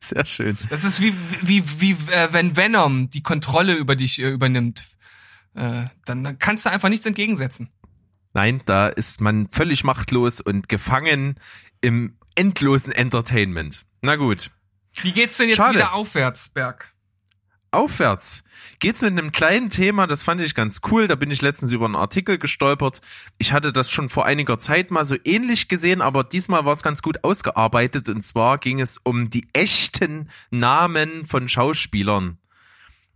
Sehr 0.00 0.24
schön. 0.26 0.56
Das 0.70 0.84
ist 0.84 1.00
wie 1.00 1.14
wie 1.42 1.62
wie 1.80 1.92
äh, 2.12 2.28
wenn 2.32 2.56
Venom 2.56 3.10
die 3.10 3.22
Kontrolle 3.22 3.74
über 3.74 3.94
dich 3.94 4.20
äh, 4.20 4.30
übernimmt. 4.30 4.84
Äh, 5.54 5.84
dann 6.04 6.38
kannst 6.38 6.66
du 6.66 6.70
einfach 6.70 6.88
nichts 6.88 7.06
entgegensetzen. 7.06 7.70
Nein, 8.32 8.62
da 8.66 8.88
ist 8.88 9.20
man 9.20 9.48
völlig 9.50 9.84
machtlos 9.84 10.40
und 10.40 10.68
gefangen 10.68 11.36
im 11.80 12.18
endlosen 12.34 12.92
Entertainment. 12.92 13.84
Na 14.02 14.16
gut. 14.16 14.50
Wie 15.02 15.12
geht's 15.12 15.36
denn 15.36 15.48
jetzt 15.48 15.58
Schade. 15.58 15.74
wieder 15.74 15.94
aufwärts, 15.94 16.48
Berg? 16.48 16.93
Aufwärts 17.74 18.44
geht's 18.84 19.02
mit 19.02 19.12
einem 19.12 19.32
kleinen 19.32 19.70
Thema, 19.70 20.06
das 20.06 20.22
fand 20.22 20.40
ich 20.40 20.54
ganz 20.54 20.80
cool. 20.90 21.06
Da 21.06 21.14
bin 21.14 21.30
ich 21.30 21.42
letztens 21.42 21.72
über 21.72 21.86
einen 21.86 21.96
Artikel 21.96 22.38
gestolpert. 22.38 23.00
Ich 23.38 23.52
hatte 23.52 23.72
das 23.72 23.90
schon 23.90 24.08
vor 24.08 24.26
einiger 24.26 24.58
Zeit 24.58 24.90
mal 24.90 25.04
so 25.04 25.16
ähnlich 25.24 25.68
gesehen, 25.68 26.00
aber 26.02 26.24
diesmal 26.24 26.64
war 26.64 26.74
es 26.74 26.82
ganz 26.82 27.02
gut 27.02 27.24
ausgearbeitet. 27.24 28.08
Und 28.08 28.22
zwar 28.22 28.58
ging 28.58 28.80
es 28.80 28.98
um 28.98 29.30
die 29.30 29.46
echten 29.52 30.28
Namen 30.50 31.24
von 31.24 31.48
Schauspielern. 31.48 32.38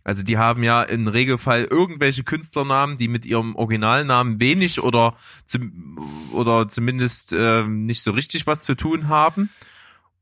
Also 0.03 0.23
die 0.23 0.39
haben 0.39 0.63
ja 0.63 0.81
im 0.81 1.07
Regelfall 1.07 1.65
irgendwelche 1.65 2.23
Künstlernamen, 2.23 2.97
die 2.97 3.07
mit 3.07 3.27
ihrem 3.27 3.55
Originalnamen 3.55 4.39
wenig 4.39 4.81
oder 4.81 5.15
zum, 5.45 5.99
oder 6.31 6.67
zumindest 6.67 7.33
äh, 7.33 7.63
nicht 7.63 8.01
so 8.01 8.11
richtig 8.11 8.47
was 8.47 8.61
zu 8.61 8.75
tun 8.75 9.07
haben. 9.07 9.49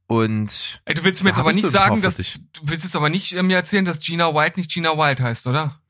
Und 0.08 0.82
Ey, 0.86 0.94
du 0.94 1.04
willst 1.04 1.22
mir 1.24 1.30
jetzt 1.30 1.40
aber 1.40 1.52
nicht 1.52 1.68
sagen, 1.68 2.02
dass 2.02 2.16
dich. 2.16 2.40
du 2.54 2.62
willst 2.64 2.86
jetzt 2.86 2.96
aber 2.96 3.10
nicht 3.10 3.34
äh, 3.34 3.44
mir 3.44 3.58
erzählen, 3.58 3.84
dass 3.86 4.00
Gina 4.00 4.34
White 4.34 4.60
nicht 4.60 4.72
Gina 4.72 4.98
Wild 4.98 5.20
heißt, 5.20 5.48
oder? 5.48 5.82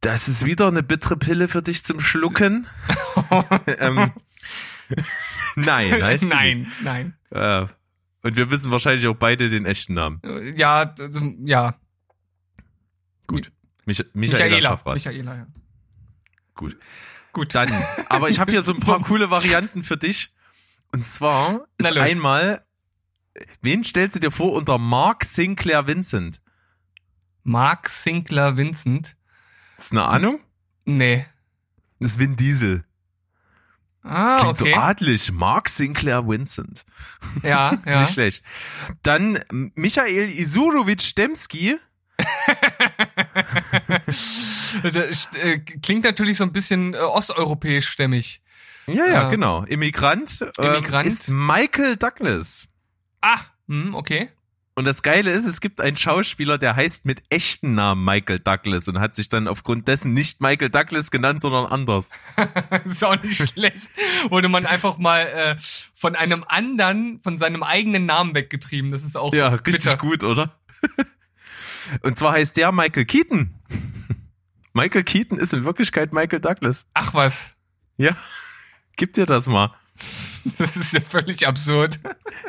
das 0.00 0.28
ist 0.28 0.44
wieder 0.44 0.68
eine 0.68 0.82
bittere 0.82 1.16
Pille 1.16 1.48
für 1.48 1.62
dich 1.62 1.84
zum 1.84 2.00
Schlucken. 2.00 2.66
ähm, 3.78 4.12
nein, 5.56 6.02
heißt 6.02 6.24
nein, 6.24 6.72
nein. 6.82 7.14
Äh, 7.30 7.66
und 8.22 8.36
wir 8.36 8.50
wissen 8.50 8.70
wahrscheinlich 8.70 9.06
auch 9.06 9.16
beide 9.16 9.50
den 9.50 9.66
echten 9.66 9.94
Namen. 9.94 10.20
Äh, 10.24 10.54
Ja, 10.56 10.94
ja. 11.44 11.74
Gut. 13.26 13.52
Mich, 13.84 14.04
Michaela, 14.12 14.76
Michaela. 14.76 14.94
Michaela, 14.94 15.36
ja. 15.36 15.46
Gut. 16.54 16.76
Gut. 17.32 17.54
Dann, 17.54 17.70
aber 18.08 18.28
ich 18.30 18.38
habe 18.38 18.50
hier 18.50 18.62
so 18.62 18.72
ein 18.72 18.80
paar 18.80 19.00
coole 19.04 19.30
Varianten 19.30 19.82
für 19.82 19.96
dich. 19.96 20.30
Und 20.92 21.06
zwar 21.06 21.66
ist 21.78 21.96
einmal, 21.96 22.64
wen 23.60 23.84
stellst 23.84 24.16
du 24.16 24.20
dir 24.20 24.30
vor 24.30 24.52
unter 24.52 24.78
Mark 24.78 25.24
Sinclair 25.24 25.86
Vincent? 25.86 26.40
Mark 27.42 27.88
Sinclair 27.88 28.56
Vincent. 28.56 29.16
Ist 29.78 29.92
eine 29.92 30.04
Ahnung? 30.04 30.40
Nee. 30.84 31.26
Das 31.98 32.12
ist 32.12 32.18
Vin 32.18 32.36
Diesel. 32.36 32.84
Ah, 34.02 34.38
Klingt 34.40 34.60
okay. 34.60 34.74
so 34.74 34.80
adlig. 34.80 35.32
Mark 35.32 35.68
Sinclair 35.68 36.26
Vincent. 36.26 36.84
Ja, 37.42 37.78
ja. 37.86 38.00
Nicht 38.00 38.14
schlecht. 38.14 38.42
Dann 39.02 39.40
Michael 39.50 40.30
Isurovic 40.30 41.14
Demski. 41.16 41.78
Das, 44.82 45.30
äh, 45.34 45.58
Klingt 45.58 46.04
natürlich 46.04 46.36
so 46.36 46.44
ein 46.44 46.52
bisschen 46.52 46.92
äh, 46.92 46.98
osteuropäisch 46.98 47.88
stämmig. 47.88 48.42
Ja, 48.88 49.06
ja, 49.06 49.12
Ja. 49.12 49.30
genau. 49.30 49.64
Immigrant, 49.64 50.40
Immigrant. 50.58 51.06
Ähm, 51.06 51.12
ist 51.12 51.28
Michael 51.28 51.96
Douglas. 51.96 52.68
Ah, 53.20 53.38
hm, 53.68 53.94
okay. 53.94 54.30
Und 54.74 54.84
das 54.84 55.02
Geile 55.02 55.32
ist, 55.32 55.44
es 55.44 55.60
gibt 55.60 55.80
einen 55.80 55.96
Schauspieler, 55.96 56.56
der 56.56 56.76
heißt 56.76 57.04
mit 57.04 57.22
echten 57.30 57.74
Namen 57.74 58.04
Michael 58.04 58.38
Douglas 58.38 58.86
und 58.86 59.00
hat 59.00 59.16
sich 59.16 59.28
dann 59.28 59.48
aufgrund 59.48 59.88
dessen 59.88 60.14
nicht 60.14 60.40
Michael 60.40 60.70
Douglas 60.70 61.10
genannt, 61.10 61.42
sondern 61.42 61.66
anders. 61.66 62.10
ist 62.84 63.02
auch 63.02 63.20
nicht 63.20 63.42
schlecht. 63.50 63.88
Wurde 64.28 64.48
man 64.48 64.66
einfach 64.66 64.96
mal 64.98 65.22
äh, 65.26 65.56
von 65.96 66.14
einem 66.14 66.44
anderen, 66.46 67.20
von 67.22 67.38
seinem 67.38 67.64
eigenen 67.64 68.06
Namen 68.06 68.36
weggetrieben. 68.36 68.92
Das 68.92 69.02
ist 69.02 69.16
auch 69.16 69.34
Ja, 69.34 69.48
richtig 69.48 69.98
gut, 69.98 70.22
oder? 70.22 70.56
Und 72.02 72.16
zwar 72.16 72.34
heißt 72.34 72.56
der 72.56 72.70
Michael 72.70 73.04
Keaton. 73.04 73.54
Michael 74.74 75.02
Keaton 75.02 75.38
ist 75.38 75.52
in 75.52 75.64
Wirklichkeit 75.64 76.12
Michael 76.12 76.38
Douglas. 76.40 76.86
Ach 76.94 77.14
was. 77.14 77.56
Ja, 77.96 78.16
gib 78.98 79.14
dir 79.14 79.24
das 79.24 79.46
mal. 79.46 79.74
Das 80.56 80.76
ist 80.76 80.92
ja 80.94 81.00
völlig 81.00 81.46
absurd. 81.46 82.00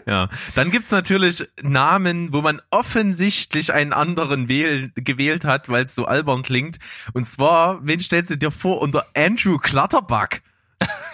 Ja, 0.06 0.30
dann 0.56 0.72
gibt's 0.72 0.92
natürlich 0.92 1.50
Namen, 1.62 2.32
wo 2.32 2.42
man 2.42 2.62
offensichtlich 2.70 3.74
einen 3.74 3.92
anderen 3.92 4.48
wähl 4.48 4.92
gewählt 4.96 5.44
hat, 5.44 5.68
weil 5.68 5.84
es 5.84 5.96
so 5.96 6.06
albern 6.06 6.44
klingt. 6.44 6.78
Und 7.14 7.28
zwar, 7.28 7.86
wen 7.86 8.00
stellst 8.00 8.32
du 8.32 8.38
dir 8.38 8.52
vor 8.52 8.82
unter 8.82 9.06
Andrew 9.18 9.58
Clutterbuck? 9.58 10.40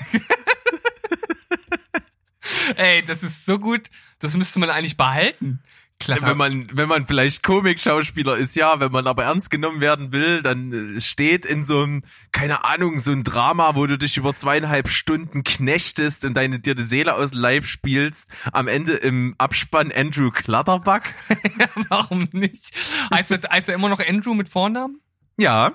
Ey, 2.75 3.03
das 3.07 3.23
ist 3.23 3.45
so 3.45 3.57
gut. 3.57 3.89
Das 4.19 4.35
müsste 4.35 4.59
man 4.59 4.69
eigentlich 4.69 4.97
behalten. 4.97 5.61
Klar. 6.05 6.29
Wenn 6.29 6.37
man, 6.37 6.67
wenn 6.77 6.87
man 6.87 7.07
vielleicht 7.07 7.43
Komikschauspieler 7.43 8.37
ist, 8.37 8.55
ja, 8.55 8.79
wenn 8.79 8.91
man 8.91 9.07
aber 9.07 9.25
ernst 9.25 9.49
genommen 9.49 9.81
werden 9.81 10.11
will, 10.11 10.41
dann 10.41 10.95
äh, 10.95 10.99
steht 11.01 11.45
in 11.45 11.65
so 11.65 11.81
einem, 11.83 12.03
keine 12.31 12.63
Ahnung, 12.63 12.99
so 12.99 13.11
ein 13.11 13.23
Drama, 13.23 13.75
wo 13.75 13.85
du 13.87 13.97
dich 13.97 14.17
über 14.17 14.33
zweieinhalb 14.33 14.89
Stunden 14.89 15.43
knechtest 15.43 16.25
und 16.25 16.35
deine 16.35 16.59
dir 16.59 16.75
die 16.75 16.83
Seele 16.83 17.15
aus 17.15 17.31
dem 17.31 17.39
Leib 17.39 17.65
spielst, 17.65 18.29
am 18.51 18.67
Ende 18.67 18.93
im 18.93 19.35
Abspann 19.37 19.91
Andrew 19.91 20.31
Clutterbuck. 20.31 21.03
Warum 21.89 22.27
nicht? 22.31 22.71
Heißt 23.13 23.31
er, 23.31 23.39
heißt 23.49 23.69
er 23.69 23.75
immer 23.75 23.89
noch 23.89 23.99
Andrew 23.99 24.33
mit 24.33 24.47
Vornamen? 24.49 25.01
Ja, 25.37 25.73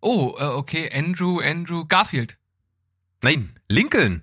Oh, 0.00 0.36
äh, 0.38 0.44
okay. 0.44 0.90
Andrew, 0.94 1.40
Andrew 1.40 1.84
Garfield. 1.84 2.38
nein, 3.22 3.58
Lincoln. 3.68 4.22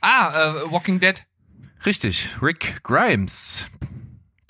Ah, 0.00 0.62
äh, 0.64 0.72
Walking 0.72 0.98
Dead. 0.98 1.24
Richtig, 1.84 2.30
Rick 2.40 2.82
Grimes. 2.82 3.66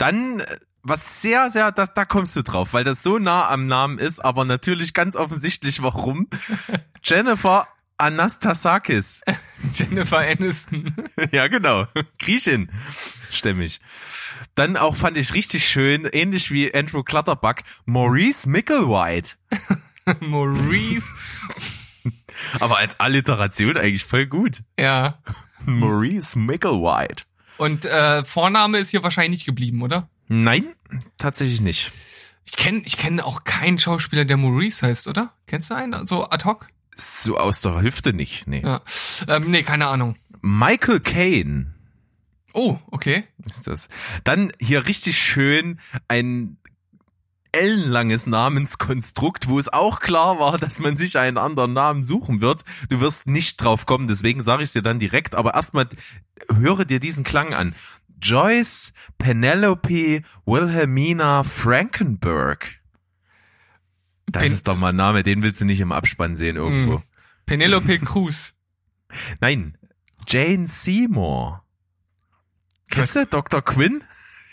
Dann, 0.03 0.41
äh, 0.41 0.59
was 0.83 1.23
sehr, 1.23 1.49
sehr, 1.51 1.71
das, 1.71 1.95
da 1.95 2.05
kommst 2.05 2.35
du 2.35 2.43
drauf, 2.43 2.73
weil 2.73 2.83
das 2.83 3.05
so 3.05 3.21
nah 3.21 3.49
am 3.49 3.69
Namen 3.69 4.01
ist, 4.01 4.19
aber 4.19 4.45
natürlich 4.45 4.95
ganz 4.95 5.15
offensichtlich 5.15 5.81
warum. 5.81 6.27
Jennifer 7.05 7.69
Anastasakis. 7.99 9.23
Jennifer 9.73 10.19
Aniston. 10.19 10.93
ja, 11.31 11.47
genau. 11.47 11.87
Griechin. 12.19 12.69
Stämmig. 13.31 13.81
Dann 14.57 14.77
auch 14.77 14.97
fand 14.97 15.17
ich 15.17 15.35
richtig 15.35 15.69
schön, 15.69 16.05
ähnlich 16.07 16.51
wie 16.51 16.75
Andrew 16.75 17.05
Clutterbuck, 17.05 17.59
Maurice 17.85 18.49
Micklewhite. 18.49 19.37
Maurice. 20.19 21.15
Aber 22.59 22.79
als 22.79 22.99
Alliteration 22.99 23.77
eigentlich 23.77 24.05
voll 24.05 24.27
gut. 24.27 24.65
Ja. 24.77 25.23
Maurice 25.65 26.37
Micklewhite. 26.37 27.23
Und 27.59 27.85
äh, 27.85 28.25
Vorname 28.25 28.79
ist 28.79 28.91
hier 28.91 29.03
wahrscheinlich 29.03 29.41
nicht 29.41 29.47
geblieben, 29.47 29.83
oder? 29.83 30.09
Nein, 30.29 30.67
tatsächlich 31.19 31.61
nicht. 31.61 31.93
Ich 32.45 32.57
kenne 32.57 32.83
ich 32.85 32.97
kenn 32.97 33.21
auch 33.21 33.45
keinen 33.45 33.79
Schauspieler, 33.79 34.25
der 34.25 34.37
Maurice 34.37 34.87
heißt, 34.87 35.09
oder? 35.09 35.33
Kennst 35.47 35.71
du 35.71 35.75
einen? 35.75 36.07
So 36.07 36.29
ad 36.29 36.45
hoc? 36.45 36.69
So 36.97 37.39
aus 37.39 37.61
der 37.61 37.81
Hüfte 37.83 38.13
nicht, 38.13 38.47
nee. 38.47 38.63
Ja. 38.63 38.83
Ähm, 39.29 39.51
nee, 39.51 39.63
keine 39.63 39.87
Ahnung. 39.87 40.17
Michael 40.41 41.01
Caine 41.01 41.73
Oh, 42.55 42.79
okay. 42.91 43.25
ist 43.47 43.67
das. 43.67 43.89
Dann 44.25 44.53
hier 44.61 44.87
richtig 44.87 45.19
schön 45.19 45.81
ein 46.09 46.59
ellenlanges 47.53 48.27
Namenskonstrukt, 48.27 49.49
wo 49.49 49.59
es 49.59 49.69
auch 49.69 50.01
klar 50.01 50.39
war, 50.39 50.59
dass 50.59 50.79
man 50.79 50.97
sich 50.97 51.19
einen 51.19 51.39
anderen 51.39 51.73
Namen 51.73 52.03
suchen 52.03 52.41
wird. 52.41 52.65
Du 52.89 53.01
wirst 53.01 53.27
nicht 53.27 53.63
drauf 53.63 53.87
kommen, 53.87 54.09
deswegen 54.09 54.43
sage 54.43 54.63
ich 54.63 54.69
es 54.69 54.73
dir 54.73 54.83
dann 54.83 54.99
direkt, 54.99 55.35
aber 55.35 55.55
erstmal 55.55 55.89
höre 56.51 56.85
dir 56.85 56.99
diesen 57.01 57.25
Klang 57.25 57.53
an. 57.55 57.75
Joyce 58.21 58.93
Penelope 59.19 60.23
Wilhelmina 60.47 61.43
Frankenberg. 61.43 62.81
Das 64.27 64.45
Pen- 64.45 64.53
ist 64.53 64.69
doch 64.69 64.77
mal 64.77 64.91
ein 64.91 64.97
Name, 64.97 65.23
den 65.23 65.43
willst 65.43 65.61
du 65.61 65.65
nicht 65.65 65.81
im 65.81 65.93
Abspann 65.93 66.37
sehen 66.37 66.57
irgendwo. 66.57 66.97
Hm. 66.97 67.03
Penelope 67.47 67.99
Cruz. 67.99 68.55
Nein, 69.41 69.77
Jane 70.29 70.67
Seymour. 70.69 71.65
Kennst 72.89 73.17
du 73.17 73.27
Dr. 73.27 73.63
Quinn? 73.63 74.05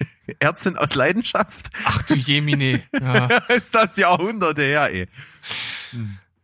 Ärztin 0.40 0.78
aus 0.78 0.96
Leidenschaft? 0.96 1.70
Ach 1.86 2.02
du 2.04 2.16
Jemine. 2.16 2.82
Ja. 3.02 3.26
ist 3.50 3.74
das 3.74 3.98
Jahrhunderte 3.98 4.62
her, 4.64 4.90
ey. 4.94 5.08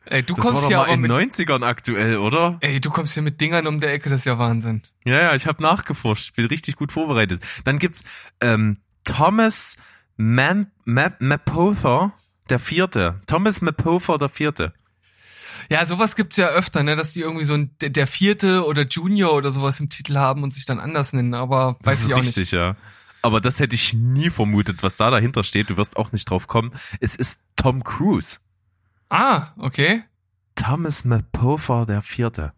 Ey, 0.07 0.21
du 0.23 0.35
Das 0.35 0.43
war 0.45 0.51
kommst 0.51 0.63
doch 0.65 0.69
ja 0.71 0.77
mal 0.79 0.93
in 0.93 1.01
den 1.03 1.11
90ern 1.11 1.63
aktuell, 1.65 2.17
oder? 2.17 2.57
ey, 2.61 2.79
du 2.79 2.89
kommst 2.91 3.15
ja 3.15 3.21
mit 3.21 3.41
Dingern 3.41 3.65
um 3.67 3.79
der 3.79 3.93
Ecke, 3.93 4.09
das 4.09 4.19
ist 4.19 4.25
ja 4.25 4.37
Wahnsinn. 4.37 4.81
Ja, 5.03 5.19
ja, 5.21 5.35
ich 5.35 5.47
habe 5.47 5.63
nachgeforscht, 5.63 6.25
ich 6.29 6.33
bin 6.33 6.45
richtig 6.45 6.75
gut 6.75 6.91
vorbereitet. 6.91 7.41
Dann 7.63 7.79
gibt's 7.79 8.03
ähm, 8.41 8.77
Thomas 9.03 9.77
Man 10.15 10.71
Map 10.83 11.21
Mapother, 11.21 12.13
der 12.49 12.59
Vierte. 12.59 13.19
Thomas 13.25 13.61
Mapother, 13.61 14.17
der 14.19 14.29
Vierte. 14.29 14.73
Ja, 15.69 15.85
sowas 15.85 16.15
gibt's 16.15 16.37
ja 16.37 16.49
öfter, 16.49 16.83
ne, 16.83 16.95
dass 16.95 17.13
die 17.13 17.21
irgendwie 17.21 17.45
so 17.45 17.53
ein 17.55 17.71
der 17.79 18.05
vierte 18.07 18.65
oder 18.65 18.83
Junior 18.85 19.33
oder 19.33 19.51
sowas 19.51 19.79
im 19.79 19.89
Titel 19.89 20.15
haben 20.17 20.43
und 20.43 20.51
sich 20.53 20.65
dann 20.65 20.79
anders 20.79 21.13
nennen, 21.13 21.33
aber 21.33 21.77
Das 21.79 21.87
weiß 21.87 21.99
ist 22.01 22.07
ich 22.07 22.13
auch 22.13 22.19
richtig, 22.19 22.37
nicht. 22.37 22.51
ja. 22.51 22.75
Aber 23.25 23.41
das 23.41 23.59
hätte 23.59 23.73
ich 23.73 23.95
nie 23.95 24.29
vermutet, 24.29 24.83
was 24.83 24.97
da 24.97 25.09
dahinter 25.09 25.43
steht. 25.43 25.71
Du 25.71 25.77
wirst 25.77 25.97
auch 25.97 26.11
nicht 26.11 26.29
drauf 26.29 26.45
kommen. 26.45 26.71
Es 26.99 27.15
ist 27.15 27.41
Tom 27.55 27.83
Cruise. 27.83 28.37
Ah, 29.09 29.47
okay. 29.57 30.03
Thomas 30.53 31.05
Mapother, 31.05 31.87
der 31.87 32.03
Vierte. 32.03 32.53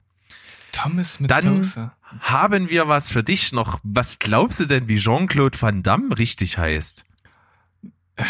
Thomas 0.74 1.22
mit 1.22 1.32
Dann-. 1.32 1.72
Haben 2.20 2.70
wir 2.70 2.90
was 2.90 3.12
für 3.12 3.24
dich 3.24 3.54
noch? 3.54 3.80
Was 3.84 4.20
glaubst 4.20 4.60
du 4.60 4.66
denn, 4.66 4.90
wie 4.90 4.98
Jean-Claude 4.98 5.62
Van 5.62 5.84
Damme 5.84 6.18
richtig 6.18 6.58
heißt? 6.58 7.06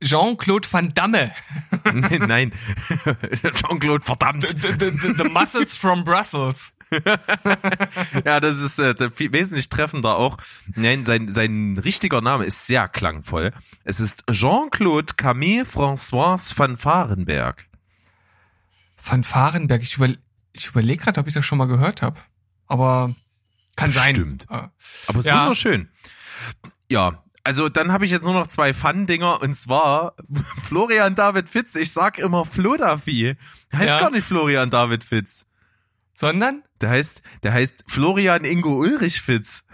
Jean-Claude 0.00 0.68
Van 0.70 0.94
Damme. 0.94 1.32
Nein, 1.84 2.52
Jean-Claude 3.56 4.04
verdammt. 4.04 4.46
The, 4.46 4.54
the, 4.56 4.90
the, 4.90 5.14
the 5.18 5.28
Muscles 5.28 5.74
from 5.74 6.04
Brussels. 6.04 6.72
ja, 8.24 8.40
das 8.40 8.58
ist 8.58 8.78
äh, 8.78 8.94
wesentlich 9.32 9.68
treffender 9.68 10.16
auch. 10.16 10.38
Nein, 10.74 11.04
sein, 11.04 11.30
sein 11.30 11.78
richtiger 11.82 12.20
Name 12.20 12.44
ist 12.44 12.66
sehr 12.66 12.88
klangvoll. 12.88 13.52
Es 13.84 14.00
ist 14.00 14.24
Jean-Claude 14.30 15.14
Camille 15.16 15.64
François 15.64 16.58
van 16.58 16.82
Varenberg. 16.82 17.66
Van 19.02 19.24
Varenberg, 19.24 19.82
ich, 19.82 19.96
über, 19.96 20.08
ich 20.52 20.68
überlege 20.68 21.04
gerade, 21.04 21.20
ob 21.20 21.26
ich 21.26 21.34
das 21.34 21.44
schon 21.44 21.58
mal 21.58 21.68
gehört 21.68 22.02
habe. 22.02 22.20
Aber 22.66 23.14
kann 23.76 23.90
sein. 23.90 24.14
Stimmt. 24.14 24.46
Aber 24.50 24.70
es 25.10 25.16
ist 25.16 25.26
ja. 25.26 25.42
wunderschön. 25.42 25.88
Ja, 26.90 27.22
also 27.44 27.70
dann 27.70 27.92
habe 27.92 28.04
ich 28.04 28.10
jetzt 28.10 28.24
nur 28.24 28.34
noch 28.34 28.48
zwei 28.48 28.74
Fun-Dinger 28.74 29.40
und 29.40 29.54
zwar 29.54 30.14
Florian 30.62 31.14
David 31.14 31.48
Fitz. 31.48 31.76
Ich 31.76 31.92
sag 31.92 32.18
immer 32.18 32.44
Flodavi. 32.44 33.36
Heißt 33.72 33.88
ja. 33.88 34.00
gar 34.00 34.10
nicht 34.10 34.26
Florian 34.26 34.68
David 34.68 35.02
Fitz. 35.02 35.46
Sondern? 36.14 36.62
Der 36.80 36.90
heißt, 36.90 37.22
der 37.42 37.52
heißt 37.52 37.84
Florian 37.86 38.44
Ingo 38.44 38.78
Ulrich 38.78 39.20
Fitz. 39.20 39.64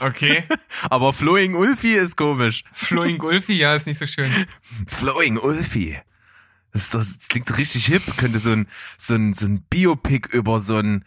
Okay. 0.00 0.44
Aber 0.90 1.12
Flowing 1.12 1.54
Ulfi 1.54 1.94
ist 1.94 2.16
komisch. 2.16 2.64
Flowing 2.72 3.20
Ulfi, 3.20 3.54
ja, 3.54 3.74
ist 3.74 3.86
nicht 3.86 3.98
so 3.98 4.06
schön. 4.06 4.30
Flowing 4.86 5.38
Ulfi. 5.38 5.98
Das, 6.72 6.90
das, 6.90 7.18
das 7.18 7.28
klingt 7.28 7.48
so 7.48 7.54
richtig 7.54 7.86
hip. 7.86 8.02
Könnte 8.16 8.40
so 8.40 8.50
ein, 8.50 8.66
so 8.98 9.14
ein, 9.14 9.34
so 9.34 9.46
ein 9.46 9.62
Biopic 9.62 10.28
über 10.32 10.58
so 10.58 10.78
ein, 10.78 11.04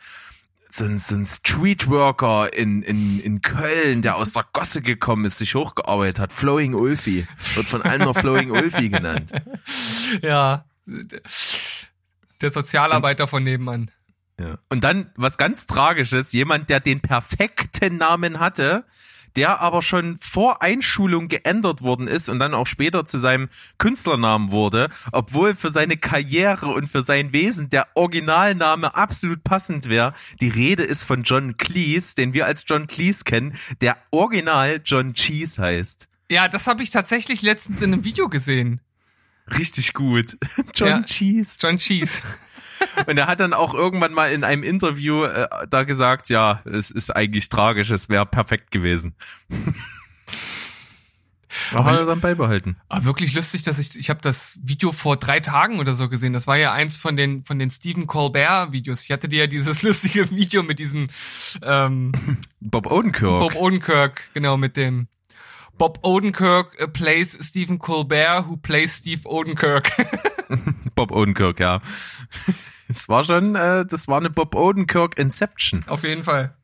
so 0.70 0.86
ein, 0.86 1.00
so 1.00 1.16
ein 1.16 1.26
Streetworker 1.26 2.54
in, 2.54 2.82
in, 2.82 3.20
in 3.20 3.42
Köln, 3.42 4.02
der 4.02 4.16
aus 4.16 4.32
der 4.32 4.46
Gosse 4.54 4.82
gekommen 4.82 5.26
ist, 5.26 5.40
sich 5.40 5.56
hochgearbeitet 5.56 6.20
hat. 6.20 6.34
Flowing 6.34 6.74
Ulfi. 6.74 7.28
Wird 7.56 7.68
von 7.68 7.82
allen 7.82 8.02
noch 8.04 8.18
Flowing 8.18 8.52
Ulfi 8.52 8.90
genannt. 8.90 9.32
Ja. 10.22 10.66
Der 12.42 12.52
Sozialarbeiter 12.52 13.28
von 13.28 13.44
nebenan. 13.44 13.92
Ja. 14.40 14.60
Und 14.70 14.84
dann 14.84 15.12
was 15.16 15.38
ganz 15.38 15.66
Tragisches, 15.66 16.32
jemand, 16.32 16.70
der 16.70 16.80
den 16.80 17.02
perfekten 17.02 17.98
Namen 17.98 18.40
hatte, 18.40 18.86
der 19.36 19.62
aber 19.62 19.82
schon 19.82 20.18
vor 20.20 20.62
Einschulung 20.64 21.28
geändert 21.28 21.84
worden 21.84 22.08
ist 22.08 22.28
und 22.28 22.40
dann 22.40 22.56
auch 22.56 22.66
später 22.66 23.06
zu 23.06 23.20
seinem 23.20 23.50
Künstlernamen 23.78 24.52
wurde, 24.52 24.90
obwohl 25.12 25.56
für 25.56 25.72
seine 25.72 25.96
Karriere 25.96 26.68
und 26.68 26.88
für 26.88 27.04
sein 27.04 27.34
Wesen 27.34 27.70
der 27.70 27.88
Originalname 27.94 28.96
absolut 28.96 29.44
passend 29.44 29.90
wäre. 29.90 30.14
Die 30.42 30.50
Rede 30.50 30.84
ist 30.84 31.04
von 31.04 31.24
John 31.24 31.56
Cleese, 31.58 32.16
den 32.16 32.34
wir 32.34 32.48
als 32.48 32.66
John 32.68 32.88
Cleese 32.88 33.24
kennen, 33.24 33.56
der 33.82 33.98
Original 34.12 34.82
John 34.84 35.14
Cheese 35.14 35.62
heißt. 35.62 36.08
Ja, 36.32 36.48
das 36.48 36.68
habe 36.68 36.82
ich 36.82 36.90
tatsächlich 36.90 37.42
letztens 37.42 37.82
in 37.82 37.94
einem 37.94 38.04
Video 38.04 38.30
gesehen. 38.30 38.82
Richtig 39.58 39.94
gut. 39.94 40.38
John 40.74 40.88
ja, 40.88 41.02
Cheese. 41.04 41.58
John 41.60 41.78
Cheese. 41.78 42.22
Und 43.06 43.18
er 43.18 43.28
hat 43.28 43.40
dann 43.40 43.54
auch 43.54 43.74
irgendwann 43.74 44.14
mal 44.14 44.32
in 44.32 44.44
einem 44.44 44.64
Interview 44.64 45.24
äh, 45.24 45.48
da 45.70 45.84
gesagt, 45.84 46.30
ja, 46.30 46.62
es 46.66 46.92
ist 46.92 47.16
eigentlich 47.16 47.50
tragisch, 47.50 47.90
es 47.90 48.10
wäre 48.10 48.26
perfekt 48.26 48.72
gewesen. 48.72 49.16
Aber 51.72 51.86
hat 51.86 52.00
er 52.00 52.06
dann 52.06 52.22
beibehalten. 52.22 52.78
Aber 52.88 53.06
wirklich 53.06 53.34
lustig, 53.34 53.64
dass 53.64 53.80
ich, 53.80 53.98
ich 53.98 54.10
habe 54.10 54.22
das 54.22 54.60
Video 54.64 54.92
vor 54.92 55.18
drei 55.18 55.40
Tagen 55.40 55.80
oder 55.80 55.96
so 55.96 56.10
gesehen. 56.10 56.34
Das 56.34 56.48
war 56.48 56.58
ja 56.58 56.72
eins 56.72 56.98
von 56.98 57.18
den 57.18 57.44
von 57.44 57.60
den 57.60 57.72
Stephen 57.72 58.08
Colbert 58.08 58.72
Videos. 58.72 59.04
Ich 59.04 59.12
hatte 59.12 59.28
dir 59.28 59.42
ja 59.42 59.48
dieses 59.48 59.82
lustige 59.84 60.30
Video 60.32 60.64
mit 60.64 60.80
diesem 60.80 61.08
ähm, 61.64 62.12
Bob 62.60 62.92
Odenkirk. 62.92 63.40
Bob 63.40 63.56
Odenkirk, 63.56 64.30
genau 64.34 64.58
mit 64.58 64.78
dem 64.78 65.08
Bob 65.78 66.00
Odenkirk 66.02 66.78
uh, 66.82 66.88
plays 66.88 67.38
Stephen 67.42 67.80
Colbert, 67.80 68.48
who 68.48 68.58
plays 68.58 68.98
Steve 68.98 69.28
Odenkirk. 69.28 69.92
Bob 70.98 71.12
Odenkirk, 71.12 71.60
ja. 71.60 71.80
Es 72.90 73.10
war 73.10 73.26
schon, 73.26 73.56
äh, 73.56 73.86
das 73.86 74.08
war 74.08 74.18
eine 74.18 74.30
Bob 74.30 74.56
Odenkirk 74.56 75.18
Inception. 75.20 75.84
Auf 75.88 76.04
jeden 76.04 76.24
Fall. 76.24 76.56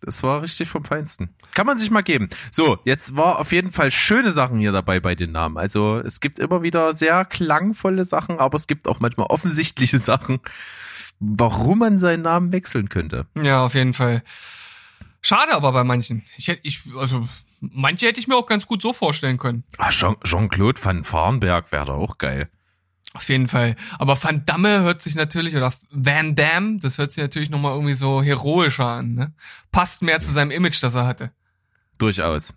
Das 0.00 0.22
war 0.22 0.42
richtig 0.42 0.68
vom 0.68 0.84
Feinsten. 0.84 1.34
Kann 1.54 1.66
man 1.66 1.78
sich 1.78 1.90
mal 1.90 2.02
geben. 2.02 2.28
So, 2.52 2.78
jetzt 2.84 3.16
war 3.16 3.40
auf 3.40 3.50
jeden 3.50 3.72
Fall 3.72 3.90
schöne 3.90 4.30
Sachen 4.30 4.60
hier 4.60 4.70
dabei 4.70 5.00
bei 5.00 5.16
den 5.16 5.32
Namen. 5.32 5.56
Also 5.56 5.98
es 5.98 6.20
gibt 6.20 6.38
immer 6.38 6.62
wieder 6.62 6.94
sehr 6.94 7.24
klangvolle 7.24 8.04
Sachen, 8.04 8.38
aber 8.38 8.56
es 8.56 8.68
gibt 8.68 8.86
auch 8.86 9.00
manchmal 9.00 9.26
offensichtliche 9.26 9.98
Sachen, 10.10 10.38
warum 11.18 11.80
man 11.80 11.98
seinen 11.98 12.22
Namen 12.22 12.52
wechseln 12.52 12.88
könnte. 12.88 13.26
Ja, 13.34 13.64
auf 13.64 13.74
jeden 13.74 13.94
Fall. 13.94 14.22
Schade 15.22 15.54
aber 15.54 15.72
bei 15.72 15.84
manchen. 15.84 16.22
Ich 16.36 16.48
hätte, 16.48 16.60
ich, 16.62 16.82
also 16.96 17.26
manche 17.60 18.06
hätte 18.06 18.20
ich 18.20 18.28
mir 18.28 18.36
auch 18.36 18.46
ganz 18.46 18.66
gut 18.66 18.82
so 18.82 18.92
vorstellen 18.92 19.38
können. 19.38 19.64
Ah, 19.78 19.88
Jean-Claude 19.90 20.80
Jean 20.80 20.84
van 20.84 21.04
Farnberg 21.04 21.72
wäre 21.72 21.86
doch 21.86 21.96
auch 21.96 22.18
geil. 22.18 22.48
Auf 23.14 23.28
jeden 23.28 23.46
Fall. 23.46 23.76
Aber 23.98 24.22
Van 24.22 24.44
Damme 24.44 24.80
hört 24.80 25.00
sich 25.00 25.14
natürlich, 25.14 25.54
oder 25.54 25.72
Van 25.90 26.34
Damme, 26.34 26.78
das 26.80 26.98
hört 26.98 27.12
sich 27.12 27.22
natürlich 27.22 27.48
nochmal 27.48 27.72
irgendwie 27.72 27.94
so 27.94 28.22
heroischer 28.22 28.86
an. 28.86 29.14
Ne? 29.14 29.32
Passt 29.70 30.02
mehr 30.02 30.20
zu 30.20 30.32
seinem 30.32 30.50
Image, 30.50 30.82
das 30.82 30.96
er 30.96 31.06
hatte. 31.06 31.30
Durchaus. 31.96 32.54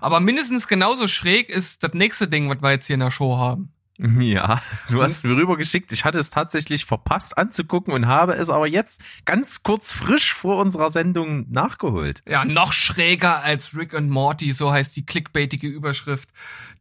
Aber 0.00 0.20
mindestens 0.20 0.68
genauso 0.68 1.08
schräg 1.08 1.48
ist 1.48 1.82
das 1.82 1.94
nächste 1.94 2.28
Ding, 2.28 2.48
was 2.48 2.62
wir 2.62 2.70
jetzt 2.70 2.86
hier 2.86 2.94
in 2.94 3.00
der 3.00 3.10
Show 3.10 3.38
haben. 3.38 3.72
Ja, 4.26 4.60
du 4.90 5.02
hast 5.02 5.18
es 5.18 5.24
mir 5.24 5.36
rübergeschickt. 5.36 5.92
Ich 5.92 6.04
hatte 6.04 6.18
es 6.18 6.30
tatsächlich 6.30 6.84
verpasst 6.84 7.38
anzugucken 7.38 7.92
und 7.92 8.06
habe 8.06 8.34
es 8.34 8.48
aber 8.48 8.66
jetzt 8.66 9.00
ganz 9.24 9.62
kurz 9.62 9.92
frisch 9.92 10.34
vor 10.34 10.58
unserer 10.58 10.90
Sendung 10.90 11.50
nachgeholt. 11.50 12.22
Ja, 12.28 12.44
noch 12.44 12.72
schräger 12.72 13.42
als 13.42 13.76
Rick 13.76 13.92
und 13.92 14.10
Morty, 14.10 14.52
so 14.52 14.70
heißt 14.72 14.96
die 14.96 15.06
clickbaitige 15.06 15.68
Überschrift. 15.68 16.30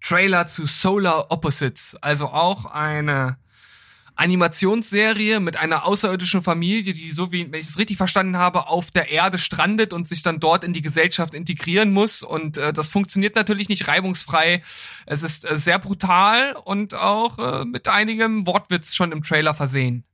Trailer 0.02 0.48
zu 0.48 0.66
Solar 0.66 1.32
Opposites, 1.32 1.96
also 2.02 2.28
auch 2.28 2.66
eine 2.66 3.38
Animationsserie 4.16 5.40
mit 5.40 5.58
einer 5.58 5.86
außerirdischen 5.86 6.42
Familie, 6.42 6.94
die 6.94 7.12
so 7.12 7.32
wie, 7.32 7.52
wenn 7.52 7.60
ich 7.60 7.70
es 7.70 7.78
richtig 7.78 7.98
verstanden 7.98 8.38
habe, 8.38 8.68
auf 8.68 8.92
der 8.92 9.10
Erde 9.10 9.38
strandet 9.38 9.92
und 9.94 10.08
sich 10.08 10.24
dann 10.24 10.40
dort 10.40 10.64
in 10.64 10.74
die 10.74 10.82
Gesellschaft 10.82 11.34
integrieren 11.34 11.92
muss. 11.92 12.24
Und 12.24 12.58
äh, 12.58 12.72
das 12.72 12.90
funktioniert 12.90 13.36
natürlich 13.36 13.68
nicht 13.68 13.88
reibungsfrei. 13.88 14.62
Es 15.06 15.24
ist 15.24 15.50
äh, 15.50 15.58
sehr 15.58 15.80
brutal 15.80 16.56
und 16.64 16.94
auch 16.94 17.40
äh, 17.40 17.66
mit 17.66 17.88
einigem 17.88 18.48
Wortwitz 18.48 18.96
schon 18.96 19.12
im 19.12 19.22
Trailer 19.22 19.54
versehen. 19.54 20.06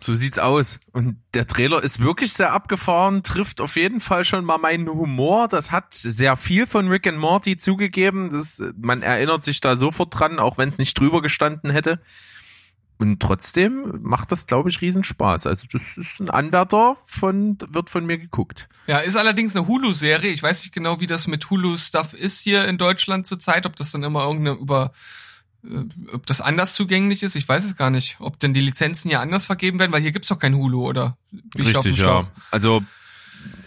So 0.00 0.14
sieht's 0.14 0.38
aus. 0.38 0.78
Und 0.92 1.16
der 1.34 1.46
Trailer 1.46 1.82
ist 1.82 2.00
wirklich 2.00 2.32
sehr 2.32 2.52
abgefahren, 2.52 3.24
trifft 3.24 3.60
auf 3.60 3.74
jeden 3.74 4.00
Fall 4.00 4.24
schon 4.24 4.44
mal 4.44 4.58
meinen 4.58 4.88
Humor. 4.88 5.48
Das 5.48 5.72
hat 5.72 5.92
sehr 5.92 6.36
viel 6.36 6.66
von 6.66 6.88
Rick 6.88 7.08
and 7.08 7.18
Morty 7.18 7.56
zugegeben. 7.56 8.30
Das, 8.30 8.62
man 8.80 9.02
erinnert 9.02 9.42
sich 9.42 9.60
da 9.60 9.74
sofort 9.74 10.18
dran, 10.18 10.38
auch 10.38 10.56
wenn 10.56 10.68
es 10.68 10.78
nicht 10.78 10.98
drüber 10.98 11.20
gestanden 11.20 11.70
hätte. 11.70 12.00
Und 12.98 13.20
trotzdem 13.20 14.00
macht 14.02 14.32
das, 14.32 14.46
glaube 14.46 14.68
ich, 14.70 14.80
Riesenspaß. 14.80 15.46
Also 15.46 15.66
das 15.72 15.96
ist 15.96 16.20
ein 16.20 16.30
Anwärter 16.30 16.96
von, 17.04 17.56
wird 17.68 17.90
von 17.90 18.04
mir 18.04 18.18
geguckt. 18.18 18.68
Ja, 18.88 18.98
ist 18.98 19.16
allerdings 19.16 19.54
eine 19.54 19.68
Hulu-Serie. 19.68 20.32
Ich 20.32 20.42
weiß 20.42 20.64
nicht 20.64 20.74
genau, 20.74 20.98
wie 20.98 21.06
das 21.06 21.28
mit 21.28 21.48
Hulu-Stuff 21.48 22.12
ist 22.12 22.40
hier 22.40 22.64
in 22.66 22.76
Deutschland 22.76 23.26
zurzeit, 23.26 23.66
ob 23.66 23.76
das 23.76 23.92
dann 23.92 24.02
immer 24.02 24.24
irgendeine 24.24 24.58
über, 24.58 24.92
äh, 25.62 25.84
ob 26.12 26.26
das 26.26 26.40
anders 26.40 26.74
zugänglich 26.74 27.22
ist. 27.22 27.36
Ich 27.36 27.48
weiß 27.48 27.64
es 27.64 27.76
gar 27.76 27.90
nicht. 27.90 28.16
Ob 28.18 28.40
denn 28.40 28.52
die 28.52 28.60
Lizenzen 28.60 29.10
hier 29.10 29.20
anders 29.20 29.46
vergeben 29.46 29.78
werden, 29.78 29.92
weil 29.92 30.02
hier 30.02 30.12
gibt's 30.12 30.28
doch 30.28 30.40
kein 30.40 30.56
Hulu, 30.56 30.84
oder? 30.84 31.16
Richtig, 31.56 31.98
ja. 31.98 32.26
Also 32.50 32.82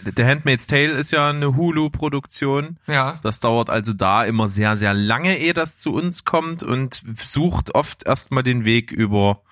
The 0.04 0.24
Handmaid's 0.24 0.66
Tale 0.66 0.90
ist 0.90 1.12
ja 1.12 1.30
eine 1.30 1.56
Hulu-Produktion. 1.56 2.78
Ja. 2.86 3.20
Das 3.22 3.40
dauert 3.40 3.70
also 3.70 3.92
da 3.92 4.24
immer 4.24 4.48
sehr, 4.48 4.76
sehr 4.76 4.94
lange, 4.94 5.38
ehe 5.38 5.54
das 5.54 5.76
zu 5.76 5.92
uns 5.92 6.24
kommt 6.24 6.62
und 6.62 7.02
sucht 7.16 7.74
oft 7.74 8.04
erstmal 8.04 8.42
den 8.42 8.64
Weg 8.64 8.90
über, 8.90 9.42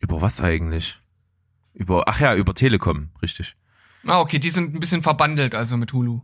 über 0.00 0.20
was 0.20 0.40
eigentlich? 0.40 0.98
Über, 1.72 2.04
ach 2.08 2.20
ja, 2.20 2.34
über 2.34 2.54
Telekom, 2.54 3.10
richtig. 3.22 3.56
Ah, 4.06 4.20
okay, 4.20 4.38
die 4.38 4.50
sind 4.50 4.74
ein 4.74 4.80
bisschen 4.80 5.02
verbandelt 5.02 5.54
also 5.54 5.76
mit 5.76 5.92
Hulu. 5.92 6.20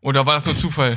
Oder 0.00 0.26
war 0.26 0.34
das 0.34 0.46
nur 0.46 0.56
Zufall? 0.56 0.96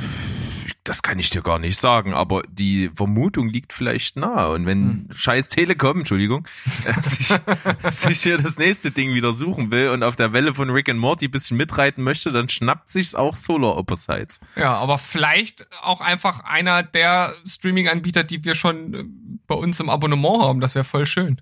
Das 0.88 1.02
kann 1.02 1.18
ich 1.18 1.30
dir 1.30 1.42
gar 1.42 1.58
nicht 1.58 1.78
sagen, 1.78 2.14
aber 2.14 2.42
die 2.48 2.90
Vermutung 2.94 3.48
liegt 3.48 3.72
vielleicht 3.72 4.16
nahe. 4.16 4.52
Und 4.52 4.66
wenn 4.66 4.78
hm. 4.78 5.08
scheiß 5.12 5.48
Telekom, 5.48 5.98
Entschuldigung, 5.98 6.46
sich, 7.02 7.28
sich 7.90 8.22
hier 8.22 8.38
das 8.38 8.56
nächste 8.56 8.90
Ding 8.90 9.12
wieder 9.12 9.34
suchen 9.34 9.70
will 9.70 9.90
und 9.90 10.02
auf 10.02 10.16
der 10.16 10.32
Welle 10.32 10.54
von 10.54 10.70
Rick 10.70 10.88
and 10.88 11.00
Morty 11.00 11.28
bisschen 11.28 11.56
mitreiten 11.56 12.04
möchte, 12.04 12.30
dann 12.30 12.48
schnappt 12.48 12.88
sich's 12.88 13.14
auch 13.14 13.34
Solar 13.34 13.76
Opposites. 13.76 14.40
Ja, 14.54 14.76
aber 14.76 14.98
vielleicht 14.98 15.66
auch 15.82 16.00
einfach 16.00 16.44
einer 16.44 16.82
der 16.82 17.32
Streaming-Anbieter, 17.44 18.22
die 18.22 18.44
wir 18.44 18.54
schon 18.54 18.94
äh, 18.94 19.04
bei 19.46 19.54
uns 19.54 19.80
im 19.80 19.90
Abonnement 19.90 20.42
haben. 20.42 20.60
Das 20.60 20.74
wäre 20.74 20.84
voll 20.84 21.06
schön. 21.06 21.40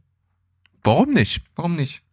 Warum 0.82 1.10
nicht? 1.10 1.42
Warum 1.54 1.76
nicht? 1.76 2.03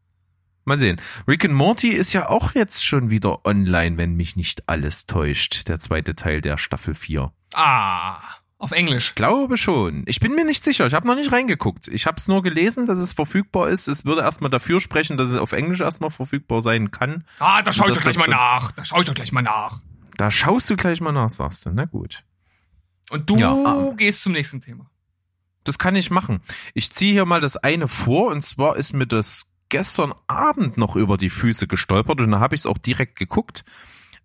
Mal 0.63 0.77
sehen. 0.77 1.01
Rick 1.27 1.45
and 1.45 1.53
Morty 1.53 1.89
ist 1.89 2.13
ja 2.13 2.29
auch 2.29 2.53
jetzt 2.53 2.85
schon 2.85 3.09
wieder 3.09 3.45
online, 3.45 3.97
wenn 3.97 4.15
mich 4.15 4.35
nicht 4.35 4.69
alles 4.69 5.07
täuscht. 5.07 5.67
Der 5.67 5.79
zweite 5.79 6.15
Teil 6.15 6.41
der 6.41 6.57
Staffel 6.57 6.93
4. 6.93 7.31
Ah, 7.53 8.19
auf 8.59 8.71
Englisch. 8.71 9.09
Ich 9.09 9.15
glaube 9.15 9.57
schon. 9.57 10.03
Ich 10.05 10.19
bin 10.19 10.35
mir 10.35 10.45
nicht 10.45 10.63
sicher. 10.63 10.85
Ich 10.85 10.93
habe 10.93 11.07
noch 11.07 11.15
nicht 11.15 11.31
reingeguckt. 11.31 11.87
Ich 11.87 12.05
habe 12.05 12.17
es 12.19 12.27
nur 12.27 12.43
gelesen, 12.43 12.85
dass 12.85 12.99
es 12.99 13.11
verfügbar 13.11 13.69
ist. 13.69 13.87
Es 13.87 14.05
würde 14.05 14.21
erstmal 14.21 14.51
dafür 14.51 14.79
sprechen, 14.79 15.17
dass 15.17 15.31
es 15.31 15.39
auf 15.39 15.51
Englisch 15.51 15.81
erstmal 15.81 16.11
verfügbar 16.11 16.61
sein 16.61 16.91
kann. 16.91 17.23
Ah, 17.39 17.63
da 17.63 17.73
schau 17.73 17.87
ich 17.87 17.95
doch 17.95 18.03
gleich 18.03 18.19
mal 18.19 18.27
nach. 18.27 18.71
Da 18.71 18.85
schau 18.85 18.99
ich 18.99 19.07
doch 19.07 19.15
gleich 19.15 19.31
mal 19.31 19.41
nach. 19.41 19.79
Da 20.17 20.29
schaust 20.29 20.69
du 20.69 20.75
gleich 20.75 21.01
mal 21.01 21.11
nach, 21.11 21.31
sagst 21.31 21.65
du. 21.65 21.71
Na 21.73 21.85
gut. 21.85 22.23
Und 23.09 23.27
du 23.27 23.37
ja, 23.37 23.51
ah. 23.51 23.93
gehst 23.97 24.21
zum 24.21 24.33
nächsten 24.33 24.61
Thema. 24.61 24.91
Das 25.63 25.79
kann 25.79 25.95
ich 25.95 26.11
machen. 26.11 26.41
Ich 26.75 26.91
ziehe 26.91 27.13
hier 27.13 27.25
mal 27.25 27.41
das 27.41 27.57
eine 27.57 27.87
vor, 27.87 28.27
und 28.27 28.43
zwar 28.43 28.77
ist 28.77 28.93
mir 28.93 29.07
das 29.07 29.50
gestern 29.71 30.13
Abend 30.27 30.77
noch 30.77 30.95
über 30.95 31.17
die 31.17 31.31
Füße 31.31 31.65
gestolpert 31.65 32.21
und 32.21 32.29
da 32.29 32.39
habe 32.39 32.53
ich 32.53 32.61
es 32.61 32.65
auch 32.67 32.77
direkt 32.77 33.17
geguckt. 33.17 33.63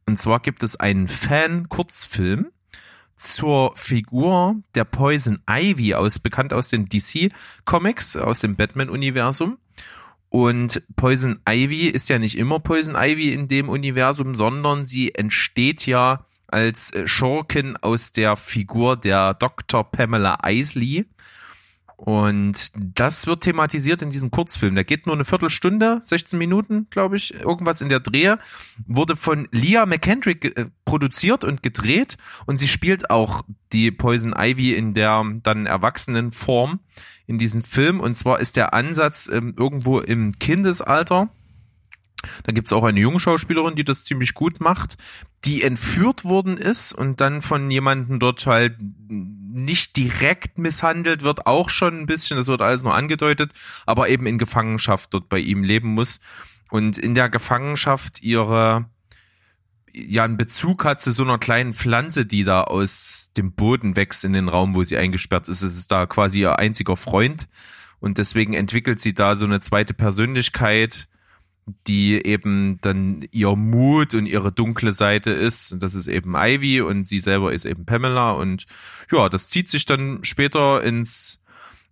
Und 0.04 0.20
zwar 0.20 0.40
gibt 0.40 0.62
es 0.62 0.76
einen 0.76 1.08
Fan-Kurzfilm 1.08 2.48
zur 3.16 3.74
Figur 3.76 4.56
der 4.74 4.84
Poison 4.84 5.38
Ivy 5.48 5.94
aus, 5.94 6.18
bekannt 6.18 6.52
aus 6.52 6.68
den 6.68 6.86
DC 6.86 7.32
Comics, 7.64 8.16
aus 8.16 8.40
dem 8.40 8.56
Batman-Universum. 8.56 9.56
Und 10.28 10.82
Poison 10.96 11.38
Ivy 11.48 11.86
ist 11.86 12.08
ja 12.08 12.18
nicht 12.18 12.36
immer 12.36 12.58
Poison 12.60 12.94
Ivy 12.94 13.32
in 13.32 13.48
dem 13.48 13.68
Universum, 13.68 14.34
sondern 14.34 14.84
sie 14.84 15.14
entsteht 15.14 15.86
ja 15.86 16.26
als 16.48 16.90
äh, 16.92 17.06
Schurkin 17.06 17.76
aus 17.76 18.12
der 18.12 18.36
Figur 18.36 18.96
der 18.96 19.34
Dr. 19.34 19.84
Pamela 19.90 20.38
Isley. 20.46 21.06
Und 21.96 22.72
das 22.76 23.26
wird 23.26 23.44
thematisiert 23.44 24.02
in 24.02 24.10
diesem 24.10 24.30
Kurzfilm. 24.30 24.74
Der 24.74 24.84
geht 24.84 25.06
nur 25.06 25.14
eine 25.14 25.24
Viertelstunde, 25.24 26.02
16 26.04 26.38
Minuten, 26.38 26.88
glaube 26.90 27.16
ich, 27.16 27.32
irgendwas 27.32 27.80
in 27.80 27.88
der 27.88 28.00
Drehe. 28.00 28.38
Wurde 28.86 29.16
von 29.16 29.48
Leah 29.50 29.86
McKendrick 29.86 30.44
äh, 30.44 30.66
produziert 30.84 31.42
und 31.42 31.62
gedreht. 31.62 32.18
Und 32.44 32.58
sie 32.58 32.68
spielt 32.68 33.08
auch 33.08 33.42
die 33.72 33.90
Poison 33.90 34.34
Ivy 34.36 34.74
in 34.74 34.92
der 34.92 35.24
dann 35.42 35.64
erwachsenen 35.64 36.32
Form 36.32 36.80
in 37.26 37.38
diesem 37.38 37.62
Film. 37.62 38.00
Und 38.00 38.18
zwar 38.18 38.40
ist 38.40 38.56
der 38.56 38.74
Ansatz 38.74 39.30
ähm, 39.32 39.54
irgendwo 39.56 39.98
im 39.98 40.38
Kindesalter. 40.38 41.30
Da 42.44 42.52
gibt's 42.52 42.72
auch 42.72 42.84
eine 42.84 43.00
junge 43.00 43.20
Schauspielerin, 43.20 43.74
die 43.74 43.84
das 43.84 44.04
ziemlich 44.04 44.34
gut 44.34 44.60
macht, 44.60 44.96
die 45.44 45.62
entführt 45.62 46.24
worden 46.24 46.56
ist 46.56 46.92
und 46.92 47.20
dann 47.20 47.40
von 47.40 47.70
jemandem 47.70 48.18
dort 48.18 48.46
halt 48.46 48.76
nicht 49.56 49.96
direkt 49.96 50.58
misshandelt 50.58 51.22
wird, 51.22 51.46
auch 51.46 51.70
schon 51.70 52.00
ein 52.00 52.06
bisschen, 52.06 52.36
das 52.36 52.46
wird 52.46 52.60
alles 52.62 52.82
nur 52.82 52.94
angedeutet, 52.94 53.52
aber 53.86 54.08
eben 54.08 54.26
in 54.26 54.38
Gefangenschaft 54.38 55.14
dort 55.14 55.28
bei 55.28 55.38
ihm 55.38 55.64
leben 55.64 55.94
muss 55.94 56.20
und 56.70 56.98
in 56.98 57.14
der 57.14 57.28
Gefangenschaft 57.28 58.22
ihre 58.22 58.86
ja 59.94 60.24
einen 60.24 60.36
Bezug 60.36 60.84
hat 60.84 61.00
zu 61.00 61.10
so 61.12 61.22
einer 61.22 61.38
kleinen 61.38 61.72
Pflanze, 61.72 62.26
die 62.26 62.44
da 62.44 62.64
aus 62.64 63.32
dem 63.34 63.52
Boden 63.52 63.96
wächst 63.96 64.26
in 64.26 64.34
den 64.34 64.48
Raum, 64.48 64.74
wo 64.74 64.84
sie 64.84 64.98
eingesperrt 64.98 65.48
ist. 65.48 65.62
Es 65.62 65.74
ist 65.76 65.90
da 65.90 66.04
quasi 66.04 66.40
ihr 66.40 66.58
einziger 66.58 66.98
Freund 66.98 67.48
und 67.98 68.18
deswegen 68.18 68.52
entwickelt 68.52 69.00
sie 69.00 69.14
da 69.14 69.36
so 69.36 69.46
eine 69.46 69.60
zweite 69.60 69.94
Persönlichkeit, 69.94 71.08
die 71.86 72.24
eben 72.24 72.78
dann 72.80 73.26
ihr 73.32 73.56
Mut 73.56 74.14
und 74.14 74.26
ihre 74.26 74.52
dunkle 74.52 74.92
Seite 74.92 75.32
ist. 75.32 75.72
Und 75.72 75.82
das 75.82 75.94
ist 75.94 76.06
eben 76.06 76.34
Ivy 76.36 76.80
und 76.80 77.06
sie 77.06 77.20
selber 77.20 77.52
ist 77.52 77.64
eben 77.64 77.84
Pamela 77.86 78.32
und 78.32 78.66
ja, 79.10 79.28
das 79.28 79.48
zieht 79.48 79.70
sich 79.70 79.84
dann 79.84 80.24
später 80.24 80.82
ins 80.82 81.40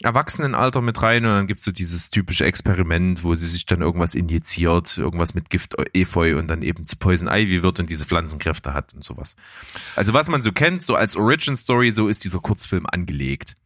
Erwachsenenalter 0.03 0.81
mit 0.81 1.01
rein 1.03 1.25
und 1.25 1.33
dann 1.33 1.47
gibt's 1.47 1.65
so 1.65 1.73
dieses 1.73 2.11
typische 2.11 2.45
Experiment, 2.45 3.25
wo 3.25 3.35
sie 3.35 3.47
sich 3.47 3.65
dann 3.65 3.81
irgendwas 3.81 4.15
injiziert, 4.15 4.99
irgendwas 4.99 5.35
mit 5.35 5.51
Gift 5.51 5.77
Efeu 5.93 6.39
und 6.39 6.49
dann 6.49 6.63
eben 6.63 6.85
zu 6.87 6.97
Poison 6.97 7.29
Ivy 7.29 7.63
wird 7.63 7.81
und 7.81 7.91
diese 7.91 8.05
Pflanzenkräfte 8.05 8.75
hat 8.75 8.93
und 8.95 9.03
sowas. 9.03 9.35
Also 9.97 10.13
was 10.13 10.29
man 10.29 10.43
so 10.43 10.53
kennt, 10.53 10.83
so 10.83 10.95
als 10.95 11.17
Origin 11.17 11.57
Story, 11.57 11.91
so 11.91 12.09
ist 12.09 12.25
dieser 12.25 12.41
Kurzfilm 12.41 12.87
angelegt. 12.87 13.57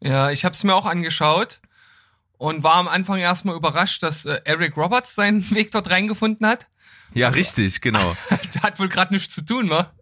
Ja, 0.00 0.30
ich 0.30 0.44
habe 0.44 0.54
es 0.54 0.64
mir 0.64 0.74
auch 0.74 0.86
angeschaut 0.86 1.60
und 2.38 2.62
war 2.64 2.74
am 2.76 2.88
Anfang 2.88 3.18
erstmal 3.18 3.56
überrascht, 3.56 4.02
dass 4.02 4.24
äh, 4.24 4.40
Eric 4.44 4.76
Roberts 4.76 5.14
seinen 5.14 5.48
Weg 5.50 5.70
dort 5.72 5.90
reingefunden 5.90 6.46
hat. 6.46 6.66
Ja, 7.14 7.28
richtig, 7.28 7.80
genau. 7.80 8.16
Der 8.54 8.62
hat 8.62 8.78
wohl 8.78 8.88
gerade 8.88 9.12
nichts 9.14 9.34
zu 9.34 9.42
tun, 9.44 9.70
wa? 9.70 9.92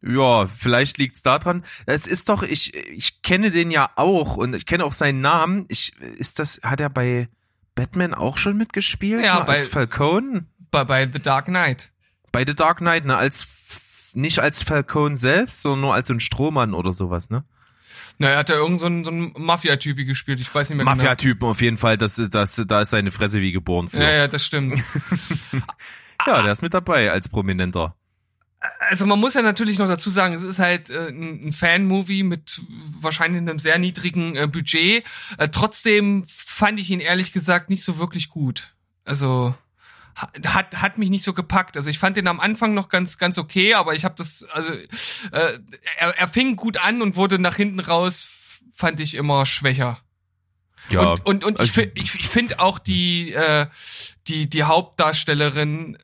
Ja, 0.00 0.46
vielleicht 0.46 0.98
liegt's 0.98 1.22
daran. 1.22 1.64
Es 1.86 2.06
ist 2.06 2.28
doch, 2.28 2.42
ich, 2.44 2.74
ich 2.76 3.20
kenne 3.22 3.50
den 3.50 3.70
ja 3.72 3.90
auch 3.96 4.36
und 4.36 4.54
ich 4.54 4.64
kenne 4.66 4.84
auch 4.84 4.92
seinen 4.92 5.20
Namen. 5.20 5.64
Ich, 5.68 5.96
ist 6.00 6.38
das, 6.38 6.60
hat 6.62 6.80
er 6.80 6.88
bei 6.88 7.28
Batman 7.74 8.14
auch 8.14 8.38
schon 8.38 8.56
mitgespielt? 8.56 9.24
Ja, 9.24 9.36
Mal 9.40 9.44
bei- 9.44 9.54
als 9.54 9.66
Falcone? 9.66 10.46
Bei, 10.70 10.84
bei 10.84 11.08
The 11.10 11.18
Dark 11.20 11.46
Knight. 11.46 11.90
Bei 12.30 12.44
The 12.46 12.54
Dark 12.54 12.78
Knight, 12.78 13.06
ne, 13.06 13.16
als, 13.16 14.12
nicht 14.14 14.38
als 14.40 14.62
Falcone 14.62 15.16
selbst, 15.16 15.62
sondern 15.62 15.80
nur 15.80 15.94
als 15.94 16.06
so 16.08 16.14
ein 16.14 16.20
Strohmann 16.20 16.74
oder 16.74 16.92
sowas, 16.92 17.30
ne? 17.30 17.44
Na, 18.18 18.30
er 18.30 18.38
hat 18.38 18.48
ja 18.48 18.56
irgend 18.56 18.80
so 18.80 18.86
einen, 18.86 19.04
so 19.04 19.10
einen 19.10 19.32
Mafia-Typi 19.36 20.04
gespielt, 20.04 20.40
ich 20.40 20.52
weiß 20.52 20.70
nicht 20.70 20.76
mehr 20.76 20.84
genau. 20.84 20.96
Mafia-Typen 20.96 21.48
auf 21.48 21.60
jeden 21.60 21.78
Fall, 21.78 21.96
das, 21.96 22.20
das, 22.30 22.62
da 22.66 22.80
ist 22.80 22.90
seine 22.90 23.12
Fresse 23.12 23.40
wie 23.40 23.52
geboren 23.52 23.88
für. 23.88 23.98
Ja, 23.98 24.10
Ja, 24.10 24.16
ja, 24.16 24.28
das 24.28 24.44
stimmt. 24.44 24.82
der 26.26 26.50
ist 26.50 26.62
mit 26.62 26.74
dabei 26.74 27.12
als 27.12 27.28
Prominenter. 27.28 27.94
Also 28.80 29.06
man 29.06 29.20
muss 29.20 29.34
ja 29.34 29.42
natürlich 29.42 29.78
noch 29.78 29.86
dazu 29.86 30.10
sagen, 30.10 30.34
es 30.34 30.42
ist 30.42 30.58
halt 30.58 30.90
äh, 30.90 31.10
ein 31.10 31.52
Fan-Movie 31.52 32.24
mit 32.24 32.60
wahrscheinlich 33.00 33.40
einem 33.40 33.60
sehr 33.60 33.78
niedrigen 33.78 34.34
äh, 34.34 34.48
Budget. 34.48 35.04
Äh, 35.36 35.48
trotzdem 35.52 36.24
fand 36.26 36.80
ich 36.80 36.90
ihn 36.90 36.98
ehrlich 36.98 37.32
gesagt 37.32 37.70
nicht 37.70 37.84
so 37.84 37.98
wirklich 37.98 38.28
gut. 38.28 38.74
Also 39.04 39.54
hat 40.46 40.80
hat 40.82 40.98
mich 40.98 41.10
nicht 41.10 41.24
so 41.24 41.32
gepackt. 41.32 41.76
Also 41.76 41.90
ich 41.90 41.98
fand 41.98 42.16
den 42.16 42.26
am 42.28 42.40
Anfang 42.40 42.74
noch 42.74 42.88
ganz 42.88 43.18
ganz 43.18 43.38
okay, 43.38 43.74
aber 43.74 43.94
ich 43.94 44.04
habe 44.04 44.14
das 44.16 44.44
also 44.44 44.72
äh, 44.72 45.58
er, 45.98 46.18
er 46.18 46.28
fing 46.28 46.56
gut 46.56 46.76
an 46.76 47.02
und 47.02 47.16
wurde 47.16 47.38
nach 47.38 47.56
hinten 47.56 47.80
raus 47.80 48.28
fand 48.72 49.00
ich 49.00 49.14
immer 49.14 49.46
schwächer. 49.46 50.00
Ja, 50.90 51.00
und 51.10 51.26
und, 51.26 51.44
und 51.44 51.54
ich, 51.54 51.60
also- 51.60 51.72
fi- 51.72 51.92
ich, 51.94 52.14
ich 52.14 52.28
finde 52.28 52.60
auch 52.60 52.78
die 52.78 53.32
äh, 53.32 53.66
die 54.26 54.48
die 54.48 54.62
Hauptdarstellerin 54.64 55.98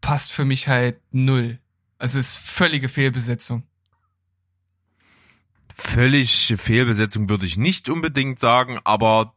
passt 0.00 0.32
für 0.32 0.44
mich 0.44 0.68
halt 0.68 1.00
null. 1.10 1.58
Also 1.98 2.18
es 2.18 2.30
ist 2.30 2.38
völlige 2.38 2.88
Fehlbesetzung. 2.88 3.62
Völlig 5.74 6.54
Fehlbesetzung 6.58 7.28
würde 7.28 7.46
ich 7.46 7.56
nicht 7.56 7.88
unbedingt 7.88 8.38
sagen, 8.38 8.78
aber 8.84 9.34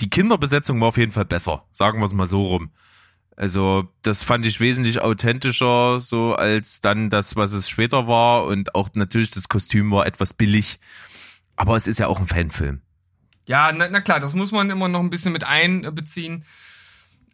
die 0.00 0.10
Kinderbesetzung 0.10 0.80
war 0.80 0.88
auf 0.88 0.96
jeden 0.96 1.12
Fall 1.12 1.24
besser. 1.24 1.64
Sagen 1.72 2.00
wir 2.00 2.04
es 2.06 2.14
mal 2.14 2.26
so 2.28 2.42
rum. 2.42 2.70
Also, 3.36 3.92
das 4.02 4.24
fand 4.24 4.46
ich 4.46 4.60
wesentlich 4.60 5.00
authentischer, 5.02 6.00
so 6.00 6.34
als 6.34 6.80
dann 6.80 7.10
das, 7.10 7.36
was 7.36 7.52
es 7.52 7.68
später 7.68 8.06
war. 8.06 8.44
Und 8.46 8.74
auch 8.74 8.88
natürlich 8.94 9.30
das 9.30 9.48
Kostüm 9.48 9.90
war 9.90 10.06
etwas 10.06 10.32
billig. 10.32 10.78
Aber 11.54 11.76
es 11.76 11.86
ist 11.86 11.98
ja 11.98 12.06
auch 12.06 12.18
ein 12.18 12.26
Fanfilm. 12.26 12.80
Ja, 13.46 13.72
na, 13.72 13.88
na 13.90 14.00
klar, 14.00 14.20
das 14.20 14.34
muss 14.34 14.52
man 14.52 14.70
immer 14.70 14.88
noch 14.88 15.00
ein 15.00 15.10
bisschen 15.10 15.32
mit 15.32 15.44
einbeziehen. 15.44 16.44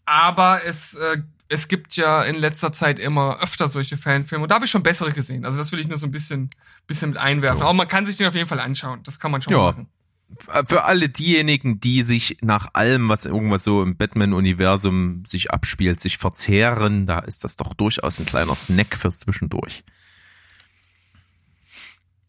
Aber 0.05 0.65
es, 0.65 0.95
äh, 0.95 1.19
es 1.49 1.69
gibt 1.69 1.97
ja 1.97 2.23
in 2.25 2.35
letzter 2.35 2.73
Zeit 2.73 2.99
immer 2.99 3.41
öfter 3.41 3.69
solche 3.69 3.97
Fanfilme. 3.97 4.43
Und 4.43 4.49
da 4.51 4.57
habe 4.57 4.65
ich 4.65 4.71
schon 4.71 4.83
bessere 4.83 5.13
gesehen. 5.13 5.45
Also 5.45 5.59
das 5.59 5.71
will 5.73 5.79
ich 5.79 5.89
nur 5.89 5.99
so 5.99 6.07
ein 6.07 6.11
bisschen, 6.11 6.51
bisschen 6.87 7.11
mit 7.11 7.19
einwerfen. 7.19 7.59
So. 7.59 7.65
Aber 7.65 7.75
man 7.75 7.89
kann 7.89 8.07
sich 8.07 8.17
den 8.17 8.27
auf 8.27 8.35
jeden 8.35 8.49
Fall 8.49 8.61
anschauen. 8.61 9.01
Das 9.05 9.21
kann 9.21 9.31
man 9.31 9.41
schon 9.43 9.53
Ja. 9.53 9.59
machen. 9.61 9.89
Für 10.39 10.85
alle 10.85 11.09
diejenigen, 11.09 11.81
die 11.81 12.03
sich 12.03 12.39
nach 12.41 12.71
allem, 12.73 13.09
was 13.09 13.27
irgendwas 13.27 13.65
so 13.65 13.83
im 13.83 13.97
Batman-Universum 13.97 15.25
sich 15.27 15.51
abspielt, 15.51 16.01
sich 16.01 16.19
verzehren, 16.19 17.07
da 17.07 17.19
ist 17.19 17.45
das 17.45 17.57
doch 17.57 17.75
durchaus 17.75 18.19
ein 18.19 18.27
kleiner 18.27 18.55
Snack 18.55 18.97
fürs 18.97 19.19
Zwischendurch. 19.19 19.85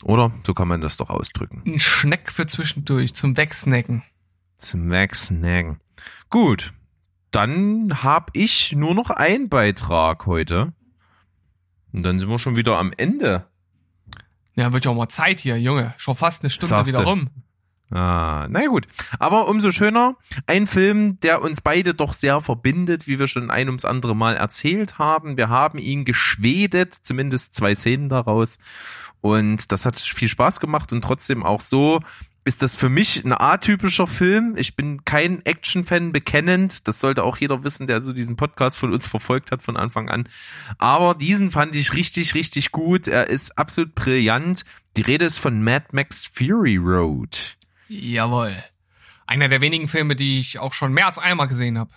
Oder? 0.04 0.32
So 0.46 0.54
kann 0.54 0.68
man 0.68 0.82
das 0.82 0.98
doch 0.98 1.10
ausdrücken. 1.10 1.64
Ein 1.66 1.80
Schneck 1.80 2.32
für 2.32 2.46
zwischendurch 2.46 3.14
zum 3.14 3.38
Wegsnacken. 3.38 4.04
Zum 4.58 4.90
Wegsnacken. 4.90 5.80
Gut. 6.30 6.74
Dann 7.32 8.04
habe 8.04 8.32
ich 8.34 8.74
nur 8.74 8.94
noch 8.94 9.10
einen 9.10 9.50
Beitrag 9.50 10.26
heute. 10.26 10.74
Und 11.92 12.04
dann 12.04 12.20
sind 12.20 12.30
wir 12.30 12.40
schon 12.40 12.56
wieder 12.56 12.78
am 12.78 12.92
Ende. 12.96 13.48
Ja, 14.56 14.72
wird 14.74 14.86
ja 14.86 14.92
auch 14.92 14.96
mal 14.96 15.10
Zeit 15.10 15.40
hier, 15.40 15.60
Junge. 15.60 15.94
Schon 15.98 16.16
fast 16.16 16.44
eine 16.44 16.50
Stunde 16.50 16.86
wieder 16.86 17.04
rum. 17.04 17.30
Ah, 17.94 18.48
na 18.50 18.66
gut. 18.66 18.88
Aber 19.20 19.48
umso 19.48 19.72
schöner, 19.72 20.16
ein 20.48 20.66
Film, 20.66 21.20
der 21.20 21.44
uns 21.44 21.62
beide 21.62 21.94
doch 21.94 22.14
sehr 22.14 22.42
verbindet, 22.42 23.06
wie 23.06 23.20
wir 23.20 23.28
schon 23.28 23.52
ein 23.52 23.68
ums 23.68 23.86
andere 23.86 24.16
Mal 24.16 24.36
erzählt 24.36 24.98
haben. 24.98 25.38
Wir 25.38 25.50
haben 25.50 25.78
ihn 25.78 26.04
geschwedet, 26.04 26.96
zumindest 27.04 27.54
zwei 27.54 27.76
Szenen 27.76 28.10
daraus. 28.10 28.58
Und 29.22 29.72
das 29.72 29.86
hat 29.86 30.00
viel 30.00 30.28
Spaß 30.28 30.60
gemacht 30.60 30.92
und 30.92 31.04
trotzdem 31.04 31.44
auch 31.44 31.62
so 31.62 32.00
ist 32.46 32.62
das 32.62 32.76
für 32.76 32.90
mich 32.90 33.24
ein 33.24 33.32
atypischer 33.32 34.08
Film. 34.08 34.56
Ich 34.58 34.76
bin 34.76 35.06
kein 35.06 35.46
Action-Fan 35.46 36.12
bekennend. 36.12 36.88
Das 36.88 37.00
sollte 37.00 37.24
auch 37.24 37.38
jeder 37.38 37.64
wissen, 37.64 37.88
der 37.88 38.02
so 38.02 38.12
diesen 38.12 38.36
Podcast 38.36 38.78
von 38.78 38.92
uns 38.92 39.08
verfolgt 39.08 39.52
hat 39.52 39.64
von 39.64 39.78
Anfang 39.78 40.10
an. 40.10 40.28
Aber 40.78 41.16
diesen 41.16 41.52
fand 41.52 41.76
ich 41.76 41.94
richtig, 41.94 42.36
richtig 42.36 42.72
gut. 42.72 43.08
Er 43.08 43.28
ist 43.28 43.58
absolut 43.58 43.96
brillant. 43.96 44.66
Die 44.98 45.04
Rede 45.04 45.24
ist 45.24 45.40
von 45.40 45.64
Mad 45.64 45.86
Max 45.92 46.28
Fury 46.28 46.76
Road. 46.76 47.56
Jawohl. 47.88 48.56
Einer 49.26 49.50
der 49.50 49.62
wenigen 49.62 49.88
Filme, 49.88 50.16
die 50.16 50.40
ich 50.40 50.60
auch 50.60 50.74
schon 50.74 50.94
mehr 50.94 51.08
als 51.08 51.18
einmal 51.18 51.48
gesehen 51.48 51.78
habe. 51.78 51.92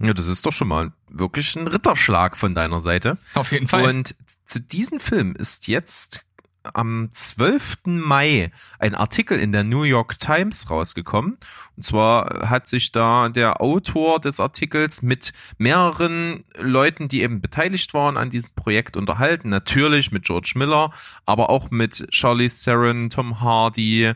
Ja, 0.00 0.14
das 0.14 0.26
ist 0.26 0.46
doch 0.46 0.52
schon 0.52 0.68
mal 0.68 0.92
wirklich 1.08 1.54
ein 1.56 1.66
Ritterschlag 1.66 2.36
von 2.36 2.54
deiner 2.54 2.80
Seite. 2.80 3.18
Auf 3.34 3.52
jeden 3.52 3.68
Fall. 3.68 3.84
Und 3.84 4.14
zu 4.46 4.60
diesem 4.60 4.98
Film 4.98 5.36
ist 5.36 5.68
jetzt 5.68 6.24
am 6.62 7.08
12. 7.12 7.78
Mai 7.86 8.50
ein 8.78 8.94
Artikel 8.94 9.38
in 9.38 9.52
der 9.52 9.64
New 9.64 9.82
York 9.82 10.18
Times 10.18 10.70
rausgekommen. 10.70 11.38
Und 11.76 11.82
zwar 11.84 12.48
hat 12.48 12.68
sich 12.68 12.92
da 12.92 13.28
der 13.28 13.60
Autor 13.60 14.20
des 14.20 14.40
Artikels 14.40 15.02
mit 15.02 15.32
mehreren 15.58 16.44
Leuten, 16.58 17.08
die 17.08 17.22
eben 17.22 17.40
beteiligt 17.40 17.94
waren 17.94 18.16
an 18.16 18.30
diesem 18.30 18.54
Projekt 18.54 18.96
unterhalten. 18.96 19.48
Natürlich 19.48 20.12
mit 20.12 20.24
George 20.24 20.52
Miller, 20.56 20.92
aber 21.24 21.50
auch 21.50 21.70
mit 21.70 22.10
Charlie 22.10 22.48
Theron, 22.48 23.10
Tom 23.10 23.40
Hardy 23.40 24.12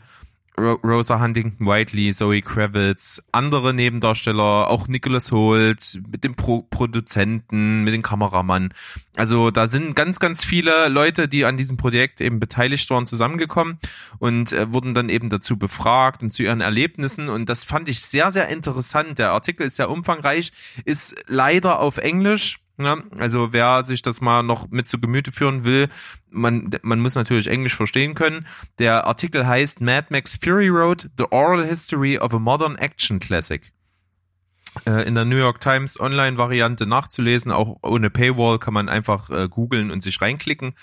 Rosa 0.57 1.21
Huntington 1.21 1.67
Whiteley, 1.67 2.13
Zoe 2.15 2.41
Kravitz, 2.41 3.23
andere 3.33 3.75
Nebendarsteller, 3.75 4.69
auch 4.69 4.87
Nicholas 4.87 5.33
Holt, 5.33 6.01
mit 6.11 6.23
dem 6.23 6.37
Pro 6.37 6.63
Produzenten, 6.63 7.83
mit 7.83 7.93
dem 7.93 8.03
Kameramann. 8.03 8.73
Also 9.17 9.51
da 9.51 9.67
sind 9.67 9.97
ganz, 9.97 10.21
ganz 10.21 10.45
viele 10.45 10.89
Leute, 10.89 11.29
die 11.29 11.45
an 11.45 11.57
diesem 11.57 11.77
Projekt 11.77 12.21
eben 12.21 12.39
beteiligt 12.39 12.89
waren, 12.91 13.07
zusammengekommen 13.07 13.79
und 14.19 14.53
äh, 14.53 14.73
wurden 14.73 14.95
dann 14.95 15.09
eben 15.09 15.29
dazu 15.29 15.57
befragt 15.59 16.23
und 16.23 16.31
zu 16.31 16.45
ihren 16.45 16.61
Erlebnissen. 16.61 17.29
Und 17.29 17.49
das 17.49 17.65
fand 17.65 17.89
ich 17.89 18.01
sehr, 18.01 18.31
sehr 18.31 18.49
interessant. 18.49 19.19
Der 19.19 19.33
Artikel 19.33 19.67
ist 19.67 19.77
sehr 19.77 19.91
umfangreich, 19.91 20.53
ist 20.85 21.17
leider 21.27 21.81
auf 21.81 21.99
Englisch 21.99 22.64
ja, 22.79 22.97
also 23.18 23.53
wer 23.53 23.85
sich 23.85 24.03
das 24.03 24.20
mal 24.20 24.43
noch 24.43 24.70
mit 24.70 24.87
zu 24.87 25.01
Gemüte 25.01 25.33
führen 25.33 25.64
will, 25.64 25.89
man, 26.31 26.70
man 26.83 27.01
muss 27.01 27.14
natürlich 27.14 27.47
Englisch 27.47 27.77
verstehen 27.77 28.14
können. 28.14 28.47
Der 28.79 29.07
Artikel 29.07 29.47
heißt 29.47 29.81
Mad 29.81 30.09
Max 30.11 30.37
Fury 30.43 30.68
Road, 30.68 31.11
The 31.16 31.27
Oral 31.31 31.64
History 31.64 32.18
of 32.18 32.35
a 32.35 32.39
Modern 32.39 32.77
Action 32.77 33.20
Classic. 33.20 33.72
Äh, 34.87 35.07
in 35.07 35.14
der 35.14 35.25
New 35.25 35.37
York 35.37 35.61
Times 35.61 35.99
Online-Variante 36.01 36.87
nachzulesen, 36.87 37.53
auch 37.53 37.79
ohne 37.83 38.11
Paywall 38.11 38.59
kann 38.59 38.75
man 38.75 38.89
einfach 38.89 39.31
äh, 39.31 39.49
googeln 39.49 39.91
und 39.91 40.03
sich 40.03 40.20
reinklicken. 40.20 40.75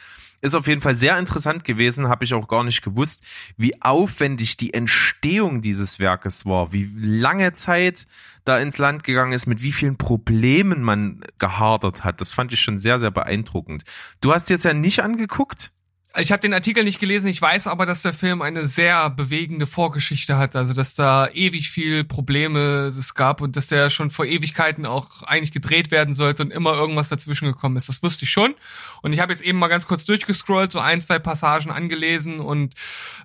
Ist 0.41 0.55
auf 0.55 0.67
jeden 0.67 0.81
Fall 0.81 0.95
sehr 0.95 1.17
interessant 1.19 1.63
gewesen, 1.63 2.09
habe 2.09 2.23
ich 2.23 2.33
auch 2.33 2.47
gar 2.47 2.63
nicht 2.63 2.81
gewusst, 2.81 3.23
wie 3.57 3.79
aufwendig 3.81 4.57
die 4.57 4.73
Entstehung 4.73 5.61
dieses 5.61 5.99
Werkes 5.99 6.45
war, 6.45 6.73
wie 6.73 6.91
lange 6.95 7.53
Zeit 7.53 8.07
da 8.43 8.57
ins 8.57 8.79
Land 8.79 9.03
gegangen 9.03 9.33
ist, 9.33 9.45
mit 9.45 9.61
wie 9.61 9.71
vielen 9.71 9.97
Problemen 9.97 10.81
man 10.81 11.21
gehadert 11.37 12.03
hat. 12.03 12.21
Das 12.21 12.33
fand 12.33 12.51
ich 12.53 12.61
schon 12.61 12.79
sehr, 12.79 12.97
sehr 12.97 13.11
beeindruckend. 13.11 13.83
Du 14.19 14.33
hast 14.33 14.49
jetzt 14.49 14.65
ja 14.65 14.73
nicht 14.73 15.01
angeguckt? 15.01 15.71
Ich 16.17 16.33
habe 16.33 16.41
den 16.41 16.53
Artikel 16.53 16.83
nicht 16.83 16.99
gelesen, 16.99 17.29
ich 17.29 17.41
weiß 17.41 17.67
aber, 17.67 17.85
dass 17.85 18.01
der 18.01 18.13
Film 18.13 18.41
eine 18.41 18.67
sehr 18.67 19.09
bewegende 19.09 19.65
Vorgeschichte 19.65 20.37
hat, 20.37 20.57
also 20.57 20.73
dass 20.73 20.93
da 20.93 21.29
ewig 21.29 21.69
viel 21.69 22.03
Probleme 22.03 22.93
es 22.97 23.13
gab 23.13 23.39
und 23.39 23.55
dass 23.55 23.67
der 23.67 23.89
schon 23.89 24.09
vor 24.11 24.25
Ewigkeiten 24.25 24.85
auch 24.85 25.23
eigentlich 25.23 25.53
gedreht 25.53 25.89
werden 25.89 26.13
sollte 26.13 26.43
und 26.43 26.51
immer 26.51 26.73
irgendwas 26.73 27.07
dazwischen 27.07 27.45
gekommen 27.45 27.77
ist. 27.77 27.87
Das 27.87 28.03
wusste 28.03 28.25
ich 28.25 28.31
schon 28.31 28.55
und 29.01 29.13
ich 29.13 29.21
habe 29.21 29.31
jetzt 29.31 29.43
eben 29.43 29.57
mal 29.57 29.69
ganz 29.69 29.87
kurz 29.87 30.03
durchgescrollt, 30.03 30.73
so 30.73 30.79
ein, 30.79 30.99
zwei 30.99 31.17
Passagen 31.17 31.71
angelesen 31.71 32.41
und 32.41 32.73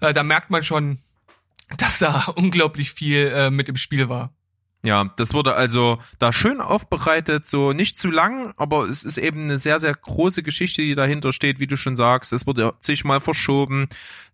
äh, 0.01 0.13
da 0.13 0.23
merkt 0.23 0.51
man 0.51 0.63
schon, 0.63 0.99
dass 1.79 1.99
da 1.99 2.27
unglaublich 2.37 2.93
viel 2.93 3.33
äh, 3.35 3.51
mit 3.51 3.69
im 3.69 3.77
Spiel 3.77 4.09
war. 4.09 4.33
Ja, 4.85 5.13
das 5.17 5.35
wurde 5.35 5.55
also 5.55 5.99
da 6.21 6.33
schön 6.33 6.61
aufbereitet, 6.61 7.47
so 7.47 7.73
nicht 7.73 7.99
zu 7.99 8.09
lang, 8.09 8.55
aber 8.57 8.89
es 8.89 9.03
ist 9.03 9.19
eben 9.19 9.45
eine 9.45 9.59
sehr, 9.59 9.81
sehr 9.81 9.95
große 9.95 10.45
Geschichte, 10.45 10.83
die 10.83 10.95
dahinter 10.95 11.33
steht, 11.33 11.59
wie 11.59 11.67
du 11.67 11.77
schon 11.77 11.97
sagst. 11.97 12.33
Es 12.33 12.47
wurde 12.47 12.75
zigmal 12.79 13.21
verschoben, 13.21 13.89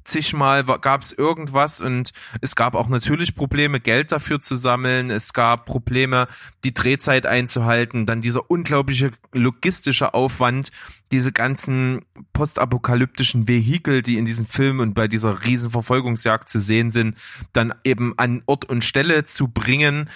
zigmal 0.04 0.64
gab 0.64 1.02
es 1.02 1.12
irgendwas 1.12 1.80
und 1.80 2.12
es 2.40 2.56
gab 2.56 2.74
auch 2.74 2.88
natürlich 2.88 3.34
Probleme, 3.34 3.80
Geld 3.80 4.12
dafür 4.12 4.40
zu 4.40 4.56
sammeln. 4.56 5.10
Es 5.10 5.32
gab 5.32 5.66
Probleme, 5.66 6.28
die 6.64 6.74
Drehzeit 6.74 7.26
einzuhalten. 7.26 8.06
Dann 8.06 8.20
dieser 8.20 8.50
unglaubliche 8.50 9.12
logistische 9.32 10.14
Aufwand, 10.14 10.70
diese 11.10 11.32
ganzen 11.32 12.02
postapokalyptischen 12.32 13.48
Vehikel, 13.48 14.02
die 14.02 14.18
in 14.18 14.24
diesem 14.24 14.46
Film 14.46 14.80
und 14.80 14.94
bei 14.94 15.08
dieser 15.08 15.44
riesen 15.44 15.70
Verfolgungsjagd 15.70 16.48
zu 16.48 16.60
sehen 16.60 16.90
sind, 16.90 17.16
dann 17.52 17.74
eben 17.84 18.14
an 18.18 18.42
Ort 18.46 18.64
und 18.64 18.84
Stelle 18.84 19.24
zu 19.24 19.48
bringen 19.48 20.08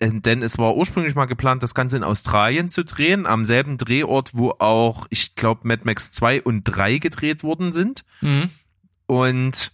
denn 0.00 0.42
es 0.42 0.58
war 0.58 0.76
ursprünglich 0.76 1.14
mal 1.14 1.26
geplant, 1.26 1.62
das 1.62 1.74
Ganze 1.74 1.96
in 1.96 2.04
Australien 2.04 2.68
zu 2.68 2.84
drehen, 2.84 3.26
am 3.26 3.44
selben 3.44 3.76
Drehort, 3.78 4.30
wo 4.34 4.50
auch, 4.50 5.06
ich 5.10 5.34
glaube, 5.34 5.62
Mad 5.64 5.82
Max 5.84 6.10
2 6.10 6.42
und 6.42 6.64
3 6.64 6.98
gedreht 6.98 7.42
worden 7.42 7.72
sind. 7.72 8.04
Mhm. 8.20 8.50
Und 9.06 9.72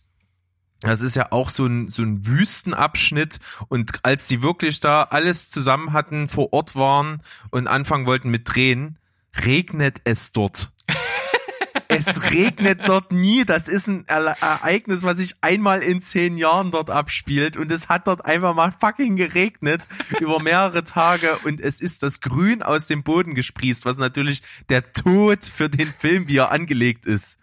das 0.82 1.00
ist 1.00 1.14
ja 1.14 1.30
auch 1.30 1.48
so 1.48 1.66
ein, 1.66 1.88
so 1.88 2.02
ein 2.02 2.26
Wüstenabschnitt. 2.26 3.38
Und 3.68 4.04
als 4.04 4.26
die 4.26 4.42
wirklich 4.42 4.80
da 4.80 5.04
alles 5.04 5.50
zusammen 5.50 5.92
hatten, 5.92 6.28
vor 6.28 6.52
Ort 6.52 6.74
waren 6.74 7.22
und 7.50 7.68
anfangen 7.68 8.06
wollten 8.06 8.30
mit 8.30 8.52
Drehen, 8.52 8.98
regnet 9.44 10.00
es 10.04 10.32
dort. 10.32 10.72
es 11.88 12.30
regnet 12.32 12.80
dort 12.86 13.12
nie. 13.12 13.44
Das 13.44 13.68
ist 13.68 13.86
ein 13.86 14.06
Ereignis, 14.08 15.04
was 15.04 15.18
sich 15.18 15.36
einmal 15.40 15.82
in 15.82 16.02
zehn 16.02 16.36
Jahren 16.36 16.72
dort 16.72 16.90
abspielt. 16.90 17.56
Und 17.56 17.70
es 17.70 17.88
hat 17.88 18.08
dort 18.08 18.24
einfach 18.24 18.54
mal 18.54 18.74
fucking 18.80 19.14
geregnet 19.14 19.86
über 20.18 20.40
mehrere 20.42 20.82
Tage. 20.82 21.38
Und 21.44 21.60
es 21.60 21.80
ist 21.80 22.02
das 22.02 22.20
Grün 22.20 22.60
aus 22.62 22.86
dem 22.86 23.04
Boden 23.04 23.36
gesprießt, 23.36 23.84
was 23.84 23.98
natürlich 23.98 24.42
der 24.68 24.92
Tod 24.92 25.44
für 25.44 25.68
den 25.68 25.86
Film, 25.86 26.26
wie 26.26 26.38
er 26.38 26.50
angelegt 26.50 27.06
ist, 27.06 27.38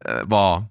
äh, 0.00 0.22
war. 0.24 0.69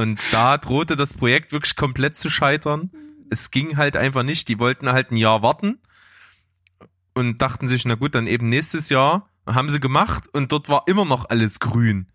Und 0.00 0.18
da 0.32 0.56
drohte 0.56 0.96
das 0.96 1.12
Projekt 1.12 1.52
wirklich 1.52 1.76
komplett 1.76 2.16
zu 2.16 2.30
scheitern. 2.30 2.90
Es 3.28 3.50
ging 3.50 3.76
halt 3.76 3.98
einfach 3.98 4.22
nicht. 4.22 4.48
Die 4.48 4.58
wollten 4.58 4.90
halt 4.90 5.10
ein 5.10 5.18
Jahr 5.18 5.42
warten 5.42 5.78
und 7.12 7.42
dachten 7.42 7.68
sich, 7.68 7.84
na 7.84 7.96
gut, 7.96 8.14
dann 8.14 8.26
eben 8.26 8.48
nächstes 8.48 8.88
Jahr. 8.88 9.28
Haben 9.46 9.68
sie 9.68 9.78
gemacht 9.78 10.26
und 10.32 10.52
dort 10.52 10.70
war 10.70 10.84
immer 10.86 11.04
noch 11.04 11.28
alles 11.28 11.60
grün. 11.60 12.06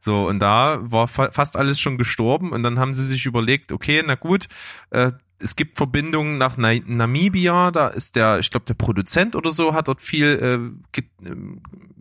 So, 0.00 0.28
und 0.28 0.40
da 0.40 0.78
war 0.82 1.08
fa 1.08 1.30
fast 1.30 1.56
alles 1.56 1.80
schon 1.80 1.96
gestorben 1.96 2.52
und 2.52 2.62
dann 2.62 2.78
haben 2.78 2.92
sie 2.92 3.06
sich 3.06 3.24
überlegt, 3.24 3.72
okay, 3.72 4.02
na 4.04 4.14
gut, 4.14 4.48
äh, 4.90 5.12
es 5.38 5.56
gibt 5.56 5.76
Verbindungen 5.76 6.38
nach 6.38 6.56
Na 6.56 6.72
Namibia, 6.86 7.70
da 7.70 7.88
ist 7.88 8.16
der, 8.16 8.38
ich 8.38 8.50
glaube, 8.50 8.66
der 8.66 8.74
Produzent 8.74 9.36
oder 9.36 9.50
so 9.50 9.74
hat 9.74 9.88
dort 9.88 10.00
viel 10.00 10.74
äh, 10.96 11.00
äh, 11.00 11.36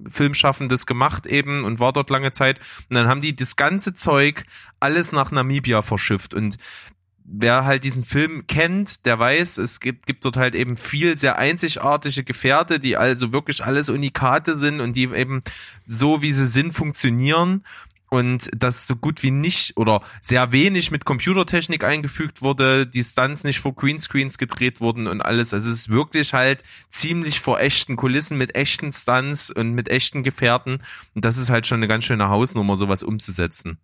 Filmschaffendes 0.08 0.86
gemacht 0.86 1.26
eben 1.26 1.64
und 1.64 1.80
war 1.80 1.94
dort 1.94 2.10
lange 2.10 2.32
Zeit. 2.32 2.60
Und 2.90 2.96
dann 2.96 3.08
haben 3.08 3.22
die 3.22 3.36
das 3.36 3.56
ganze 3.56 3.96
Zeug 3.96 4.46
alles 4.80 5.12
nach 5.12 5.32
Namibia 5.32 5.82
verschifft. 5.82 6.34
Und 6.34 6.58
wer 7.26 7.66
halt 7.66 7.84
diesen 7.84 8.04
Film 8.04 8.46
kennt, 8.48 9.06
der 9.06 9.18
weiß, 9.18 9.58
es 9.58 9.80
gibt, 9.80 10.06
gibt 10.06 10.26
dort 10.26 10.38
halt 10.38 10.56
eben 10.56 10.78
viel 10.78 11.18
sehr 11.18 11.38
einzigartige 11.38 12.24
Gefährte, 12.24 12.80
die 12.80 12.98
also 12.98 13.34
wirklich 13.34 13.64
alles 13.64 13.90
Unikate 13.90 14.58
sind 14.58 14.82
und 14.82 14.96
die 14.96 15.06
eben 15.06 15.42
so, 15.86 16.22
wie 16.22 16.34
sie 16.34 16.48
sind, 16.48 16.74
funktionieren 16.74 17.64
und 18.14 18.48
das 18.56 18.86
so 18.86 18.96
gut 18.96 19.24
wie 19.24 19.32
nicht 19.32 19.76
oder 19.76 20.04
sehr 20.22 20.52
wenig 20.52 20.92
mit 20.92 21.04
Computertechnik 21.04 21.84
eingefügt 21.84 22.44
wurde, 22.44 22.86
die 22.86 23.04
Stunts 23.04 23.44
nicht 23.44 23.60
vor 23.60 23.74
Greenscreens 23.74 24.38
gedreht 24.38 24.82
wurden 24.82 25.08
und 25.08 25.22
alles. 25.22 25.52
Also 25.52 25.72
es 25.72 25.80
ist 25.80 25.90
wirklich 25.90 26.34
halt 26.34 26.62
ziemlich 26.92 27.40
vor 27.40 27.60
echten 27.60 27.96
Kulissen 27.96 28.38
mit 28.38 28.54
echten 28.54 28.94
Stunts 28.94 29.50
und 29.50 29.72
mit 29.72 29.90
echten 29.90 30.22
Gefährten 30.22 30.84
und 31.16 31.26
das 31.26 31.38
ist 31.38 31.50
halt 31.50 31.66
schon 31.66 31.80
eine 31.80 31.88
ganz 31.88 32.06
schöne 32.06 32.30
Hausnummer, 32.30 32.76
sowas 32.76 33.02
umzusetzen. 33.02 33.80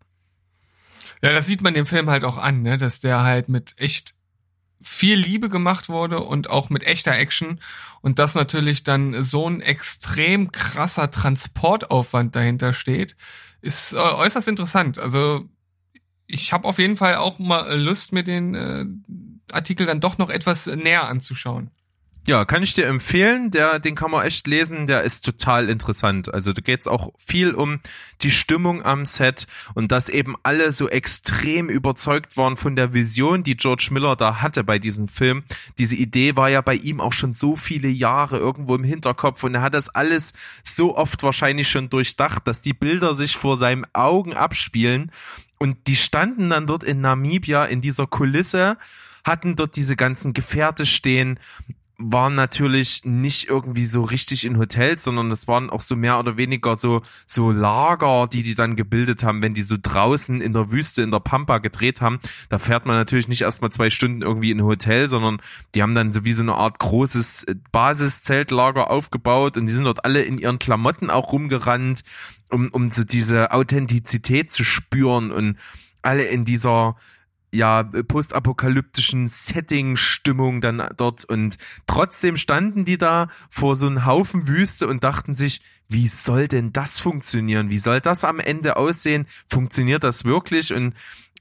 Ja, 1.24 1.34
das 1.34 1.48
sieht 1.48 1.64
man 1.64 1.74
dem 1.74 1.88
Film 1.88 2.08
halt 2.12 2.24
auch 2.24 2.38
an, 2.38 2.62
ne? 2.62 2.78
dass 2.78 3.00
der 3.00 3.24
halt 3.24 3.50
mit 3.50 3.74
echt 3.78 4.14
viel 4.80 5.18
Liebe 5.18 5.50
gemacht 5.50 5.90
wurde 5.90 6.20
und 6.20 6.52
auch 6.52 6.70
mit 6.70 6.84
echter 6.84 7.18
Action 7.18 7.60
und 8.02 8.20
dass 8.20 8.36
natürlich 8.36 8.84
dann 8.84 9.24
so 9.24 9.50
ein 9.50 9.60
extrem 9.60 10.52
krasser 10.52 11.10
Transportaufwand 11.10 12.36
dahinter 12.36 12.74
steht, 12.74 13.16
ist 13.62 13.94
äh, 13.94 13.98
äußerst 13.98 14.48
interessant. 14.48 15.00
Also 15.00 15.46
ich 16.28 16.54
habe 16.54 16.68
auf 16.68 16.78
jeden 16.78 16.98
Fall 16.98 17.16
auch 17.16 17.40
mal 17.40 17.80
Lust, 17.80 18.14
mir 18.14 18.24
den 18.24 18.56
äh, 18.56 18.86
Artikel 19.52 19.86
dann 19.86 20.00
doch 20.00 20.18
noch 20.18 20.30
etwas 20.30 20.68
näher 20.68 21.08
anzuschauen. 21.08 21.72
Ja, 22.30 22.46
kann 22.46 22.62
ich 22.62 22.76
dir 22.76 22.86
empfehlen. 22.86 23.50
Der, 23.50 23.80
den 23.80 23.96
kann 23.96 24.12
man 24.12 24.24
echt 24.24 24.46
lesen. 24.46 24.86
Der 24.86 25.02
ist 25.02 25.26
total 25.26 25.68
interessant. 25.68 26.32
Also 26.32 26.54
da 26.54 26.62
geht's 26.62 26.86
auch 26.86 27.12
viel 27.18 27.56
um 27.56 27.80
die 28.22 28.30
Stimmung 28.30 28.86
am 28.86 29.06
Set 29.06 29.48
und 29.74 29.92
dass 29.92 30.10
eben 30.10 30.36
alle 30.44 30.72
so 30.72 30.88
extrem 30.88 31.70
überzeugt 31.70 32.38
waren 32.38 32.56
von 32.56 32.76
der 32.76 32.94
Vision, 32.94 33.42
die 33.42 33.58
George 33.58 33.88
Miller 33.90 34.16
da 34.16 34.44
hatte 34.44 34.64
bei 34.64 34.78
diesem 34.78 35.08
Film. 35.08 35.42
Diese 35.80 35.96
Idee 35.96 36.36
war 36.36 36.52
ja 36.52 36.62
bei 36.62 36.76
ihm 36.76 37.02
auch 37.02 37.14
schon 37.14 37.34
so 37.34 37.56
viele 37.56 37.88
Jahre 37.88 38.38
irgendwo 38.38 38.76
im 38.76 38.84
Hinterkopf 38.84 39.44
und 39.44 39.56
er 39.56 39.64
hat 39.64 39.74
das 39.74 39.90
alles 39.90 40.34
so 40.62 40.96
oft 40.96 41.24
wahrscheinlich 41.24 41.68
schon 41.68 41.90
durchdacht, 41.90 42.48
dass 42.48 42.62
die 42.62 42.74
Bilder 42.74 43.16
sich 43.16 43.38
vor 43.38 43.58
seinen 43.58 43.88
Augen 43.94 44.36
abspielen 44.36 45.12
und 45.58 45.88
die 45.88 45.96
standen 45.96 46.52
dann 46.52 46.68
dort 46.68 46.84
in 46.84 47.02
Namibia 47.02 47.66
in 47.66 47.82
dieser 47.82 48.06
Kulisse 48.06 48.78
hatten 49.24 49.56
dort 49.56 49.76
diese 49.76 49.96
ganzen 49.96 50.34
Gefährte 50.34 50.86
stehen 50.86 51.40
waren 52.02 52.34
natürlich 52.34 53.04
nicht 53.04 53.50
irgendwie 53.50 53.86
so 53.86 54.02
richtig 54.02 54.46
in 54.46 54.58
Hotels, 54.58 55.04
sondern 55.04 55.30
es 55.32 55.50
waren 55.50 55.70
auch 55.70 55.82
so 55.82 55.98
mehr 55.98 56.18
oder 56.18 56.38
weniger 56.38 56.78
so, 56.78 57.02
so 57.28 57.52
Lager, 57.52 58.28
die 58.28 58.42
die 58.42 58.56
dann 58.56 58.78
gebildet 58.78 59.22
haben, 59.22 59.42
wenn 59.42 59.54
die 59.54 59.64
so 59.64 59.76
draußen 59.80 60.40
in 60.40 60.54
der 60.54 60.72
Wüste, 60.72 61.02
in 61.02 61.12
der 61.12 61.20
Pampa 61.20 61.58
gedreht 61.58 62.00
haben. 62.00 62.20
Da 62.48 62.58
fährt 62.58 62.86
man 62.86 62.96
natürlich 62.96 63.28
nicht 63.28 63.42
erstmal 63.42 63.72
zwei 63.72 63.90
Stunden 63.90 64.22
irgendwie 64.22 64.52
in 64.52 64.60
ein 64.60 64.66
Hotel, 64.66 65.10
sondern 65.10 65.42
die 65.76 65.82
haben 65.82 65.94
dann 65.94 66.14
so 66.14 66.24
wie 66.24 66.32
so 66.32 66.42
eine 66.42 66.56
Art 66.56 66.80
großes 66.80 67.44
äh, 67.44 67.56
Basiszeltlager 67.74 68.90
aufgebaut 68.90 69.58
und 69.58 69.66
die 69.66 69.74
sind 69.74 69.84
dort 69.84 70.06
alle 70.06 70.22
in 70.22 70.38
ihren 70.38 70.58
Klamotten 70.58 71.10
auch 71.10 71.34
rumgerannt, 71.34 72.04
um, 72.50 72.70
um 72.70 72.92
so 72.92 73.04
diese 73.04 73.52
Authentizität 73.52 74.54
zu 74.54 74.64
spüren 74.64 75.32
und 75.32 75.58
alle 76.02 76.24
in 76.24 76.46
dieser 76.46 76.96
ja, 77.52 77.84
postapokalyptischen 77.84 79.28
Setting-Stimmung 79.28 80.62
dann 80.62 80.88
dort 80.98 81.26
und 81.26 81.58
trotzdem 81.88 82.38
standen 82.38 82.86
die 82.86 82.98
da 82.98 83.28
vor 83.50 83.76
so 83.76 83.88
einem 83.88 84.06
Haufen 84.06 84.48
Wüste 84.48 84.88
und 84.88 85.04
dachten 85.04 85.34
sich, 85.34 85.62
wie 85.88 86.08
soll 86.08 86.48
denn 86.48 86.72
das 86.72 87.00
funktionieren? 87.00 87.72
Wie 87.72 87.80
soll 87.80 88.00
das 88.00 88.24
am 88.24 88.40
Ende 88.40 88.78
aussehen? 88.78 89.26
Funktioniert 89.50 90.04
das 90.04 90.24
wirklich? 90.24 90.72
Und 90.72 90.94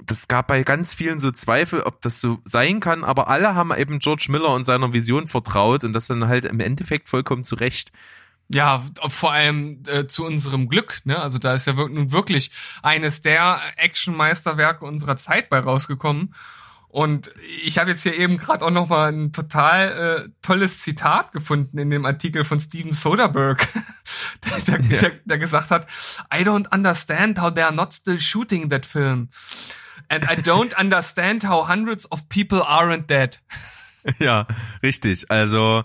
das 0.02 0.28
gab 0.28 0.46
bei 0.48 0.62
ganz 0.62 0.94
vielen 0.94 1.20
so 1.20 1.30
Zweifel, 1.30 1.82
ob 1.82 2.00
das 2.00 2.20
so 2.20 2.38
sein 2.44 2.80
kann, 2.80 3.04
aber 3.04 3.28
alle 3.28 3.54
haben 3.54 3.74
eben 3.74 3.98
George 3.98 4.28
Miller 4.30 4.54
und 4.54 4.64
seiner 4.64 4.94
Vision 4.94 5.28
vertraut 5.28 5.84
und 5.84 5.92
das 5.92 6.06
dann 6.06 6.28
halt 6.28 6.46
im 6.46 6.60
Endeffekt 6.60 7.08
vollkommen 7.08 7.44
zurecht. 7.44 7.92
Ja, 8.50 8.82
vor 9.08 9.32
allem 9.32 9.82
äh, 9.86 10.06
zu 10.06 10.24
unserem 10.24 10.68
Glück, 10.68 11.00
ne? 11.04 11.18
Also 11.18 11.38
da 11.38 11.54
ist 11.54 11.66
ja 11.66 11.74
nun 11.74 12.12
wirklich 12.12 12.50
eines 12.82 13.20
der 13.20 13.60
Actionmeisterwerke 13.76 14.86
unserer 14.86 15.16
Zeit 15.16 15.50
bei 15.50 15.58
rausgekommen. 15.58 16.34
Und 16.88 17.34
ich 17.64 17.76
habe 17.76 17.90
jetzt 17.90 18.02
hier 18.02 18.14
eben 18.14 18.38
gerade 18.38 18.64
auch 18.64 18.70
noch 18.70 18.88
mal 18.88 19.12
ein 19.12 19.32
total 19.32 20.24
äh, 20.24 20.28
tolles 20.40 20.80
Zitat 20.80 21.32
gefunden 21.32 21.76
in 21.76 21.90
dem 21.90 22.06
Artikel 22.06 22.44
von 22.44 22.58
Steven 22.58 22.94
Soderbergh, 22.94 23.62
der, 24.66 24.78
der, 24.78 24.90
ja. 24.90 25.10
der, 25.26 25.38
gesagt 25.38 25.70
hat, 25.70 25.86
I 26.32 26.38
don't 26.38 26.72
understand 26.72 27.38
how 27.38 27.52
they 27.52 27.62
are 27.62 27.74
not 27.74 27.92
still 27.92 28.18
shooting 28.18 28.70
that 28.70 28.86
film. 28.86 29.28
And 30.08 30.24
I 30.24 30.36
don't 30.40 30.74
understand 30.80 31.44
how 31.44 31.68
hundreds 31.68 32.10
of 32.10 32.26
people 32.30 32.62
aren't 32.62 33.10
dead. 33.10 33.40
Ja, 34.18 34.46
richtig. 34.82 35.30
Also 35.30 35.84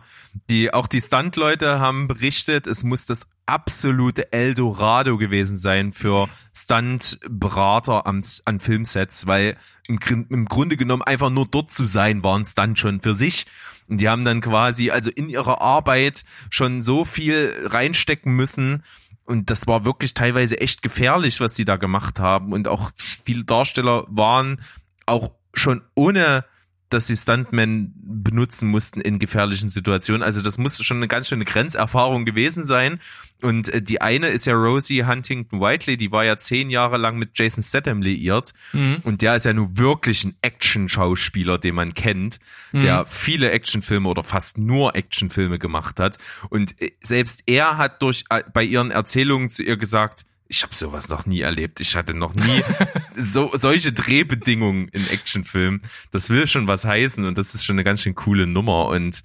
die 0.49 0.73
auch 0.73 0.87
die 0.87 1.01
Stunt-Leute 1.01 1.79
haben 1.79 2.07
berichtet, 2.07 2.67
es 2.67 2.83
muss 2.83 3.05
das 3.05 3.27
absolute 3.45 4.31
Eldorado 4.31 5.17
gewesen 5.17 5.57
sein 5.57 5.91
für 5.91 6.29
Stunt-Berater 6.55 8.05
an 8.05 8.59
Filmsets, 8.59 9.27
weil 9.27 9.57
im, 9.87 9.99
im 10.29 10.45
Grunde 10.45 10.77
genommen 10.77 11.03
einfach 11.03 11.29
nur 11.29 11.47
dort 11.47 11.71
zu 11.71 11.85
sein, 11.85 12.23
waren 12.23 12.45
Stunt 12.45 12.79
schon 12.79 13.01
für 13.01 13.15
sich. 13.15 13.45
Und 13.87 13.99
die 13.99 14.07
haben 14.07 14.25
dann 14.25 14.41
quasi 14.41 14.91
also 14.91 15.09
in 15.09 15.29
ihrer 15.29 15.61
Arbeit 15.61 16.23
schon 16.49 16.81
so 16.81 17.03
viel 17.05 17.53
reinstecken 17.65 18.33
müssen. 18.33 18.83
Und 19.25 19.49
das 19.49 19.67
war 19.67 19.85
wirklich 19.85 20.13
teilweise 20.13 20.59
echt 20.59 20.81
gefährlich, 20.81 21.39
was 21.41 21.55
sie 21.55 21.65
da 21.65 21.75
gemacht 21.75 22.19
haben. 22.19 22.53
Und 22.53 22.67
auch 22.67 22.91
viele 23.23 23.43
Darsteller 23.43 24.05
waren 24.07 24.61
auch 25.05 25.31
schon 25.53 25.81
ohne 25.95 26.45
dass 26.93 27.07
sie 27.07 27.17
Stuntmen 27.17 27.93
benutzen 27.95 28.69
mussten 28.69 29.01
in 29.01 29.19
gefährlichen 29.19 29.69
Situationen. 29.69 30.23
Also 30.23 30.41
das 30.41 30.57
muss 30.57 30.83
schon 30.83 30.97
eine 30.97 31.07
ganz 31.07 31.27
schöne 31.27 31.45
Grenzerfahrung 31.45 32.25
gewesen 32.25 32.65
sein. 32.65 32.99
Und 33.41 33.69
äh, 33.69 33.81
die 33.81 34.01
eine 34.01 34.29
ist 34.29 34.45
ja 34.45 34.53
Rosie 34.53 35.05
Huntington 35.05 35.59
Whiteley, 35.59 35.97
die 35.97 36.11
war 36.11 36.23
ja 36.23 36.37
zehn 36.37 36.69
Jahre 36.69 36.97
lang 36.97 37.17
mit 37.17 37.37
Jason 37.37 37.63
Statham 37.63 38.01
liiert. 38.01 38.53
Mhm. 38.71 38.97
Und 39.03 39.21
der 39.21 39.35
ist 39.35 39.45
ja 39.45 39.53
nun 39.53 39.77
wirklich 39.77 40.23
ein 40.23 40.35
Action-Schauspieler, 40.41 41.57
den 41.57 41.75
man 41.75 41.93
kennt, 41.93 42.39
mhm. 42.71 42.81
der 42.81 43.05
viele 43.05 43.51
Actionfilme 43.51 44.07
oder 44.07 44.23
fast 44.23 44.57
nur 44.57 44.95
Actionfilme 44.95 45.59
gemacht 45.59 45.99
hat. 45.99 46.17
Und 46.49 46.79
äh, 46.81 46.91
selbst 47.01 47.43
er 47.47 47.77
hat 47.77 48.01
durch 48.01 48.25
äh, 48.29 48.43
bei 48.53 48.63
ihren 48.63 48.91
Erzählungen 48.91 49.49
zu 49.49 49.63
ihr 49.63 49.77
gesagt, 49.77 50.25
ich 50.53 50.61
habe 50.61 50.75
sowas 50.75 51.09
noch 51.09 51.25
nie 51.25 51.41
erlebt. 51.41 51.79
Ich 51.79 51.95
hatte 51.95 52.13
noch 52.13 52.35
nie 52.35 52.63
so 53.17 53.49
solche 53.53 53.91
Drehbedingungen 53.91 54.87
in 54.89 55.07
Actionfilmen. 55.09 55.81
Das 56.11 56.29
will 56.29 56.47
schon 56.47 56.67
was 56.67 56.85
heißen 56.85 57.25
und 57.25 57.39
das 57.39 57.55
ist 57.55 57.65
schon 57.65 57.75
eine 57.75 57.83
ganz 57.83 58.03
schön 58.03 58.13
coole 58.13 58.45
Nummer 58.45 58.87
und 58.89 59.23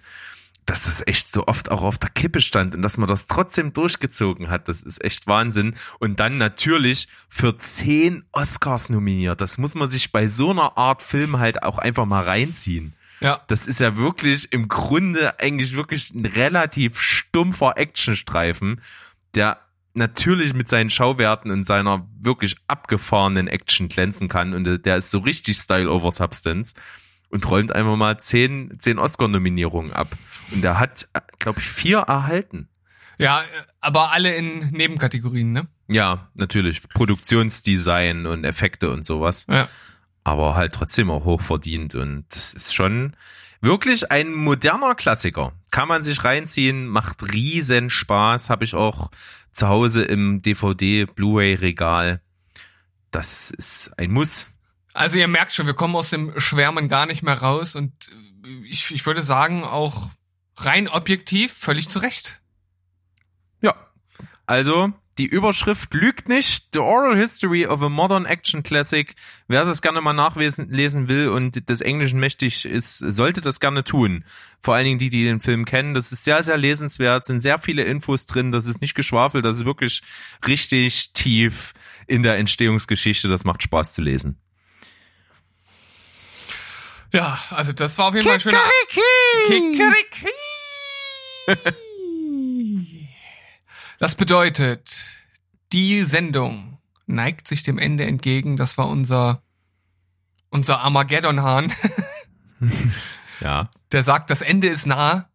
dass 0.64 0.84
das 0.84 1.06
echt 1.06 1.28
so 1.28 1.46
oft 1.46 1.70
auch 1.70 1.82
auf 1.82 1.98
der 1.98 2.08
Kippe 2.08 2.40
stand 2.40 2.74
und 2.74 2.80
dass 2.80 2.96
man 2.96 3.08
das 3.08 3.26
trotzdem 3.26 3.74
durchgezogen 3.74 4.48
hat, 4.48 4.68
das 4.68 4.82
ist 4.82 5.04
echt 5.04 5.26
Wahnsinn. 5.26 5.74
Und 5.98 6.20
dann 6.20 6.38
natürlich 6.38 7.08
für 7.28 7.56
zehn 7.58 8.24
Oscars 8.32 8.88
nominiert. 8.88 9.40
Das 9.40 9.58
muss 9.58 9.74
man 9.74 9.88
sich 9.90 10.12
bei 10.12 10.26
so 10.26 10.50
einer 10.50 10.78
Art 10.78 11.02
Film 11.02 11.38
halt 11.38 11.62
auch 11.62 11.78
einfach 11.78 12.06
mal 12.06 12.24
reinziehen. 12.24 12.94
Ja. 13.20 13.40
Das 13.48 13.66
ist 13.66 13.80
ja 13.80 13.96
wirklich 13.96 14.52
im 14.52 14.68
Grunde 14.68 15.38
eigentlich 15.40 15.76
wirklich 15.76 16.14
ein 16.14 16.24
relativ 16.24 17.00
stumpfer 17.00 17.76
Actionstreifen, 17.76 18.80
der 19.34 19.58
natürlich 19.98 20.54
mit 20.54 20.68
seinen 20.68 20.90
Schauwerten 20.90 21.50
und 21.50 21.64
seiner 21.64 22.08
wirklich 22.18 22.56
abgefahrenen 22.66 23.48
Action 23.48 23.88
glänzen 23.88 24.28
kann 24.28 24.54
und 24.54 24.86
der 24.86 24.96
ist 24.96 25.10
so 25.10 25.18
richtig 25.18 25.58
Style 25.58 25.90
over 25.90 26.10
Substance 26.12 26.74
und 27.28 27.48
räumt 27.50 27.74
einfach 27.74 27.96
mal 27.96 28.18
zehn, 28.18 28.78
zehn 28.78 28.98
Oscar-Nominierungen 28.98 29.92
ab. 29.92 30.08
Und 30.52 30.64
der 30.64 30.80
hat, 30.80 31.08
glaube 31.38 31.58
ich, 31.58 31.66
vier 31.66 31.98
erhalten. 31.98 32.68
Ja, 33.18 33.42
aber 33.80 34.12
alle 34.12 34.34
in 34.34 34.70
Nebenkategorien, 34.70 35.52
ne? 35.52 35.66
Ja, 35.88 36.28
natürlich. 36.34 36.88
Produktionsdesign 36.88 38.26
und 38.26 38.44
Effekte 38.44 38.90
und 38.90 39.04
sowas. 39.04 39.46
Ja. 39.48 39.68
Aber 40.24 40.54
halt 40.54 40.72
trotzdem 40.72 41.10
auch 41.10 41.24
hochverdient 41.24 41.94
und 41.94 42.26
das 42.30 42.54
ist 42.54 42.74
schon 42.74 43.16
wirklich 43.60 44.12
ein 44.12 44.32
moderner 44.34 44.94
Klassiker. 44.94 45.52
Kann 45.70 45.88
man 45.88 46.02
sich 46.02 46.22
reinziehen, 46.22 46.86
macht 46.86 47.32
riesen 47.32 47.90
Spaß, 47.90 48.50
habe 48.50 48.64
ich 48.64 48.74
auch 48.74 49.10
zu 49.58 49.68
Hause 49.68 50.02
im 50.02 50.40
DVD 50.40 51.04
Blu-ray 51.04 51.54
Regal. 51.54 52.20
Das 53.10 53.50
ist 53.50 53.90
ein 53.98 54.12
Muss. 54.12 54.46
Also 54.94 55.18
ihr 55.18 55.28
merkt 55.28 55.52
schon, 55.52 55.66
wir 55.66 55.74
kommen 55.74 55.96
aus 55.96 56.10
dem 56.10 56.38
Schwärmen 56.38 56.88
gar 56.88 57.06
nicht 57.06 57.22
mehr 57.22 57.38
raus 57.38 57.74
und 57.74 57.92
ich, 58.64 58.90
ich 58.92 59.04
würde 59.04 59.22
sagen 59.22 59.64
auch 59.64 60.10
rein 60.56 60.88
objektiv 60.88 61.52
völlig 61.52 61.88
zu 61.88 61.98
Recht. 61.98 62.40
Ja. 63.60 63.74
Also 64.46 64.92
die 65.18 65.26
Überschrift 65.26 65.92
lügt 65.94 66.28
nicht. 66.28 66.68
The 66.72 66.78
Oral 66.78 67.16
History 67.16 67.66
of 67.66 67.82
a 67.82 67.88
Modern 67.88 68.24
Action 68.24 68.62
Classic. 68.62 69.14
Wer 69.48 69.64
das 69.64 69.82
gerne 69.82 70.00
mal 70.00 70.12
nachlesen 70.12 71.08
will 71.08 71.28
und 71.28 71.68
des 71.68 71.80
Englischen 71.80 72.20
mächtig 72.20 72.64
ist, 72.64 72.98
sollte 72.98 73.40
das 73.40 73.58
gerne 73.58 73.82
tun. 73.82 74.24
Vor 74.60 74.74
allen 74.74 74.84
Dingen 74.84 74.98
die, 74.98 75.10
die 75.10 75.24
den 75.24 75.40
Film 75.40 75.64
kennen. 75.64 75.94
Das 75.94 76.12
ist 76.12 76.24
sehr, 76.24 76.42
sehr 76.42 76.56
lesenswert, 76.56 77.26
sind 77.26 77.40
sehr 77.40 77.58
viele 77.58 77.82
Infos 77.82 78.26
drin. 78.26 78.52
Das 78.52 78.66
ist 78.66 78.80
nicht 78.80 78.94
geschwafelt, 78.94 79.44
das 79.44 79.58
ist 79.58 79.64
wirklich 79.64 80.02
richtig 80.46 81.12
tief 81.12 81.74
in 82.06 82.22
der 82.22 82.36
Entstehungsgeschichte. 82.36 83.28
Das 83.28 83.44
macht 83.44 83.62
Spaß 83.62 83.94
zu 83.94 84.02
lesen. 84.02 84.38
Ja, 87.12 87.40
also 87.50 87.72
das 87.72 87.98
war 87.98 88.08
auf 88.08 88.14
jeden 88.14 88.24
Fall 88.26 88.34
ein 88.34 88.40
schöner... 88.40 88.62
Kikeriki! 89.46 90.28
Das 93.98 94.14
bedeutet, 94.14 95.18
die 95.72 96.02
Sendung 96.02 96.78
neigt 97.06 97.48
sich 97.48 97.64
dem 97.64 97.78
Ende 97.78 98.04
entgegen. 98.04 98.56
Das 98.56 98.78
war 98.78 98.88
unser, 98.88 99.42
unser 100.50 100.80
Armageddon-Hahn. 100.80 101.72
ja. 103.40 103.70
Der 103.90 104.04
sagt, 104.04 104.30
das 104.30 104.40
Ende 104.40 104.68
ist 104.68 104.86
nah. 104.86 105.28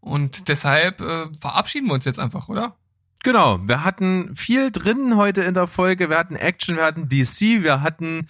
Und 0.00 0.48
deshalb 0.48 1.00
äh, 1.00 1.26
verabschieden 1.38 1.86
wir 1.86 1.94
uns 1.94 2.04
jetzt 2.04 2.18
einfach, 2.18 2.48
oder? 2.48 2.76
Genau, 3.24 3.58
wir 3.66 3.82
hatten 3.84 4.36
viel 4.36 4.70
drin 4.70 5.16
heute 5.16 5.40
in 5.40 5.54
der 5.54 5.66
Folge. 5.66 6.10
Wir 6.10 6.18
hatten 6.18 6.36
Action, 6.36 6.76
wir 6.76 6.84
hatten 6.84 7.08
DC, 7.08 7.62
wir 7.62 7.80
hatten 7.80 8.28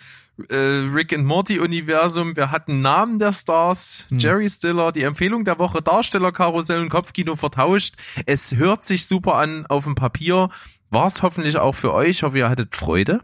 äh, 0.49 0.57
Rick 0.57 1.12
and 1.12 1.24
Morty 1.24 1.59
Universum, 1.59 2.36
wir 2.36 2.53
hatten 2.53 2.80
Namen 2.80 3.18
der 3.18 3.32
Stars, 3.32 4.07
hm. 4.09 4.20
Jerry 4.20 4.49
Stiller, 4.49 4.92
die 4.92 5.03
Empfehlung 5.03 5.45
der 5.45 5.59
Woche, 5.59 5.82
Darstellerkarussell 5.82 6.80
und 6.80 6.90
Kopfkino 6.90 7.34
vertauscht. 7.34 7.97
Es 8.26 8.55
hört 8.55 8.84
sich 8.84 9.07
super 9.07 9.34
an 9.34 9.66
auf 9.66 9.82
dem 9.82 9.97
Papier. 9.97 10.49
War 10.90 11.09
es 11.09 11.22
hoffentlich 11.22 11.57
auch 11.57 11.74
für 11.74 11.92
euch. 11.92 12.11
Ich 12.11 12.22
hoffe, 12.22 12.38
ihr 12.38 12.49
hattet 12.49 12.76
Freude. 12.76 13.20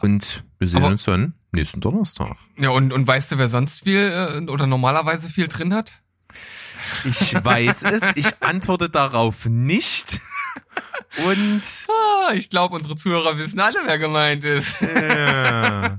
Und 0.00 0.42
wir 0.58 0.68
sehen 0.68 0.78
Aber, 0.78 0.92
uns 0.92 1.04
dann 1.04 1.34
nächsten 1.52 1.82
Donnerstag. 1.82 2.34
Ja, 2.56 2.70
und, 2.70 2.94
und 2.94 3.06
weißt 3.06 3.32
du, 3.32 3.36
wer 3.36 3.50
sonst 3.50 3.84
viel 3.84 4.10
äh, 4.10 4.50
oder 4.50 4.66
normalerweise 4.66 5.28
viel 5.28 5.48
drin 5.48 5.74
hat? 5.74 6.00
Ich 7.04 7.34
weiß 7.44 7.82
es. 7.82 8.02
Ich 8.14 8.42
antworte 8.42 8.88
darauf 8.88 9.44
nicht. 9.44 10.22
Und 11.24 11.62
ah, 11.88 12.32
ich 12.34 12.50
glaube, 12.50 12.76
unsere 12.76 12.96
Zuhörer 12.96 13.38
wissen 13.38 13.60
alle, 13.60 13.80
wer 13.84 13.98
gemeint 13.98 14.44
ist. 14.44 14.80
Ja. 14.80 15.96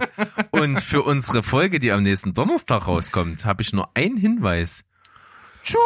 Und 0.51 0.81
für 0.81 1.01
unsere 1.03 1.43
Folge, 1.43 1.79
die 1.79 1.91
am 1.91 2.03
nächsten 2.03 2.33
Donnerstag 2.33 2.87
rauskommt, 2.87 3.45
habe 3.45 3.61
ich 3.61 3.73
nur 3.73 3.89
einen 3.95 4.17
Hinweis. 4.17 4.83
Tschu, 5.63 5.77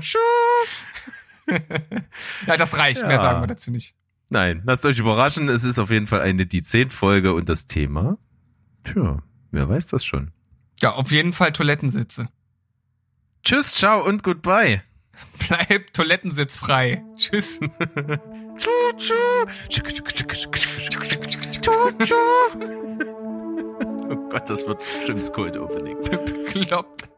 tschu. 0.00 0.18
ja, 2.46 2.56
das 2.56 2.76
reicht. 2.76 3.02
Ja. 3.02 3.08
Mehr 3.08 3.20
sagen 3.20 3.42
wir 3.42 3.46
dazu 3.46 3.70
nicht. 3.70 3.94
Nein, 4.30 4.62
lasst 4.64 4.86
euch 4.86 4.98
überraschen. 4.98 5.48
Es 5.48 5.64
ist 5.64 5.78
auf 5.78 5.90
jeden 5.90 6.06
Fall 6.06 6.20
eine 6.20 6.46
die 6.46 6.62
10 6.62 6.90
Folge 6.90 7.34
und 7.34 7.48
das 7.48 7.66
Thema. 7.66 8.16
Tja, 8.84 9.22
wer 9.50 9.68
weiß 9.68 9.86
das 9.88 10.04
schon. 10.04 10.30
Ja, 10.80 10.92
auf 10.92 11.10
jeden 11.10 11.32
Fall 11.32 11.52
Toilettensitze. 11.52 12.28
Tschüss, 13.42 13.74
ciao 13.74 14.04
und 14.04 14.22
goodbye. 14.22 14.82
Bleib 15.48 15.92
Toilettensitz 15.92 16.58
frei. 16.58 17.04
Tschüss. 17.16 17.60
oh 24.08 24.28
Gott, 24.30 24.50
das 24.50 24.66
wird 24.66 24.78
bestimmt 24.78 25.32
Cold 25.32 25.56
Opening. 25.56 25.98
Bekloppt. 26.00 27.08